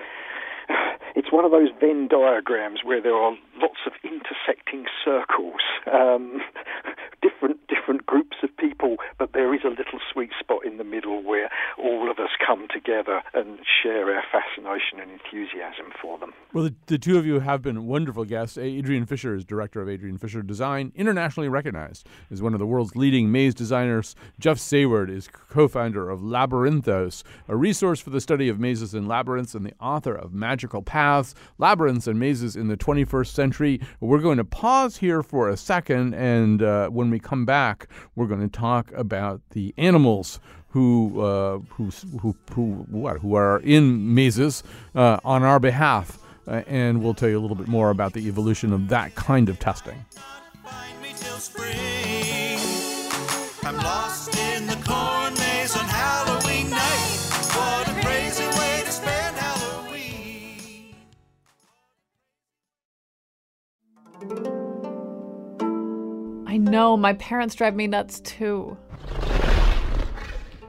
it's 1.16 1.32
one 1.32 1.44
of 1.44 1.50
those 1.50 1.68
Venn 1.80 2.08
diagrams 2.08 2.80
where 2.84 3.00
there 3.00 3.14
are 3.14 3.36
lots 3.60 3.80
of 3.86 3.92
intersecting 4.02 4.86
circles, 5.04 5.60
um, 5.92 6.40
different 7.22 7.60
different 7.68 8.06
groups 8.06 8.36
of 8.42 8.56
people, 8.56 8.96
but 9.18 9.32
there 9.32 9.54
is 9.54 9.60
a 9.64 9.68
little 9.68 10.00
sweet 10.12 10.30
spot 10.38 10.64
in 10.64 10.76
the 10.78 10.84
middle 10.84 11.22
where 11.22 11.50
all 11.78 12.10
of 12.10 12.18
us 12.18 12.30
come 12.44 12.66
together 12.72 13.22
and 13.34 13.58
share 13.82 14.14
our 14.14 14.22
fascination 14.30 15.00
and 15.00 15.10
enthusiasm 15.10 15.92
for 16.00 16.18
them. 16.18 16.32
Well, 16.52 16.64
the, 16.64 16.74
the 16.86 16.98
two 16.98 17.18
of 17.18 17.26
you 17.26 17.40
have 17.40 17.62
been 17.62 17.86
wonderful 17.86 18.24
guests. 18.24 18.58
Adrian 18.58 19.06
Fisher 19.06 19.34
is 19.34 19.44
director 19.44 19.82
of 19.82 19.88
Adrian 19.88 20.18
Fisher 20.18 20.42
Design, 20.42 20.92
internationally 20.94 21.48
recognized 21.48 22.06
as 22.30 22.42
one 22.42 22.54
of 22.54 22.60
the 22.60 22.66
world's 22.66 22.96
leading 22.96 23.30
maze 23.30 23.54
designers. 23.54 24.14
Jeff 24.38 24.58
Saward 24.58 25.10
is 25.10 25.28
co-founder 25.28 26.08
of 26.10 26.20
Labyrinthos, 26.20 27.22
a 27.48 27.56
resource 27.56 28.00
for 28.00 28.10
the 28.10 28.20
study 28.20 28.48
of 28.48 28.58
mazes 28.58 28.94
and 28.94 29.08
labyrinths, 29.08 29.54
and 29.54 29.66
the 29.66 29.74
author 29.80 30.14
of 30.14 30.32
Magical 30.54 30.82
Paths: 30.82 31.34
Labyrinths 31.58 32.06
and 32.06 32.16
Mazes 32.16 32.54
in 32.54 32.68
the 32.68 32.76
21st 32.76 33.26
Century. 33.26 33.80
We're 33.98 34.20
going 34.20 34.36
to 34.36 34.44
pause 34.44 34.98
here 34.98 35.20
for 35.20 35.48
a 35.48 35.56
second, 35.56 36.14
and 36.14 36.62
uh, 36.62 36.90
when 36.90 37.10
we 37.10 37.18
come 37.18 37.44
back, 37.44 37.88
we're 38.14 38.28
going 38.28 38.48
to 38.48 38.56
talk 38.56 38.92
about 38.92 39.40
the 39.50 39.74
animals 39.76 40.38
who 40.68 41.20
uh, 41.20 41.58
who 41.70 41.90
who 42.20 42.36
who 42.52 42.86
what 42.88 43.18
who 43.18 43.34
are 43.34 43.58
in 43.64 44.14
mazes 44.14 44.62
uh, 44.94 45.18
on 45.24 45.42
our 45.42 45.58
behalf, 45.58 46.20
uh, 46.46 46.62
and 46.68 47.02
we'll 47.02 47.14
tell 47.14 47.28
you 47.28 47.36
a 47.36 47.42
little 47.42 47.56
bit 47.56 47.66
more 47.66 47.90
about 47.90 48.12
the 48.12 48.28
evolution 48.28 48.72
of 48.72 48.86
that 48.90 49.16
kind 49.16 49.48
of 49.48 49.58
testing. 49.58 50.04
I 66.54 66.56
know, 66.56 66.96
my 66.96 67.14
parents 67.14 67.56
drive 67.56 67.74
me 67.74 67.88
nuts 67.88 68.20
too. 68.20 68.76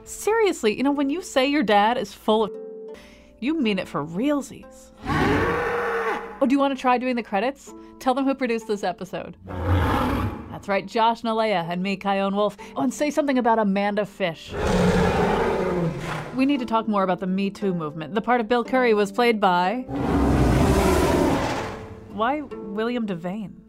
Seriously, 0.02 0.76
you 0.76 0.82
know, 0.82 0.90
when 0.90 1.10
you 1.10 1.22
say 1.22 1.46
your 1.46 1.62
dad 1.62 1.96
is 1.96 2.12
full 2.12 2.42
of 2.42 2.50
you 3.38 3.60
mean 3.60 3.78
it 3.78 3.86
for 3.86 4.04
realsies. 4.04 4.90
Oh, 6.38 6.44
do 6.44 6.54
you 6.54 6.58
want 6.58 6.76
to 6.76 6.78
try 6.78 6.98
doing 6.98 7.16
the 7.16 7.22
credits? 7.22 7.72
Tell 7.98 8.12
them 8.12 8.26
who 8.26 8.34
produced 8.34 8.66
this 8.68 8.84
episode. 8.84 9.38
That's 9.46 10.68
right, 10.68 10.84
Josh 10.84 11.22
Nalea 11.22 11.66
and 11.66 11.82
me, 11.82 11.96
Chion 11.96 12.36
Wolf. 12.36 12.58
Oh, 12.76 12.82
and 12.82 12.92
say 12.92 13.10
something 13.10 13.38
about 13.38 13.58
Amanda 13.58 14.04
Fish. 14.04 14.52
We 16.34 16.44
need 16.44 16.60
to 16.60 16.66
talk 16.66 16.88
more 16.88 17.04
about 17.04 17.20
the 17.20 17.26
Me 17.26 17.48
Too 17.48 17.72
movement. 17.72 18.14
The 18.14 18.20
part 18.20 18.42
of 18.42 18.48
Bill 18.48 18.64
Curry 18.64 18.92
was 18.92 19.10
played 19.10 19.40
by. 19.40 19.86
Why 22.12 22.42
William 22.42 23.06
Devane? 23.06 23.65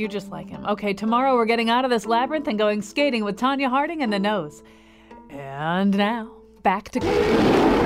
You 0.00 0.08
just 0.08 0.30
like 0.30 0.48
him. 0.48 0.64
Okay, 0.64 0.94
tomorrow 0.94 1.34
we're 1.34 1.44
getting 1.44 1.68
out 1.68 1.84
of 1.84 1.90
this 1.90 2.06
labyrinth 2.06 2.48
and 2.48 2.56
going 2.56 2.80
skating 2.80 3.22
with 3.22 3.36
Tonya 3.36 3.68
Harding 3.68 4.02
and 4.02 4.10
the 4.10 4.18
nose. 4.18 4.62
And 5.28 5.94
now, 5.94 6.30
back 6.62 6.88
to. 6.92 7.79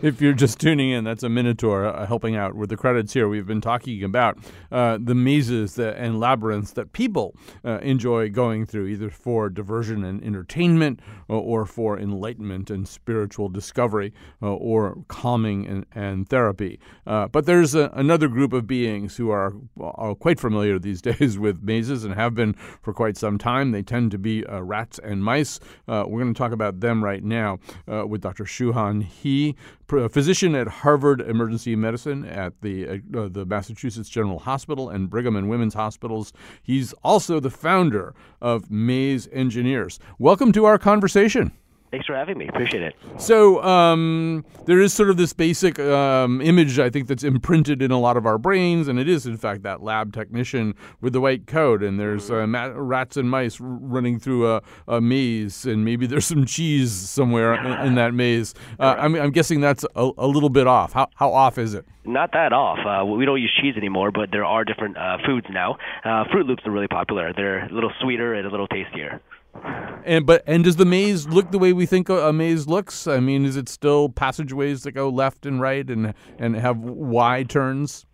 If 0.00 0.20
you're 0.20 0.32
just 0.32 0.60
tuning 0.60 0.90
in, 0.90 1.02
that's 1.02 1.24
a 1.24 1.28
Minotaur 1.28 1.84
uh, 1.84 2.06
helping 2.06 2.36
out 2.36 2.54
with 2.54 2.70
the 2.70 2.76
credits 2.76 3.12
here. 3.12 3.28
We've 3.28 3.48
been 3.48 3.60
talking 3.60 4.04
about 4.04 4.38
uh, 4.70 4.96
the 5.00 5.14
mazes 5.14 5.74
that, 5.74 5.96
and 5.96 6.20
labyrinths 6.20 6.70
that 6.74 6.92
people 6.92 7.34
uh, 7.64 7.78
enjoy 7.78 8.30
going 8.30 8.64
through, 8.64 8.86
either 8.86 9.10
for 9.10 9.50
diversion 9.50 10.04
and 10.04 10.22
entertainment, 10.22 11.00
or, 11.26 11.40
or 11.40 11.66
for 11.66 11.98
enlightenment 11.98 12.70
and 12.70 12.86
spiritual 12.86 13.48
discovery, 13.48 14.12
uh, 14.40 14.54
or 14.54 14.98
calming 15.08 15.66
and, 15.66 15.84
and 15.90 16.28
therapy. 16.28 16.78
Uh, 17.04 17.26
but 17.26 17.46
there's 17.46 17.74
a, 17.74 17.90
another 17.94 18.28
group 18.28 18.52
of 18.52 18.68
beings 18.68 19.16
who 19.16 19.30
are, 19.30 19.52
are 19.80 20.14
quite 20.14 20.38
familiar 20.38 20.78
these 20.78 21.02
days 21.10 21.40
with 21.40 21.60
mazes 21.64 22.04
and 22.04 22.14
have 22.14 22.36
been 22.36 22.52
for 22.52 22.94
quite 22.94 23.16
some 23.16 23.36
time. 23.36 23.72
They 23.72 23.82
tend 23.82 24.12
to 24.12 24.18
be 24.18 24.46
uh, 24.46 24.60
rats 24.60 25.00
and 25.02 25.24
mice. 25.24 25.58
Uh, 25.88 26.04
we're 26.06 26.22
going 26.22 26.34
to 26.34 26.38
talk 26.38 26.52
about 26.52 26.78
them 26.78 27.02
right 27.02 27.24
now 27.24 27.58
uh, 27.92 28.06
with 28.06 28.20
Dr. 28.20 28.44
Shuhan 28.44 29.02
He 29.02 29.56
a 29.92 30.08
physician 30.08 30.54
at 30.54 30.68
Harvard 30.68 31.20
Emergency 31.20 31.74
Medicine 31.74 32.24
at 32.24 32.60
the 32.60 32.88
uh, 32.88 33.28
the 33.30 33.46
Massachusetts 33.46 34.08
General 34.08 34.38
Hospital 34.40 34.90
and 34.90 35.08
Brigham 35.08 35.36
and 35.36 35.48
Women's 35.48 35.74
Hospitals. 35.74 36.32
He's 36.62 36.92
also 37.02 37.40
the 37.40 37.50
founder 37.50 38.14
of 38.40 38.70
Maze 38.70 39.28
Engineers. 39.32 39.98
Welcome 40.18 40.52
to 40.52 40.66
our 40.66 40.78
conversation. 40.78 41.52
Thanks 41.90 42.06
for 42.06 42.14
having 42.14 42.36
me. 42.36 42.48
Appreciate 42.48 42.82
it. 42.82 42.94
So 43.16 43.62
um, 43.62 44.44
there 44.66 44.80
is 44.80 44.92
sort 44.92 45.08
of 45.08 45.16
this 45.16 45.32
basic 45.32 45.78
um, 45.78 46.40
image 46.42 46.78
I 46.78 46.90
think 46.90 47.08
that's 47.08 47.24
imprinted 47.24 47.80
in 47.80 47.90
a 47.90 47.98
lot 47.98 48.16
of 48.16 48.26
our 48.26 48.36
brains, 48.36 48.88
and 48.88 48.98
it 48.98 49.08
is 49.08 49.26
in 49.26 49.38
fact 49.38 49.62
that 49.62 49.82
lab 49.82 50.12
technician 50.12 50.74
with 51.00 51.14
the 51.14 51.20
white 51.20 51.46
coat, 51.46 51.82
and 51.82 51.98
there's 51.98 52.30
uh, 52.30 52.46
rats 52.76 53.16
and 53.16 53.30
mice 53.30 53.58
r- 53.60 53.66
running 53.66 54.18
through 54.18 54.50
a, 54.50 54.62
a 54.86 55.00
maze, 55.00 55.64
and 55.64 55.84
maybe 55.84 56.06
there's 56.06 56.26
some 56.26 56.44
cheese 56.44 56.92
somewhere 56.92 57.54
in, 57.54 57.86
in 57.86 57.94
that 57.94 58.12
maze. 58.12 58.54
Uh, 58.78 58.96
I'm, 58.98 59.14
I'm 59.14 59.30
guessing 59.30 59.60
that's 59.60 59.84
a, 59.96 60.10
a 60.18 60.26
little 60.26 60.50
bit 60.50 60.66
off. 60.66 60.92
How 60.92 61.08
how 61.14 61.32
off 61.32 61.56
is 61.56 61.72
it? 61.72 61.86
Not 62.04 62.32
that 62.32 62.52
off. 62.54 62.78
Uh, 62.86 63.04
we 63.04 63.26
don't 63.26 63.40
use 63.40 63.52
cheese 63.60 63.76
anymore, 63.76 64.10
but 64.10 64.30
there 64.30 64.44
are 64.44 64.64
different 64.64 64.96
uh, 64.96 65.18
foods 65.26 65.46
now. 65.50 65.76
Uh, 66.04 66.24
Froot 66.24 66.46
Loops 66.46 66.62
are 66.64 66.70
really 66.70 66.88
popular. 66.88 67.34
They're 67.34 67.66
a 67.66 67.72
little 67.72 67.92
sweeter 68.00 68.32
and 68.32 68.46
a 68.46 68.50
little 68.50 68.66
tastier. 68.66 69.20
And 70.04 70.24
but 70.24 70.42
and 70.46 70.64
does 70.64 70.76
the 70.76 70.84
maze 70.84 71.28
look 71.28 71.50
the 71.50 71.58
way 71.58 71.72
we 71.72 71.84
think 71.84 72.08
a, 72.08 72.32
maze 72.32 72.66
looks? 72.66 73.06
I 73.06 73.20
mean, 73.20 73.44
is 73.44 73.56
it 73.56 73.68
still 73.68 74.08
passageways 74.08 74.82
that 74.84 74.92
go 74.92 75.08
left 75.08 75.44
and 75.44 75.60
right 75.60 75.88
and 75.88 76.14
and 76.38 76.56
have 76.56 76.78
Y 76.78 77.42
turns? 77.42 78.06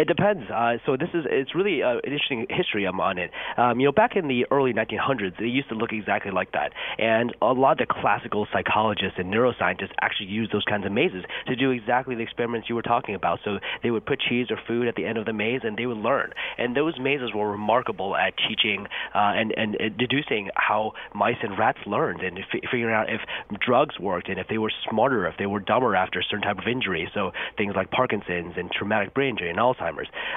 It 0.00 0.08
depends. 0.08 0.50
Uh, 0.50 0.78
so 0.86 0.96
this 0.96 1.10
is 1.12 1.26
it's 1.28 1.54
really 1.54 1.82
uh, 1.82 2.00
an 2.00 2.00
interesting 2.04 2.46
history 2.48 2.86
on 2.86 3.18
it. 3.18 3.30
Um, 3.58 3.80
you 3.80 3.86
know, 3.86 3.92
back 3.92 4.16
in 4.16 4.28
the 4.28 4.46
early 4.50 4.72
1900s, 4.72 5.38
they 5.38 5.44
used 5.44 5.68
to 5.68 5.74
look 5.74 5.92
exactly 5.92 6.30
like 6.30 6.52
that, 6.52 6.72
and 6.98 7.36
a 7.42 7.52
lot 7.52 7.72
of 7.72 7.86
the 7.86 7.94
classical 8.00 8.46
psychologists 8.50 9.18
and 9.18 9.30
neuroscientists 9.30 9.92
actually 10.00 10.30
used 10.30 10.54
those 10.54 10.64
kinds 10.64 10.86
of 10.86 10.92
mazes 10.92 11.24
to 11.48 11.54
do 11.54 11.70
exactly 11.70 12.14
the 12.14 12.22
experiments 12.22 12.70
you 12.70 12.76
were 12.76 12.82
talking 12.82 13.14
about. 13.14 13.40
So 13.44 13.58
they 13.82 13.90
would 13.90 14.06
put 14.06 14.20
cheese 14.20 14.46
or 14.48 14.56
food 14.66 14.88
at 14.88 14.94
the 14.94 15.04
end 15.04 15.18
of 15.18 15.26
the 15.26 15.34
maze, 15.34 15.60
and 15.64 15.76
they 15.76 15.84
would 15.84 15.98
learn. 15.98 16.32
And 16.56 16.74
those 16.74 16.98
mazes 16.98 17.34
were 17.34 17.50
remarkable 17.50 18.16
at 18.16 18.32
teaching 18.48 18.86
uh, 19.14 19.36
and, 19.36 19.52
and 19.54 19.74
and 19.74 19.98
deducing 19.98 20.48
how 20.56 20.92
mice 21.14 21.42
and 21.42 21.58
rats 21.58 21.80
learned, 21.86 22.22
and 22.22 22.38
f- 22.38 22.70
figuring 22.72 22.94
out 22.94 23.10
if 23.10 23.20
drugs 23.60 24.00
worked, 24.00 24.30
and 24.30 24.38
if 24.38 24.48
they 24.48 24.56
were 24.56 24.72
smarter, 24.88 25.26
if 25.26 25.36
they 25.36 25.44
were 25.44 25.60
dumber 25.60 25.94
after 25.94 26.20
a 26.20 26.22
certain 26.22 26.48
type 26.48 26.56
of 26.56 26.66
injury. 26.66 27.10
So 27.12 27.32
things 27.58 27.74
like 27.76 27.90
Parkinson's 27.90 28.54
and 28.56 28.70
traumatic 28.70 29.12
brain 29.12 29.30
injury 29.30 29.50
and 29.50 29.58
Alzheimer's. 29.58 29.89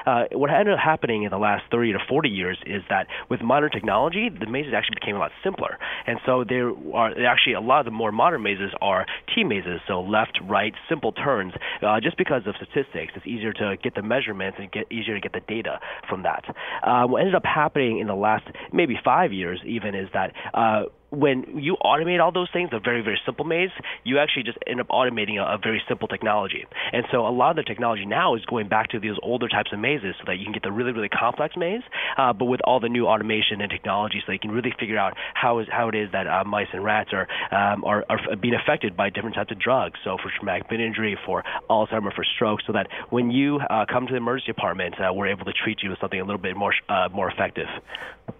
Uh, 0.05 0.25
what 0.31 0.49
ended 0.51 0.73
up 0.73 0.79
happening 0.79 1.23
in 1.23 1.31
the 1.31 1.37
last 1.37 1.63
30 1.71 1.93
to 1.93 1.99
40 2.07 2.29
years 2.29 2.57
is 2.65 2.81
that 2.89 3.07
with 3.29 3.41
modern 3.41 3.69
technology, 3.69 4.29
the 4.29 4.45
mazes 4.45 4.73
actually 4.75 4.95
became 4.95 5.15
a 5.15 5.19
lot 5.19 5.31
simpler. 5.43 5.77
And 6.07 6.19
so 6.25 6.43
there 6.47 6.71
are 6.93 7.11
actually 7.25 7.53
a 7.53 7.61
lot 7.61 7.79
of 7.79 7.85
the 7.85 7.91
more 7.91 8.11
modern 8.11 8.43
mazes 8.43 8.71
are 8.81 9.05
T 9.33 9.43
mazes, 9.43 9.81
so 9.87 10.01
left, 10.01 10.39
right, 10.43 10.73
simple 10.89 11.11
turns. 11.11 11.53
Uh, 11.81 11.99
just 11.99 12.17
because 12.17 12.43
of 12.45 12.55
statistics, 12.55 13.13
it's 13.15 13.27
easier 13.27 13.53
to 13.53 13.77
get 13.81 13.95
the 13.95 14.01
measurements 14.01 14.57
and 14.59 14.71
get 14.71 14.91
easier 14.91 15.15
to 15.15 15.21
get 15.21 15.33
the 15.33 15.41
data 15.47 15.79
from 16.09 16.23
that. 16.23 16.43
Uh, 16.83 17.05
what 17.05 17.19
ended 17.19 17.35
up 17.35 17.45
happening 17.45 17.99
in 17.99 18.07
the 18.07 18.15
last 18.15 18.45
maybe 18.71 18.95
five 19.03 19.31
years 19.31 19.59
even 19.65 19.95
is 19.95 20.07
that 20.13 20.33
uh, 20.53 20.83
when 21.13 21.59
you 21.59 21.77
automate 21.83 22.19
all 22.19 22.31
those 22.31 22.49
things, 22.51 22.69
a 22.73 22.79
very, 22.79 23.01
very 23.01 23.19
simple 23.23 23.45
maze, 23.45 23.69
you 24.03 24.17
actually 24.17 24.43
just 24.43 24.57
end 24.65 24.81
up 24.81 24.87
automating 24.87 25.37
a, 25.37 25.55
a, 25.55 25.57
very 25.61 25.81
simple 25.87 26.07
technology. 26.07 26.65
And 26.91 27.05
so 27.11 27.27
a 27.27 27.29
lot 27.29 27.51
of 27.51 27.55
the 27.57 27.63
technology 27.63 28.05
now 28.05 28.35
is 28.35 28.43
going 28.45 28.67
back 28.67 28.89
to 28.89 28.99
those 28.99 29.17
older 29.21 29.47
types 29.47 29.71
of 29.71 29.79
mazes 29.79 30.15
so 30.17 30.23
that 30.25 30.37
you 30.37 30.45
can 30.45 30.53
get 30.53 30.63
the 30.63 30.71
really, 30.71 30.91
really 30.91 31.09
complex 31.09 31.55
maze, 31.55 31.83
uh, 32.17 32.33
but 32.33 32.45
with 32.45 32.61
all 32.63 32.79
the 32.79 32.89
new 32.89 33.05
automation 33.05 33.61
and 33.61 33.69
technology 33.69 34.23
so 34.25 34.31
you 34.31 34.39
can 34.39 34.51
really 34.51 34.73
figure 34.79 34.97
out 34.97 35.13
how, 35.35 35.59
is, 35.59 35.67
how 35.71 35.87
it 35.87 35.95
is 35.95 36.11
that 36.11 36.25
uh, 36.25 36.43
mice 36.45 36.67
and 36.73 36.83
rats 36.83 37.11
are, 37.13 37.27
um, 37.51 37.85
are, 37.85 38.03
are 38.09 38.35
being 38.35 38.55
affected 38.55 38.97
by 38.97 39.09
different 39.11 39.35
types 39.35 39.51
of 39.51 39.59
drugs. 39.59 39.99
So 40.03 40.17
for 40.17 40.31
traumatic 40.35 40.67
brain 40.67 40.81
injury, 40.81 41.15
for 41.25 41.43
Alzheimer, 41.69 42.13
for 42.13 42.25
stroke, 42.35 42.61
so 42.65 42.73
that 42.73 42.87
when 43.11 43.29
you 43.29 43.59
uh, 43.69 43.85
come 43.85 44.07
to 44.07 44.11
the 44.11 44.17
emergency 44.17 44.51
department, 44.51 44.95
uh, 44.99 45.13
we're 45.13 45.27
able 45.27 45.45
to 45.45 45.53
treat 45.53 45.83
you 45.83 45.91
with 45.91 45.99
something 45.99 46.19
a 46.19 46.23
little 46.23 46.41
bit 46.41 46.57
more, 46.57 46.73
uh, 46.89 47.09
more 47.13 47.29
effective. 47.29 47.67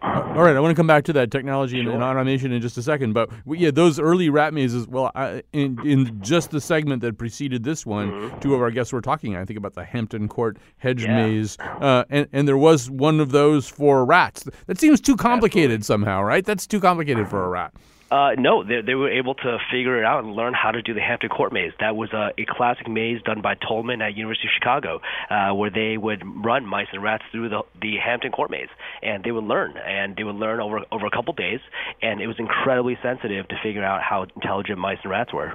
All 0.02 0.42
right, 0.42 0.56
I 0.56 0.60
want 0.60 0.72
to 0.72 0.76
come 0.76 0.88
back 0.88 1.06
to 1.06 1.14
that 1.14 1.30
technology 1.30 1.82
sure. 1.82 1.94
and, 1.94 2.02
and 2.02 2.04
automation 2.04 2.52
in 2.52 2.62
just 2.64 2.78
a 2.78 2.82
second. 2.82 3.14
But 3.14 3.30
yeah, 3.46 3.70
those 3.70 4.00
early 4.00 4.30
rat 4.30 4.54
mazes. 4.54 4.88
Well, 4.88 5.12
I, 5.14 5.44
in 5.54 5.78
in 5.86 6.20
just 6.22 6.50
the 6.50 6.60
segment 6.60 7.02
that 7.04 7.20
preceded 7.20 7.64
this 7.64 7.86
one, 7.86 8.12
mm-hmm. 8.12 8.40
two 8.40 8.56
of 8.56 8.62
our 8.62 8.72
guests 8.72 8.92
were 8.92 9.02
talking. 9.02 9.36
I 9.36 9.46
think 9.46 9.60
about 9.60 9.76
the 9.76 9.84
Hampton 9.84 10.28
Court 10.28 10.58
hedge 10.78 11.04
yeah. 11.04 11.16
maze, 11.16 11.58
uh, 11.60 12.06
and 12.10 12.28
and 12.34 12.48
there 12.48 12.58
was 12.58 12.90
one 12.90 13.20
of 13.20 13.30
those 13.30 13.70
for 13.70 14.04
rats. 14.04 14.48
That 14.66 14.80
seems 14.80 15.00
too 15.00 15.16
complicated 15.16 15.82
Absolutely. 15.82 16.06
somehow, 16.06 16.24
right? 16.24 16.44
That's 16.44 16.66
too 16.66 16.80
complicated 16.80 17.28
for 17.28 17.44
a 17.46 17.50
rat. 17.50 17.74
Uh, 18.12 18.32
no, 18.38 18.64
they, 18.64 18.82
they 18.82 18.96
were 18.96 19.10
able 19.10 19.34
to 19.34 19.58
figure 19.72 19.98
it 19.98 20.06
out 20.06 20.24
and 20.24 20.34
learn 20.34 20.54
how 20.54 20.72
to 20.72 20.82
do 20.82 20.94
the 20.94 21.02
Hampton 21.02 21.30
Court 21.30 21.52
maze. 21.52 21.72
That 21.80 21.96
was 21.96 22.14
a, 22.14 22.32
a 22.38 22.46
classic 22.48 22.88
maze 22.88 23.22
done 23.24 23.42
by 23.42 23.56
Tolman 23.56 24.02
at 24.02 24.16
University 24.16 24.48
of 24.48 24.52
Chicago, 24.54 25.02
uh, 25.30 25.54
where 25.54 25.72
they 25.72 25.98
would 25.98 26.22
run 26.44 26.66
mice 26.66 26.88
and 26.92 27.02
rats 27.02 27.24
through 27.32 27.50
the 27.50 27.64
the 27.82 27.98
Hampton 27.98 28.32
Court 28.32 28.52
maze, 28.52 28.70
and 29.02 29.24
they 29.24 29.32
would 29.32 29.46
learn, 29.46 29.76
and 29.78 30.16
they 30.16 30.24
would 30.24 30.36
learn 30.36 30.60
over 30.60 30.82
over 30.92 31.06
a 31.08 31.12
couple 31.12 31.34
days, 31.34 31.60
and 32.02 32.22
it 32.22 32.28
was 32.28 32.38
incredibly 32.38 32.98
sensitive 33.02 33.48
to 33.48 33.56
figure 33.64 33.84
out 33.84 34.02
how 34.02 34.28
intelligent 34.36 34.78
mice 34.78 35.00
and 35.04 35.12
rats 35.12 35.34
were. 35.34 35.54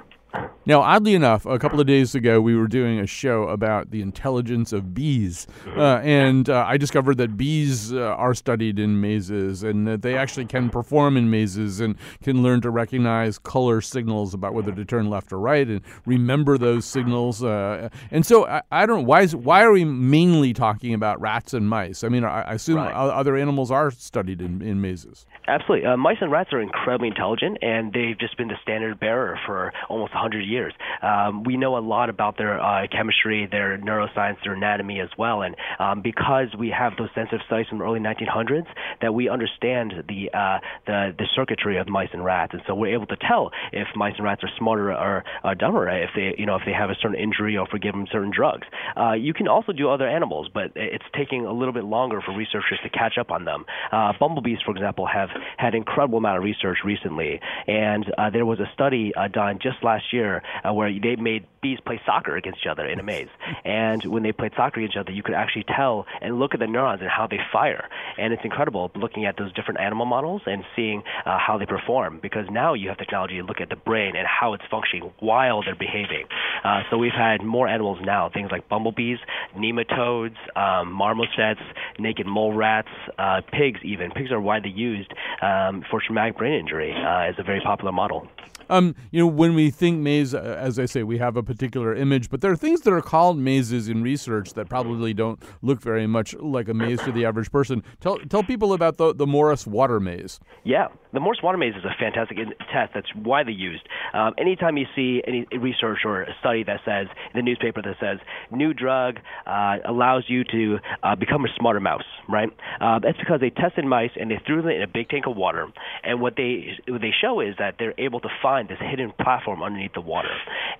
Now, 0.65 0.81
oddly 0.81 1.15
enough, 1.15 1.47
a 1.47 1.57
couple 1.57 1.79
of 1.79 1.87
days 1.87 2.13
ago, 2.13 2.39
we 2.39 2.55
were 2.55 2.67
doing 2.67 2.99
a 2.99 3.07
show 3.07 3.43
about 3.43 3.89
the 3.89 4.03
intelligence 4.03 4.71
of 4.71 4.93
bees. 4.93 5.47
Uh, 5.75 5.99
and 6.03 6.47
uh, 6.47 6.63
I 6.67 6.77
discovered 6.77 7.17
that 7.17 7.37
bees 7.37 7.91
uh, 7.91 7.99
are 7.99 8.35
studied 8.35 8.77
in 8.77 9.01
mazes 9.01 9.63
and 9.63 9.87
that 9.87 10.03
they 10.03 10.15
actually 10.15 10.45
can 10.45 10.69
perform 10.69 11.17
in 11.17 11.31
mazes 11.31 11.79
and 11.79 11.95
can 12.21 12.43
learn 12.43 12.61
to 12.61 12.69
recognize 12.69 13.39
color 13.39 13.81
signals 13.81 14.35
about 14.35 14.53
whether 14.53 14.71
to 14.71 14.85
turn 14.85 15.09
left 15.09 15.33
or 15.33 15.39
right 15.39 15.67
and 15.67 15.81
remember 16.05 16.55
those 16.55 16.85
signals. 16.85 17.43
Uh, 17.43 17.89
and 18.11 18.23
so 18.23 18.45
I, 18.45 18.61
I, 18.71 18.85
don't 18.85 18.99
know, 18.99 19.05
why, 19.05 19.21
is, 19.21 19.35
why 19.35 19.63
are 19.63 19.71
we 19.71 19.85
mainly 19.85 20.53
talking 20.53 20.93
about 20.93 21.19
rats 21.19 21.55
and 21.55 21.67
mice? 21.67 22.03
I 22.03 22.09
mean, 22.09 22.23
I, 22.23 22.41
I 22.41 22.53
assume 22.53 22.77
right. 22.77 22.93
other 22.93 23.35
animals 23.35 23.71
are 23.71 23.89
studied 23.89 24.39
in, 24.39 24.61
in 24.61 24.81
mazes. 24.81 25.25
Absolutely. 25.47 25.87
Uh, 25.87 25.97
mice 25.97 26.17
and 26.21 26.31
rats 26.31 26.53
are 26.53 26.61
incredibly 26.61 27.07
intelligent, 27.07 27.57
and 27.63 27.91
they've 27.91 28.19
just 28.19 28.37
been 28.37 28.49
the 28.49 28.57
standard 28.61 28.99
bearer 28.99 29.39
for 29.47 29.73
almost 29.89 30.13
100 30.19 30.41
years. 30.41 30.73
Um, 31.01 31.43
we 31.43 31.57
know 31.57 31.77
a 31.77 31.79
lot 31.79 32.09
about 32.09 32.37
their 32.37 32.59
uh, 32.61 32.87
chemistry, 32.91 33.47
their 33.49 33.77
neuroscience, 33.77 34.37
their 34.43 34.53
anatomy 34.53 34.99
as 34.99 35.09
well, 35.17 35.41
and 35.41 35.55
um, 35.79 36.01
because 36.01 36.47
we 36.57 36.69
have 36.69 36.93
those 36.97 37.09
sensitive 37.15 37.41
studies 37.45 37.67
from 37.69 37.79
the 37.79 37.85
early 37.85 37.99
1900s, 37.99 38.67
that 39.01 39.13
we 39.13 39.29
understand 39.29 39.93
the 40.07 40.29
uh, 40.33 40.59
the 40.85 41.15
the 41.17 41.25
circuitry 41.35 41.77
of 41.77 41.87
mice 41.87 42.09
and 42.13 42.23
rats, 42.23 42.53
and 42.53 42.61
so 42.67 42.75
we're 42.75 42.93
able 42.93 43.07
to 43.07 43.17
tell 43.17 43.51
if 43.71 43.87
mice 43.95 44.13
and 44.17 44.25
rats 44.25 44.43
are 44.43 44.49
smarter 44.57 44.91
or 44.91 45.23
uh, 45.43 45.53
dumber 45.53 45.87
if 45.89 46.09
they 46.15 46.35
you 46.37 46.45
know 46.45 46.55
if 46.55 46.63
they 46.65 46.73
have 46.73 46.89
a 46.89 46.95
certain 47.01 47.17
injury 47.17 47.57
or 47.57 47.65
if 47.65 47.73
we 47.73 47.79
give 47.79 47.93
them 47.93 48.07
certain 48.11 48.31
drugs. 48.35 48.67
Uh, 48.97 49.13
you 49.13 49.33
can 49.33 49.47
also 49.47 49.71
do 49.71 49.89
other 49.89 50.07
animals, 50.07 50.49
but 50.53 50.71
it's 50.75 51.05
taking 51.17 51.45
a 51.45 51.53
little 51.53 51.73
bit 51.73 51.83
longer 51.83 52.21
for 52.21 52.35
researchers 52.35 52.79
to 52.83 52.89
catch 52.89 53.17
up 53.17 53.31
on 53.31 53.45
them. 53.45 53.65
Uh, 53.91 54.13
bumblebees, 54.19 54.59
for 54.65 54.71
example, 54.71 55.07
have 55.07 55.29
had 55.57 55.73
incredible 55.75 56.17
amount 56.17 56.37
of 56.37 56.43
research 56.43 56.79
recently, 56.83 57.39
and 57.67 58.05
uh, 58.17 58.29
there 58.29 58.45
was 58.45 58.59
a 58.59 58.69
study 58.73 59.11
uh, 59.15 59.27
done 59.27 59.59
just 59.61 59.77
last 59.83 60.08
year 60.11 60.41
uh, 60.63 60.73
where 60.73 60.91
they 60.91 61.15
made 61.15 61.45
bees 61.61 61.79
play 61.85 61.99
soccer 62.05 62.35
against 62.35 62.59
each 62.61 62.67
other 62.67 62.85
in 62.85 62.99
a 62.99 63.03
maze. 63.03 63.27
And 63.65 64.03
when 64.05 64.23
they 64.23 64.31
played 64.31 64.53
soccer 64.55 64.79
against 64.79 64.95
each 64.95 64.99
other, 64.99 65.11
you 65.11 65.23
could 65.23 65.35
actually 65.35 65.65
tell 65.65 66.05
and 66.21 66.39
look 66.39 66.53
at 66.53 66.59
the 66.59 66.67
neurons 66.67 67.01
and 67.01 67.09
how 67.09 67.27
they 67.27 67.39
fire. 67.51 67.87
And 68.17 68.33
it's 68.33 68.43
incredible 68.43 68.91
looking 68.95 69.25
at 69.25 69.37
those 69.37 69.53
different 69.53 69.79
animal 69.79 70.05
models 70.05 70.41
and 70.45 70.63
seeing 70.75 71.03
uh, 71.25 71.37
how 71.37 71.57
they 71.57 71.65
perform 71.65 72.19
because 72.21 72.45
now 72.49 72.73
you 72.73 72.89
have 72.89 72.97
technology 72.97 73.37
to 73.37 73.43
look 73.43 73.61
at 73.61 73.69
the 73.69 73.75
brain 73.75 74.15
and 74.15 74.27
how 74.27 74.53
it's 74.53 74.63
functioning 74.69 75.11
while 75.19 75.63
they're 75.63 75.75
behaving. 75.75 76.25
Uh, 76.63 76.81
so 76.89 76.97
we've 76.97 77.11
had 77.11 77.43
more 77.43 77.67
animals 77.67 77.99
now, 78.03 78.29
things 78.29 78.51
like 78.51 78.67
bumblebees, 78.69 79.19
nematodes, 79.55 80.37
um, 80.55 80.91
marmosets, 80.91 81.61
naked 81.97 82.25
mole 82.25 82.53
rats, 82.53 82.89
uh, 83.17 83.41
pigs 83.51 83.79
even. 83.83 84.11
Pigs 84.11 84.31
are 84.31 84.41
widely 84.41 84.71
used 84.71 85.13
um, 85.41 85.83
for 85.89 86.01
traumatic 86.01 86.37
brain 86.37 86.59
injury 86.59 86.93
uh, 86.93 87.29
as 87.29 87.35
a 87.37 87.43
very 87.43 87.61
popular 87.61 87.91
model. 87.91 88.27
Um, 88.69 88.95
you 89.11 89.19
know, 89.19 89.27
when 89.27 89.55
we 89.55 89.69
think 89.71 89.99
maze, 89.99 90.33
uh, 90.33 90.39
as 90.59 90.79
I 90.79 90.85
say, 90.85 91.03
we 91.03 91.17
have 91.17 91.35
a 91.37 91.43
particular 91.43 91.95
image, 91.95 92.29
but 92.29 92.41
there 92.41 92.51
are 92.51 92.55
things 92.55 92.81
that 92.81 92.93
are 92.93 93.01
called 93.01 93.37
mazes 93.37 93.89
in 93.89 94.03
research 94.03 94.53
that 94.53 94.69
probably 94.69 95.13
don't 95.13 95.41
look 95.61 95.81
very 95.81 96.07
much 96.07 96.33
like 96.35 96.69
a 96.69 96.73
maze 96.73 97.01
to 97.01 97.11
the 97.11 97.25
average 97.25 97.51
person. 97.51 97.83
Tell 97.99 98.19
tell 98.29 98.43
people 98.43 98.73
about 98.73 98.97
the 98.97 99.13
the 99.13 99.27
Morris 99.27 99.65
Water 99.65 99.99
Maze. 99.99 100.39
Yeah, 100.63 100.87
the 101.13 101.19
Morris 101.19 101.39
Water 101.41 101.57
Maze 101.57 101.75
is 101.75 101.85
a 101.85 101.95
fantastic 101.99 102.37
test 102.71 102.93
that's 102.93 103.13
widely 103.15 103.53
used. 103.53 103.87
Um, 104.13 104.33
anytime 104.37 104.77
you 104.77 104.85
see 104.95 105.21
any 105.27 105.47
research 105.57 105.99
or 106.05 106.23
a 106.23 106.35
study 106.39 106.63
that 106.63 106.81
says 106.85 107.07
in 107.33 107.39
the 107.39 107.43
newspaper 107.43 107.81
that 107.81 107.95
says 107.99 108.19
new 108.51 108.73
drug 108.73 109.17
uh, 109.45 109.77
allows 109.85 110.25
you 110.27 110.43
to 110.43 110.77
uh, 111.03 111.15
become 111.15 111.45
a 111.45 111.49
smarter 111.57 111.79
mouse, 111.79 112.03
right? 112.29 112.49
Uh, 112.79 112.99
that's 112.99 113.17
because 113.17 113.39
they 113.39 113.49
tested 113.49 113.85
mice 113.85 114.11
and 114.19 114.31
they 114.31 114.39
threw 114.45 114.61
them 114.61 114.71
in 114.71 114.81
a 114.81 114.87
big 114.87 115.09
tank 115.09 115.25
of 115.27 115.35
water, 115.35 115.67
and 116.03 116.21
what 116.21 116.35
they 116.35 116.77
what 116.87 117.01
they 117.01 117.11
show 117.19 117.39
is 117.41 117.55
that 117.59 117.75
they're 117.79 117.93
able 117.97 118.19
to 118.19 118.29
find 118.41 118.69
this 118.69 118.77
hidden 118.79 119.11
platform 119.21 119.61
underneath 119.63 119.93
the 119.93 120.01
water. 120.01 120.29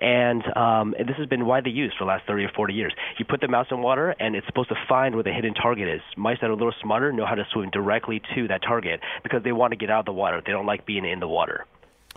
And, 0.00 0.42
um, 0.56 0.94
and 0.98 1.08
this 1.08 1.16
has 1.18 1.26
been 1.26 1.46
widely 1.46 1.70
used 1.70 1.96
for 1.98 2.04
the 2.04 2.08
last 2.08 2.26
30 2.26 2.44
or 2.44 2.50
40 2.54 2.74
years. 2.74 2.92
You 3.18 3.24
put 3.24 3.40
the 3.40 3.48
mouse 3.48 3.66
in 3.70 3.82
water, 3.82 4.14
and 4.18 4.34
it's 4.34 4.46
supposed 4.46 4.70
to 4.70 4.76
find 4.88 5.14
where 5.14 5.24
the 5.24 5.32
hidden 5.32 5.54
target 5.54 5.88
is. 5.88 6.00
Mice 6.16 6.38
that 6.40 6.48
are 6.48 6.52
a 6.52 6.56
little 6.56 6.74
smarter 6.82 7.12
know 7.12 7.26
how 7.26 7.34
to 7.34 7.44
swim 7.52 7.70
directly 7.70 8.22
to 8.34 8.48
that 8.48 8.62
target 8.62 9.00
because 9.22 9.42
they 9.42 9.52
want 9.52 9.72
to 9.72 9.76
get 9.76 9.90
out 9.90 10.00
of 10.00 10.06
the 10.06 10.12
water. 10.12 10.40
They 10.44 10.52
don't 10.52 10.66
like 10.66 10.86
being 10.86 11.04
in 11.04 11.20
the 11.20 11.28
water. 11.28 11.66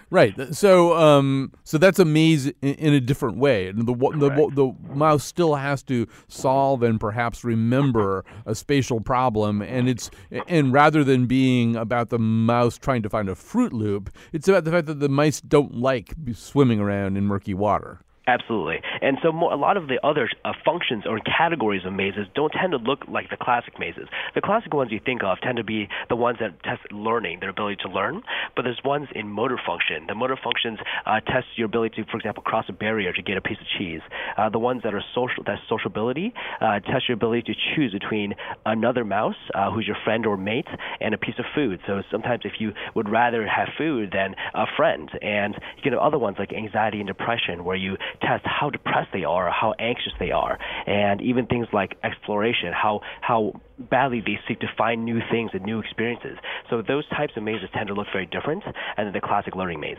Right. 0.10 0.36
So, 0.54 0.96
um, 0.98 1.52
so 1.64 1.78
that's 1.78 2.00
a 2.00 2.06
maze 2.06 2.48
in, 2.48 2.54
in 2.62 2.94
a 2.94 3.00
different 3.00 3.38
way. 3.38 3.72
The, 3.72 3.84
the, 3.84 4.30
the 4.30 4.52
the 4.54 4.96
mouse 4.96 5.24
still 5.24 5.56
has 5.56 5.84
to 5.84 6.08
solve 6.28 6.84
and 6.84 7.00
perhaps 7.00 7.44
remember 7.44 8.26
a 8.46 8.56
spatial 8.56 9.00
problem, 9.02 9.62
and 9.62 9.90
it's 9.90 10.10
and 10.48 10.72
rather 10.72 11.04
than 11.04 11.26
being 11.26 11.76
about 11.76 12.10
the 12.10 12.20
mouse 12.20 12.78
trying 12.78 13.02
to 13.04 13.10
find 13.10 13.30
a 13.30 13.36
Froot 13.36 13.72
Loop, 13.72 14.10
it's 14.32 14.48
about 14.48 14.64
the 14.66 14.72
fact 14.72 14.88
that 14.88 15.00
the 15.00 15.10
mice 15.10 15.42
don't 15.42 15.76
like 15.76 16.14
swimming 16.34 16.80
around 16.80 17.18
in 17.18 17.26
murky 17.26 17.54
water. 17.54 18.02
Absolutely. 18.26 18.80
And 19.02 19.18
so 19.22 19.34
more, 19.34 19.52
a 19.52 19.58
lot 19.58 19.76
of 19.76 19.88
the 19.88 20.00
other 20.02 20.30
uh, 20.46 20.54
functions 20.64 21.04
or 21.06 21.20
categories 21.20 21.82
of 21.86 21.92
mazes 21.92 22.26
don't 22.34 22.52
tend 22.52 22.72
to 22.72 22.78
look 22.78 23.00
like 23.10 23.30
the 23.30 23.36
classic 23.36 23.78
mazes. 23.78 24.08
The 24.34 24.40
classic 24.40 24.74
ones 24.74 24.92
you 24.94 25.02
think 25.04 25.24
of 25.24 25.40
tend 25.42 25.58
to 25.58 25.64
be 25.64 25.90
the 26.08 26.16
ones 26.16 26.38
that 26.40 26.64
test 26.64 26.90
learning, 26.92 27.40
their 27.42 27.50
ability 27.50 27.78
to 27.84 27.90
learn, 27.90 28.22
but 28.56 28.62
there's 28.62 28.80
ones 28.86 29.10
in 29.14 29.28
motor 29.28 29.60
function. 29.66 30.08
The 30.08 30.16
motor 30.16 30.38
functions 30.42 30.80
uh, 31.06 31.20
test 31.20 31.48
your 31.58 31.66
ability 31.66 32.02
to, 32.02 32.10
for 32.10 32.16
example, 32.16 32.44
cross 32.44 32.64
a 32.70 32.72
barrier 32.72 33.12
to 33.12 33.22
get 33.22 33.36
a 33.36 33.42
piece 33.42 33.58
of 33.60 33.68
cheese. 33.78 34.00
Uh, 34.38 34.48
the 34.50 34.60
ones 34.60 34.84
that 34.86 34.94
are 34.94 35.04
social, 35.14 35.44
that's 35.46 35.62
sociability, 35.68 36.34
uh, 36.62 36.80
test 36.80 37.10
your 37.10 37.16
ability 37.16 37.54
to 37.54 37.54
choose 37.76 37.92
between 37.92 38.36
another 38.66 39.04
mouse, 39.04 39.36
uh, 39.54 39.70
who's 39.70 39.86
your 39.86 39.98
friend 40.06 40.26
or 40.26 40.38
mate, 40.38 40.68
and 41.02 41.14
a 41.14 41.18
piece 41.18 41.36
of 41.40 41.46
food. 41.54 41.82
So 41.86 42.02
sometimes 42.10 42.44
if 42.46 42.54
you 42.60 42.72
would 42.96 43.10
rather 43.10 43.46
have 43.46 43.68
food 43.78 44.12
than 44.14 44.34
a 44.54 44.66
friend, 44.78 45.10
and 45.22 45.56
you 45.76 45.84
can 45.84 45.92
have 45.92 46.02
other 46.02 46.18
ones 46.18 46.38
like 46.40 46.54
anxiety 46.54 47.00
and 47.00 47.08
depression, 47.08 47.66
where 47.66 47.76
you 47.76 47.98
test 48.22 48.46
how 48.46 48.70
depressed 48.70 49.10
they 49.14 49.24
are, 49.24 49.50
how 49.52 49.74
anxious 49.80 50.14
they 50.20 50.32
are, 50.32 50.58
and 50.86 51.22
even 51.22 51.46
things 51.46 51.68
like 51.74 51.98
exploration, 52.04 52.72
how 52.74 53.02
how 53.22 53.54
badly 53.90 54.22
they 54.22 54.40
seek 54.48 54.60
to 54.60 54.68
find 54.78 55.04
new 55.04 55.20
things 55.32 55.52
and 55.54 55.64
new 55.64 55.80
experiences. 55.80 56.38
So 56.70 56.82
those 56.82 57.08
types 57.10 57.34
of 57.36 57.44
mazes 57.44 57.70
tend 57.74 57.88
to 57.88 57.94
look 57.94 58.08
very 58.12 58.26
different 58.26 58.64
than 58.98 59.12
the 59.12 59.22
classic 59.22 59.56
learning 59.56 59.80
maze. 59.80 59.98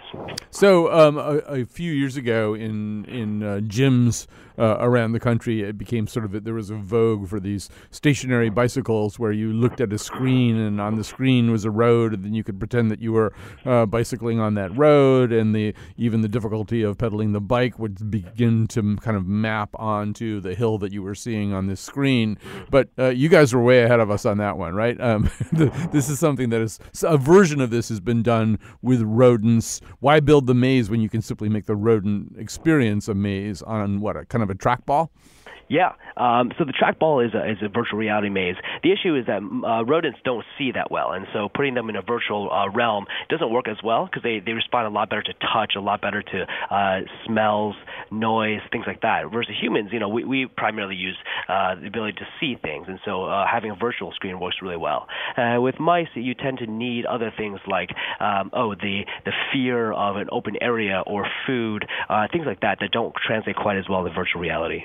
So 0.51 0.93
um, 0.93 1.19
a, 1.19 1.39
a, 1.47 1.65
few 1.65 1.93
years 1.93 2.17
ago, 2.17 2.55
in 2.55 3.05
in 3.07 3.43
uh, 3.43 3.61
gyms 3.63 4.27
uh, 4.59 4.77
around 4.81 5.13
the 5.13 5.21
country, 5.21 5.63
it 5.63 5.79
became 5.79 6.07
sort 6.07 6.25
of 6.25 6.35
a, 6.35 6.41
there 6.41 6.55
was 6.55 6.71
a 6.71 6.77
vogue 6.77 7.29
for 7.29 7.41
these 7.41 7.69
stationary 7.91 8.51
bicycles 8.51 9.19
where 9.19 9.33
you 9.33 9.53
looked 9.53 9.81
at 9.81 9.93
a 9.93 9.99
screen, 9.99 10.57
and 10.57 10.81
on 10.81 10.97
the 10.97 11.05
screen 11.05 11.51
was 11.51 11.65
a 11.65 11.71
road, 11.71 12.15
and 12.15 12.25
then 12.25 12.35
you 12.35 12.45
could 12.45 12.59
pretend 12.59 12.91
that 12.91 13.01
you 13.01 13.13
were 13.13 13.33
uh, 13.65 13.87
bicycling 13.87 14.41
on 14.41 14.55
that 14.55 14.77
road, 14.77 15.33
and 15.33 15.55
the 15.55 15.75
even 15.97 16.21
the 16.21 16.29
difficulty 16.29 16.83
of 16.83 16.99
pedaling 16.99 17.33
the 17.33 17.41
bike 17.41 17.79
would 17.79 18.11
begin 18.11 18.67
to 18.69 18.97
kind 18.97 19.17
of 19.17 19.27
map 19.27 19.71
onto 19.75 20.41
the 20.41 20.55
hill 20.55 20.79
that 20.79 20.93
you 20.93 21.03
were 21.03 21.15
seeing 21.15 21.53
on 21.53 21.67
this 21.67 21.81
screen. 21.81 22.39
But 22.71 22.89
uh, 22.99 23.09
you 23.09 23.29
guys 23.29 23.55
were 23.55 23.63
way 23.63 23.83
ahead 23.83 24.01
of 24.01 24.11
us 24.11 24.25
on 24.25 24.39
that 24.39 24.57
one, 24.57 24.75
right? 24.75 25.01
Um, 25.01 25.31
this 25.53 26.09
is 26.09 26.19
something 26.19 26.51
that 26.51 26.61
is 26.61 26.79
a 27.03 27.19
version 27.19 27.61
of 27.61 27.71
this 27.71 27.89
has 27.89 28.01
been 28.01 28.23
done 28.23 28.59
with 28.83 29.03
rodents. 29.03 29.81
Why 30.01 30.21
build 30.21 30.47
the 30.47 30.55
maze 30.55 30.91
when 30.91 31.01
you 31.01 31.09
can 31.09 31.23
simply 31.23 31.49
make 31.49 31.67
the 31.67 31.77
rodent 31.77 32.37
experience 32.39 33.09
a 33.09 33.15
maze 33.15 33.63
on 33.63 34.01
what 34.01 34.17
a 34.17 34.25
kind 34.25 34.43
of 34.43 34.44
a 34.51 34.55
trackball? 34.55 35.09
Yeah. 35.69 35.93
Um, 36.17 36.53
so 36.59 36.65
the 36.65 36.73
trackball 36.73 37.27
is 37.27 37.35
a, 37.35 37.51
is 37.51 37.59
a 37.63 37.69
virtual 37.69 37.99
reality 37.99 38.29
maze. 38.29 38.57
The 38.83 38.93
issue 38.93 39.17
is 39.17 39.27
that 39.27 39.43
uh, 39.43 39.85
rodents 39.85 40.19
don't 40.25 40.45
see 40.59 40.73
that 40.73 40.91
well, 40.91 41.13
and 41.13 41.27
so 41.33 41.49
putting 41.53 41.75
them 41.75 41.89
in 41.89 41.97
a 41.97 42.03
virtual 42.03 42.51
uh, 42.53 42.71
realm 42.71 43.07
doesn't 43.29 43.51
work 43.51 43.67
as 43.69 43.79
well 43.83 44.07
because 44.07 44.23
they, 44.23 44.41
they 44.45 44.53
respond 44.53 44.87
a 44.87 44.91
lot 44.91 45.11
better 45.11 45.23
to 45.23 45.33
touch, 45.53 45.73
a 45.77 45.81
lot 45.81 46.01
better 46.01 46.23
to 46.23 46.47
uh, 46.71 47.01
smells, 47.27 47.75
noise, 48.11 48.61
things 48.71 48.85
like 48.87 49.01
that. 49.03 49.31
Versus 49.33 49.55
humans, 49.61 49.91
you 49.93 49.99
know, 49.99 50.09
we, 50.09 50.25
we 50.25 50.47
primarily 50.47 50.95
use 50.95 51.17
uh, 51.49 51.75
the 51.75 51.87
ability 51.87 52.13
to 52.19 52.27
see 52.39 52.57
things, 52.63 52.87
and 52.89 53.01
so 53.05 53.25
uh, 53.25 53.45
having 53.51 53.71
a 53.71 53.77
virtual 53.77 54.13
screen 54.13 54.39
works 54.39 54.57
really 54.63 54.77
well. 54.77 55.07
Uh, 55.37 55.61
with 55.61 55.81
mice, 55.81 56.09
you 56.15 56.35
tend 56.35 56.59
to 56.59 56.67
need 56.67 57.07
other 57.07 57.33
things 57.37 57.59
like, 57.67 57.91
um, 58.21 58.51
oh, 58.53 58.75
the 58.75 59.03
the 59.25 59.33
fear 59.53 59.93
of 59.93 60.17
an 60.17 60.29
open 60.31 60.57
area 60.61 61.03
or 61.07 61.27
food, 61.47 61.87
uh, 62.09 62.27
things 62.33 62.45
like 62.47 62.61
that 62.61 62.79
that 62.81 62.91
don't 62.93 63.15
translate 63.27 63.57
quite 63.57 63.79
as 63.79 63.85
well 63.89 64.07
in 64.07 64.15
virtual 64.15 64.41
reality. 64.41 64.85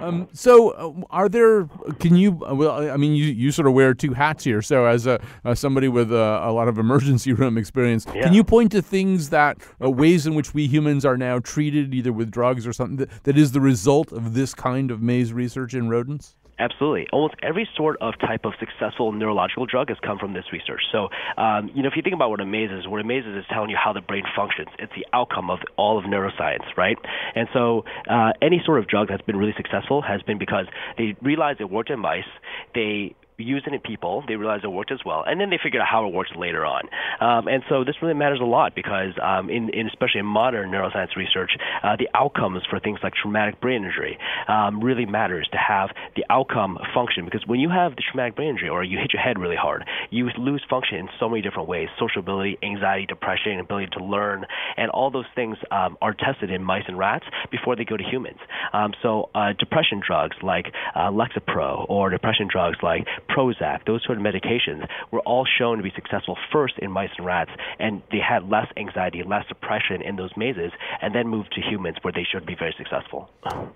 Um, 0.00 0.28
so, 0.32 0.70
uh, 0.70 0.92
are 1.10 1.28
there? 1.28 1.66
Can 2.00 2.16
you? 2.16 2.40
Uh, 2.44 2.54
well, 2.54 2.90
I 2.90 2.96
mean, 2.96 3.14
you, 3.14 3.26
you 3.26 3.50
sort 3.50 3.66
of 3.66 3.74
wear 3.74 3.94
two 3.94 4.12
hats 4.12 4.44
here. 4.44 4.62
So, 4.62 4.86
as 4.86 5.06
a 5.06 5.20
uh, 5.44 5.54
somebody 5.54 5.88
with 5.88 6.12
a, 6.12 6.40
a, 6.44 6.52
lot 6.52 6.68
of 6.68 6.78
emergency 6.78 7.32
room 7.34 7.58
experience, 7.58 8.06
yeah. 8.14 8.22
can 8.22 8.32
you 8.32 8.44
point 8.44 8.72
to 8.72 8.82
things 8.82 9.30
that 9.30 9.58
uh, 9.82 9.90
ways 9.90 10.26
in 10.26 10.34
which 10.34 10.54
we 10.54 10.66
humans 10.66 11.04
are 11.04 11.16
now 11.16 11.38
treated, 11.38 11.94
either 11.94 12.12
with 12.12 12.30
drugs 12.30 12.66
or 12.66 12.72
something, 12.72 12.96
that, 12.96 13.24
that 13.24 13.36
is 13.36 13.52
the 13.52 13.60
result 13.60 14.12
of 14.12 14.34
this 14.34 14.54
kind 14.54 14.90
of 14.90 15.02
maze 15.02 15.32
research 15.32 15.74
in 15.74 15.88
rodents? 15.88 16.36
Absolutely. 16.58 17.06
Almost 17.12 17.34
every 17.42 17.68
sort 17.76 17.96
of 18.00 18.14
type 18.20 18.44
of 18.44 18.52
successful 18.60 19.10
neurological 19.10 19.66
drug 19.66 19.88
has 19.88 19.98
come 20.04 20.18
from 20.18 20.34
this 20.34 20.44
research. 20.52 20.82
So, 20.92 21.08
um, 21.36 21.70
you 21.74 21.82
know, 21.82 21.88
if 21.88 21.96
you 21.96 22.02
think 22.02 22.14
about 22.14 22.30
what 22.30 22.40
a 22.40 22.46
maze 22.46 22.70
is, 22.70 22.86
what 22.86 23.00
a 23.00 23.04
maze 23.04 23.24
is 23.26 23.36
is 23.36 23.44
telling 23.52 23.70
you 23.70 23.76
how 23.76 23.92
the 23.92 24.00
brain 24.00 24.22
functions. 24.36 24.68
It's 24.78 24.92
the 24.94 25.04
outcome 25.12 25.50
of 25.50 25.58
all 25.76 25.98
of 25.98 26.04
neuroscience, 26.04 26.64
right? 26.76 26.96
And 27.34 27.48
so, 27.52 27.84
uh, 28.08 28.32
any 28.40 28.62
sort 28.64 28.78
of 28.78 28.86
drug 28.86 29.08
that's 29.08 29.22
been 29.22 29.36
really 29.36 29.54
successful 29.56 30.00
has 30.02 30.22
been 30.22 30.38
because 30.38 30.66
they 30.96 31.16
realized 31.22 31.60
it 31.60 31.70
worked 31.70 31.90
in 31.90 31.98
mice. 31.98 32.22
They 32.74 33.16
used 33.36 33.66
it 33.66 33.82
people. 33.82 34.22
They 34.26 34.36
realized 34.36 34.64
it 34.64 34.68
worked 34.68 34.92
as 34.92 35.00
well, 35.04 35.24
and 35.26 35.40
then 35.40 35.50
they 35.50 35.58
figured 35.62 35.82
out 35.82 35.88
how 35.90 36.06
it 36.06 36.14
works 36.14 36.30
later 36.36 36.64
on. 36.64 36.82
Um, 37.20 37.48
and 37.48 37.62
so 37.68 37.84
this 37.84 37.96
really 38.00 38.14
matters 38.14 38.40
a 38.40 38.44
lot 38.44 38.74
because, 38.74 39.12
um, 39.22 39.50
in, 39.50 39.68
in, 39.70 39.86
especially 39.88 40.20
in 40.20 40.26
modern 40.26 40.70
neuroscience 40.70 41.16
research, 41.16 41.52
uh, 41.82 41.96
the 41.96 42.08
outcomes 42.14 42.62
for 42.68 42.78
things 42.78 43.00
like 43.02 43.14
traumatic 43.14 43.60
brain 43.60 43.84
injury 43.84 44.18
um, 44.48 44.82
really 44.82 45.06
matters 45.06 45.48
to 45.52 45.58
have 45.58 45.90
the 46.16 46.24
outcome 46.30 46.78
function. 46.94 47.24
Because 47.24 47.42
when 47.46 47.60
you 47.60 47.70
have 47.70 47.96
the 47.96 48.02
traumatic 48.10 48.36
brain 48.36 48.50
injury 48.50 48.68
or 48.68 48.84
you 48.84 48.98
hit 48.98 49.12
your 49.12 49.22
head 49.22 49.38
really 49.38 49.56
hard, 49.56 49.84
you 50.10 50.28
lose 50.38 50.62
function 50.68 50.98
in 50.98 51.08
so 51.18 51.28
many 51.28 51.42
different 51.42 51.68
ways: 51.68 51.88
social 51.98 52.20
ability, 52.20 52.58
anxiety, 52.62 53.06
depression, 53.06 53.58
ability 53.58 53.88
to 53.98 54.04
learn, 54.04 54.44
and 54.76 54.90
all 54.90 55.10
those 55.10 55.26
things 55.34 55.56
um, 55.70 55.96
are 56.00 56.14
tested 56.14 56.50
in 56.50 56.62
mice 56.62 56.84
and 56.86 56.98
rats 56.98 57.24
before 57.50 57.76
they 57.76 57.84
go 57.84 57.96
to 57.96 58.04
humans. 58.04 58.38
Um, 58.72 58.92
so 59.02 59.30
uh, 59.34 59.52
depression 59.58 60.00
drugs 60.06 60.36
like 60.42 60.66
uh, 60.94 61.10
Lexapro 61.10 61.86
or 61.88 62.10
depression 62.10 62.48
drugs 62.50 62.78
like 62.82 63.06
Prozac, 63.28 63.86
those 63.86 64.02
sort 64.04 64.18
of 64.18 64.24
medications 64.24 64.86
were 65.10 65.20
all 65.20 65.46
shown 65.58 65.76
to 65.76 65.82
be 65.82 65.92
successful 65.94 66.36
first 66.52 66.74
in 66.78 66.90
mice 66.90 67.10
and 67.16 67.26
rats, 67.26 67.50
and 67.78 68.02
they 68.10 68.18
had 68.18 68.48
less 68.48 68.66
anxiety, 68.76 69.22
less 69.22 69.46
depression 69.48 70.02
in 70.02 70.16
those 70.16 70.30
mazes, 70.36 70.72
and 71.02 71.14
then 71.14 71.28
moved 71.28 71.52
to 71.52 71.60
humans 71.60 71.96
where 72.02 72.12
they 72.12 72.26
showed 72.30 72.40
to 72.40 72.46
be 72.46 72.54
very 72.54 72.74
successful. 72.76 73.30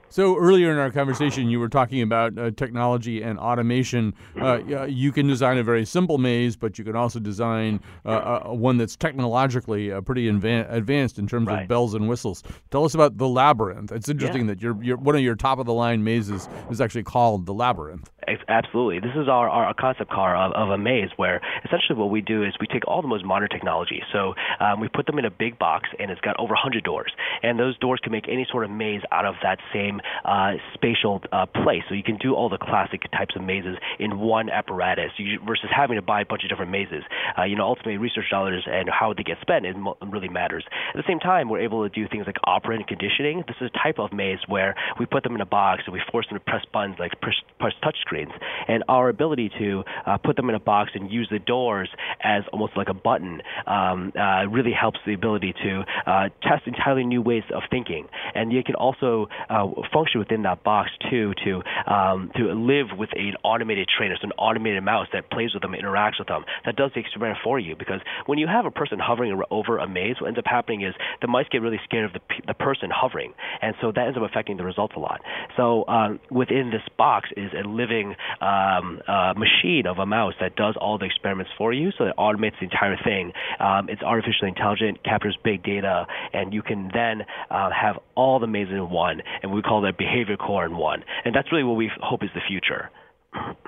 So 0.08 0.36
earlier 0.36 0.72
in 0.72 0.78
our 0.78 0.90
conversation, 0.90 1.48
you 1.48 1.60
were 1.60 1.68
talking 1.68 2.02
about 2.02 2.38
uh, 2.38 2.50
technology 2.52 3.22
and 3.22 3.38
automation. 3.38 4.14
Uh, 4.40 4.86
you 4.86 5.12
can 5.12 5.26
design 5.26 5.58
a 5.58 5.62
very 5.62 5.84
simple 5.84 6.18
maze, 6.18 6.56
but 6.56 6.78
you 6.78 6.84
can 6.84 6.96
also 6.96 7.18
design 7.18 7.80
uh, 8.04 8.40
one 8.40 8.76
that's 8.76 8.96
technologically 8.96 9.92
uh, 9.92 10.00
pretty 10.00 10.30
inva- 10.30 10.70
advanced 10.72 11.18
in 11.18 11.26
terms 11.26 11.48
right. 11.48 11.62
of 11.62 11.68
bells 11.68 11.94
and 11.94 12.08
whistles. 12.08 12.42
Tell 12.70 12.84
us 12.84 12.94
about 12.94 13.18
the 13.18 13.28
labyrinth. 13.28 13.92
It's 13.92 14.08
interesting 14.08 14.42
yeah. 14.42 14.54
that 14.54 14.62
your, 14.62 14.82
your 14.82 14.96
one 14.96 15.14
of 15.14 15.20
your 15.22 15.34
top 15.34 15.58
of 15.58 15.66
the 15.66 15.74
line 15.74 16.04
mazes 16.04 16.48
is 16.70 16.80
actually 16.80 17.04
called 17.04 17.46
the 17.46 17.54
labyrinth. 17.54 18.10
Absolutely, 18.48 18.98
this 19.00 19.16
is 19.16 19.28
our 19.38 19.68
our 19.68 19.74
concept 19.74 20.10
car 20.10 20.36
of, 20.36 20.52
of 20.52 20.70
a 20.70 20.78
maze 20.78 21.10
where 21.16 21.40
essentially 21.64 21.98
what 21.98 22.10
we 22.10 22.20
do 22.20 22.42
is 22.42 22.54
we 22.60 22.66
take 22.66 22.86
all 22.86 23.02
the 23.02 23.08
most 23.08 23.24
modern 23.24 23.48
technology. 23.48 24.02
So 24.12 24.34
um, 24.60 24.80
we 24.80 24.88
put 24.88 25.06
them 25.06 25.18
in 25.18 25.24
a 25.24 25.30
big 25.30 25.58
box 25.58 25.88
and 25.98 26.10
it's 26.10 26.20
got 26.20 26.38
over 26.38 26.52
100 26.52 26.84
doors. 26.84 27.12
And 27.42 27.58
those 27.58 27.78
doors 27.78 28.00
can 28.02 28.12
make 28.12 28.28
any 28.28 28.46
sort 28.50 28.64
of 28.64 28.70
maze 28.70 29.02
out 29.12 29.24
of 29.24 29.36
that 29.42 29.58
same 29.72 30.00
uh, 30.24 30.54
spatial 30.74 31.22
uh, 31.32 31.46
place. 31.46 31.82
So 31.88 31.94
you 31.94 32.02
can 32.02 32.16
do 32.16 32.34
all 32.34 32.48
the 32.48 32.58
classic 32.58 33.02
types 33.12 33.36
of 33.36 33.42
mazes 33.42 33.76
in 33.98 34.18
one 34.18 34.50
apparatus 34.50 35.12
you, 35.18 35.38
versus 35.46 35.70
having 35.74 35.96
to 35.96 36.02
buy 36.02 36.22
a 36.22 36.24
bunch 36.24 36.42
of 36.44 36.50
different 36.50 36.70
mazes. 36.70 37.04
Uh, 37.38 37.44
you 37.44 37.56
know, 37.56 37.64
ultimately 37.64 37.96
research 37.96 38.26
dollars 38.30 38.64
and 38.66 38.88
how 38.88 39.12
they 39.12 39.22
get 39.22 39.38
spent 39.40 39.64
really 40.06 40.28
matters. 40.28 40.64
At 40.94 40.96
the 40.96 41.04
same 41.06 41.20
time, 41.20 41.48
we're 41.48 41.60
able 41.60 41.88
to 41.88 41.94
do 41.94 42.08
things 42.08 42.26
like 42.26 42.36
operant 42.44 42.86
conditioning. 42.88 43.44
This 43.46 43.56
is 43.60 43.70
a 43.74 43.78
type 43.78 43.98
of 43.98 44.12
maze 44.12 44.38
where 44.46 44.74
we 44.98 45.06
put 45.06 45.22
them 45.22 45.34
in 45.34 45.40
a 45.40 45.46
box 45.46 45.82
and 45.86 45.92
we 45.92 46.00
force 46.10 46.26
them 46.28 46.38
to 46.38 46.44
press 46.44 46.64
buttons 46.72 46.96
like 46.98 47.12
push, 47.20 47.34
push 47.60 47.72
touch 47.82 47.96
screens. 48.00 48.32
And 48.66 48.82
our 48.88 49.08
ability 49.08 49.27
ability 49.28 49.50
to 49.58 49.84
uh, 50.06 50.18
put 50.18 50.36
them 50.36 50.48
in 50.48 50.54
a 50.54 50.60
box 50.60 50.90
and 50.94 51.10
use 51.10 51.28
the 51.30 51.38
doors 51.38 51.88
as 52.22 52.42
almost 52.52 52.76
like 52.76 52.88
a 52.88 52.94
button 52.94 53.40
um, 53.66 54.12
uh, 54.18 54.46
really 54.48 54.72
helps 54.72 54.98
the 55.06 55.14
ability 55.14 55.52
to 55.62 55.84
uh, 56.06 56.28
test 56.42 56.66
entirely 56.66 57.04
new 57.04 57.22
ways 57.22 57.42
of 57.54 57.62
thinking. 57.70 58.06
And 58.34 58.52
you 58.52 58.62
can 58.64 58.74
also 58.74 59.28
uh, 59.50 59.66
function 59.92 60.18
within 60.18 60.42
that 60.42 60.64
box 60.64 60.90
too 61.10 61.32
to 61.44 61.62
um, 61.86 62.30
to 62.36 62.44
live 62.52 62.86
with 62.96 63.10
an 63.14 63.34
automated 63.42 63.88
trainer, 63.88 64.16
so 64.20 64.26
an 64.26 64.32
automated 64.38 64.82
mouse 64.82 65.08
that 65.12 65.30
plays 65.30 65.52
with 65.52 65.62
them, 65.62 65.72
interacts 65.72 66.18
with 66.18 66.28
them, 66.28 66.44
that 66.64 66.76
does 66.76 66.90
the 66.94 67.00
experiment 67.00 67.38
for 67.44 67.58
you. 67.58 67.76
Because 67.76 68.00
when 68.26 68.38
you 68.38 68.46
have 68.46 68.64
a 68.66 68.70
person 68.70 68.98
hovering 68.98 69.40
over 69.50 69.78
a 69.78 69.88
maze, 69.88 70.16
what 70.20 70.28
ends 70.28 70.38
up 70.38 70.46
happening 70.46 70.82
is 70.82 70.94
the 71.20 71.28
mice 71.28 71.46
get 71.50 71.62
really 71.62 71.80
scared 71.84 72.04
of 72.04 72.12
the, 72.12 72.20
the 72.46 72.54
person 72.54 72.90
hovering, 72.92 73.34
and 73.60 73.74
so 73.80 73.92
that 73.92 74.06
ends 74.06 74.16
up 74.16 74.24
affecting 74.28 74.56
the 74.56 74.64
results 74.64 74.94
a 74.96 75.00
lot. 75.00 75.20
So 75.56 75.86
um, 75.88 76.20
within 76.30 76.70
this 76.70 76.82
box 76.96 77.28
is 77.36 77.50
a 77.52 77.66
living 77.66 78.16
um, 78.40 79.00
uh, 79.18 79.34
machine 79.34 79.86
of 79.86 79.98
a 79.98 80.06
mouse 80.06 80.34
that 80.40 80.54
does 80.54 80.76
all 80.80 80.98
the 80.98 81.04
experiments 81.04 81.50
for 81.58 81.72
you, 81.72 81.90
so 81.96 82.04
it 82.04 82.14
automates 82.16 82.58
the 82.60 82.64
entire 82.64 82.96
thing. 83.02 83.32
Um, 83.58 83.88
it's 83.88 84.02
artificially 84.02 84.48
intelligent, 84.48 85.02
captures 85.04 85.36
big 85.42 85.62
data, 85.62 86.06
and 86.32 86.54
you 86.54 86.62
can 86.62 86.90
then 86.94 87.22
uh, 87.50 87.70
have 87.70 87.96
all 88.14 88.38
the 88.38 88.46
mazes 88.46 88.74
in 88.74 88.90
one, 88.90 89.22
and 89.42 89.52
we 89.52 89.62
call 89.62 89.80
that 89.82 89.98
behavior 89.98 90.36
core 90.36 90.64
in 90.64 90.76
one. 90.76 91.02
And 91.24 91.34
that's 91.34 91.50
really 91.50 91.64
what 91.64 91.76
we 91.76 91.90
hope 92.00 92.22
is 92.22 92.30
the 92.34 92.40
future. 92.46 92.90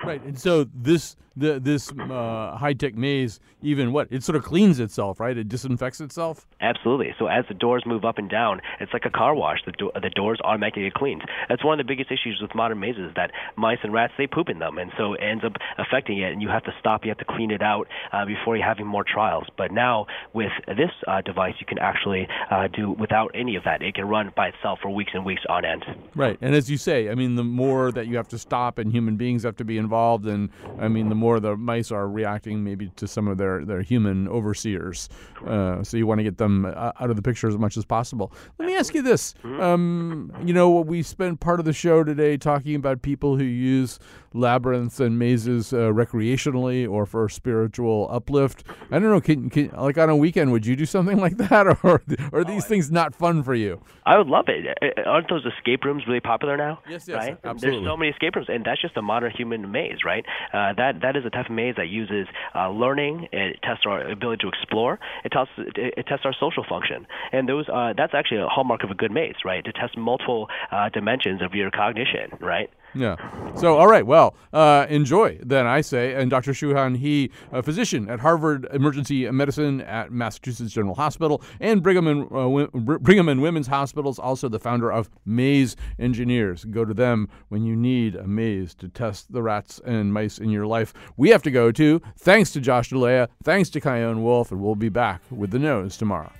Right, 0.03 0.21
and 0.23 0.39
so 0.39 0.65
this 0.73 1.15
the 1.37 1.59
this 1.59 1.91
uh, 1.91 2.57
high 2.57 2.73
tech 2.73 2.95
maze 2.95 3.39
even 3.61 3.93
what 3.93 4.07
it 4.11 4.23
sort 4.23 4.35
of 4.35 4.43
cleans 4.43 4.79
itself, 4.79 5.19
right? 5.19 5.37
It 5.37 5.47
disinfects 5.47 6.01
itself. 6.01 6.47
Absolutely. 6.59 7.13
So 7.19 7.27
as 7.27 7.45
the 7.47 7.53
doors 7.53 7.83
move 7.85 8.03
up 8.03 8.17
and 8.17 8.29
down, 8.29 8.61
it's 8.79 8.91
like 8.91 9.05
a 9.05 9.09
car 9.09 9.33
wash. 9.35 9.59
The 9.65 9.71
do- 9.71 9.91
the 10.01 10.09
doors 10.09 10.39
automatically 10.43 10.83
get 10.83 10.93
cleaned. 10.93 11.23
That's 11.47 11.63
one 11.63 11.79
of 11.79 11.85
the 11.85 11.91
biggest 11.91 12.11
issues 12.11 12.39
with 12.41 12.53
modern 12.55 12.79
mazes 12.79 13.11
that 13.15 13.31
mice 13.55 13.77
and 13.83 13.93
rats 13.93 14.13
they 14.17 14.27
poop 14.27 14.49
in 14.49 14.59
them, 14.59 14.77
and 14.77 14.91
so 14.97 15.13
it 15.13 15.21
ends 15.21 15.43
up 15.45 15.53
affecting 15.77 16.17
it. 16.19 16.31
And 16.33 16.41
you 16.41 16.49
have 16.49 16.63
to 16.63 16.73
stop. 16.79 17.05
You 17.05 17.09
have 17.09 17.19
to 17.19 17.25
clean 17.25 17.51
it 17.51 17.61
out 17.61 17.87
uh, 18.11 18.25
before 18.25 18.57
you're 18.57 18.65
having 18.65 18.87
more 18.87 19.05
trials. 19.05 19.47
But 19.57 19.71
now 19.71 20.07
with 20.33 20.51
this 20.67 20.91
uh, 21.07 21.21
device, 21.21 21.53
you 21.59 21.65
can 21.65 21.79
actually 21.79 22.27
uh, 22.49 22.67
do 22.67 22.91
without 22.91 23.31
any 23.33 23.55
of 23.55 23.63
that. 23.63 23.81
It 23.81 23.95
can 23.95 24.07
run 24.07 24.31
by 24.35 24.49
itself 24.49 24.79
for 24.81 24.89
weeks 24.89 25.11
and 25.13 25.25
weeks 25.25 25.43
on 25.47 25.63
end. 25.63 25.85
Right, 26.15 26.37
and 26.41 26.55
as 26.55 26.69
you 26.69 26.77
say, 26.77 27.09
I 27.09 27.15
mean, 27.15 27.35
the 27.35 27.43
more 27.43 27.91
that 27.91 28.07
you 28.07 28.17
have 28.17 28.27
to 28.29 28.37
stop 28.37 28.77
and 28.77 28.91
human 28.91 29.15
beings 29.15 29.43
have 29.43 29.55
to 29.57 29.60
be 29.63 29.77
involved 29.77 30.25
and 30.27 30.49
I 30.79 30.87
mean, 30.87 31.09
the 31.09 31.15
more 31.15 31.39
the 31.39 31.55
mice 31.55 31.91
are 31.91 32.07
reacting 32.07 32.63
maybe 32.63 32.91
to 32.95 33.07
some 33.07 33.27
of 33.27 33.37
their 33.37 33.65
their 33.65 33.81
human 33.81 34.27
overseers. 34.27 35.09
Uh, 35.45 35.83
so 35.83 35.97
you 35.97 36.07
want 36.07 36.19
to 36.19 36.23
get 36.23 36.37
them 36.37 36.65
uh, 36.65 36.91
out 36.99 37.09
of 37.09 37.15
the 37.15 37.21
picture 37.21 37.47
as 37.47 37.57
much 37.57 37.77
as 37.77 37.85
possible. 37.85 38.31
Let 38.59 38.67
me 38.67 38.75
ask 38.75 38.93
you 38.93 39.01
this: 39.01 39.33
um, 39.43 40.31
you 40.43 40.53
know, 40.53 40.69
we 40.81 41.03
spent 41.03 41.39
part 41.39 41.59
of 41.59 41.65
the 41.65 41.73
show 41.73 42.03
today 42.03 42.37
talking 42.37 42.75
about 42.75 43.01
people 43.01 43.37
who 43.37 43.43
use 43.43 43.99
labyrinths 44.33 44.99
and 44.99 45.19
mazes 45.19 45.73
uh, 45.73 45.77
recreationally 45.77 46.89
or 46.89 47.05
for 47.05 47.27
spiritual 47.27 48.07
uplift. 48.11 48.63
I 48.89 48.99
don't 48.99 49.09
know, 49.09 49.21
can, 49.21 49.49
can, 49.49 49.71
like 49.71 49.97
on 49.97 50.09
a 50.09 50.15
weekend, 50.15 50.51
would 50.51 50.65
you 50.65 50.75
do 50.75 50.85
something 50.85 51.17
like 51.17 51.37
that, 51.37 51.67
or 51.83 52.01
or 52.31 52.39
are 52.39 52.43
these 52.43 52.65
things 52.65 52.91
not 52.91 53.15
fun 53.15 53.43
for 53.43 53.55
you? 53.55 53.81
I 54.05 54.17
would 54.17 54.27
love 54.27 54.45
it. 54.47 54.77
Uh, 54.81 55.09
Aren't 55.09 55.29
those 55.29 55.45
escape 55.45 55.83
rooms 55.83 56.03
really 56.07 56.19
popular 56.19 56.57
now? 56.57 56.79
Yes, 56.89 57.07
yes, 57.07 57.17
right? 57.17 57.37
absolutely. 57.43 57.79
There's 57.79 57.91
so 57.91 57.97
many 57.97 58.11
escape 58.11 58.35
rooms, 58.35 58.47
and 58.49 58.65
that's 58.65 58.81
just 58.81 58.97
a 58.97 59.01
modern 59.01 59.31
human 59.41 59.71
maze, 59.71 59.99
right? 60.05 60.25
Uh, 60.53 60.73
that 60.81 60.93
that 61.03 61.15
is 61.19 61.23
a 61.25 61.31
type 61.35 61.47
of 61.49 61.55
maze 61.61 61.75
that 61.77 61.89
uses 62.01 62.27
uh, 62.55 62.69
learning. 62.83 63.27
It 63.31 63.59
tests 63.63 63.83
our 63.85 63.99
ability 64.17 64.41
to 64.45 64.49
explore. 64.53 64.93
It 65.25 65.31
tests 65.37 65.53
it, 65.57 65.93
it 65.99 66.05
tests 66.07 66.25
our 66.25 66.35
social 66.45 66.65
function, 66.73 66.99
and 67.31 67.47
those 67.51 67.65
uh, 67.69 67.93
that's 67.99 68.13
actually 68.19 68.41
a 68.41 68.51
hallmark 68.55 68.83
of 68.83 68.91
a 68.91 68.97
good 69.03 69.13
maze, 69.19 69.39
right? 69.43 69.63
To 69.65 69.71
test 69.71 69.97
multiple 69.97 70.47
uh, 70.71 70.89
dimensions 70.89 71.41
of 71.41 71.53
your 71.53 71.71
cognition, 71.71 72.27
right? 72.39 72.69
Yeah. 72.93 73.15
So, 73.55 73.77
all 73.77 73.87
right. 73.87 74.05
Well, 74.05 74.35
uh, 74.53 74.85
enjoy 74.89 75.39
then, 75.41 75.65
I 75.65 75.81
say. 75.81 76.13
And 76.13 76.29
Dr. 76.29 76.51
Shuhan, 76.51 76.97
he, 76.97 77.31
a 77.51 77.63
physician 77.63 78.09
at 78.09 78.19
Harvard 78.19 78.67
Emergency 78.73 79.29
Medicine 79.31 79.81
at 79.81 80.11
Massachusetts 80.11 80.71
General 80.71 80.95
Hospital 80.95 81.41
and 81.59 81.81
Brigham 81.81 82.07
and, 82.07 82.27
uh, 82.31 82.67
Brigham 82.97 83.29
and 83.29 83.41
Women's 83.41 83.67
Hospitals, 83.67 84.19
also 84.19 84.49
the 84.49 84.59
founder 84.59 84.91
of 84.91 85.09
Maze 85.25 85.75
Engineers. 85.99 86.65
Go 86.65 86.85
to 86.85 86.93
them 86.93 87.29
when 87.49 87.63
you 87.63 87.75
need 87.75 88.15
a 88.15 88.27
maze 88.27 88.73
to 88.75 88.87
test 88.89 89.31
the 89.31 89.41
rats 89.41 89.79
and 89.85 90.13
mice 90.13 90.37
in 90.37 90.49
your 90.49 90.67
life. 90.67 90.93
We 91.17 91.29
have 91.29 91.43
to 91.43 91.51
go 91.51 91.71
to. 91.71 92.01
Thanks 92.17 92.51
to 92.51 92.61
Josh 92.61 92.89
DeLea. 92.89 93.27
Thanks 93.43 93.69
to 93.71 93.79
Chion 93.79 94.23
Wolf. 94.23 94.51
And 94.51 94.61
we'll 94.61 94.75
be 94.75 94.89
back 94.89 95.21
with 95.29 95.51
the 95.51 95.59
nose 95.59 95.97
tomorrow. 95.97 96.31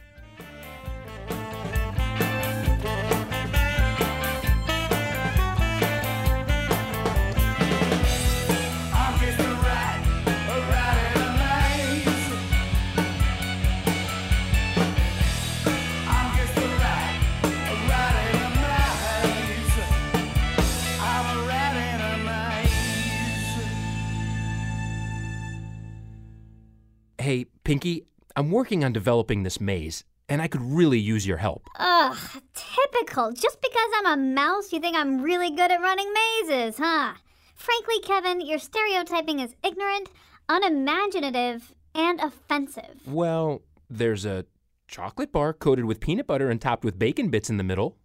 Pinky, 27.63 28.07
I'm 28.35 28.49
working 28.49 28.83
on 28.83 28.91
developing 28.91 29.43
this 29.43 29.61
maze, 29.61 30.03
and 30.27 30.41
I 30.41 30.47
could 30.47 30.61
really 30.61 30.97
use 30.97 31.27
your 31.27 31.37
help. 31.37 31.67
Ugh, 31.77 32.17
typical. 32.55 33.31
Just 33.31 33.61
because 33.61 33.89
I'm 33.99 34.19
a 34.19 34.23
mouse, 34.23 34.73
you 34.73 34.79
think 34.79 34.97
I'm 34.97 35.21
really 35.21 35.51
good 35.51 35.71
at 35.71 35.79
running 35.79 36.11
mazes, 36.11 36.77
huh? 36.79 37.13
Frankly, 37.55 37.99
Kevin, 38.03 38.41
your 38.41 38.57
stereotyping 38.57 39.39
is 39.39 39.55
ignorant, 39.63 40.09
unimaginative, 40.49 41.73
and 41.93 42.19
offensive. 42.19 43.01
Well, 43.05 43.61
there's 43.89 44.25
a 44.25 44.45
chocolate 44.87 45.31
bar 45.31 45.53
coated 45.53 45.85
with 45.85 45.99
peanut 45.99 46.25
butter 46.25 46.49
and 46.49 46.59
topped 46.59 46.83
with 46.83 46.97
bacon 46.97 47.29
bits 47.29 47.49
in 47.49 47.57
the 47.57 47.63
middle. 47.63 47.97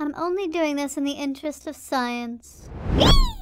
I'm 0.00 0.14
only 0.16 0.48
doing 0.48 0.74
this 0.74 0.96
in 0.96 1.04
the 1.04 1.12
interest 1.12 1.68
of 1.68 1.76
science. 1.76 2.68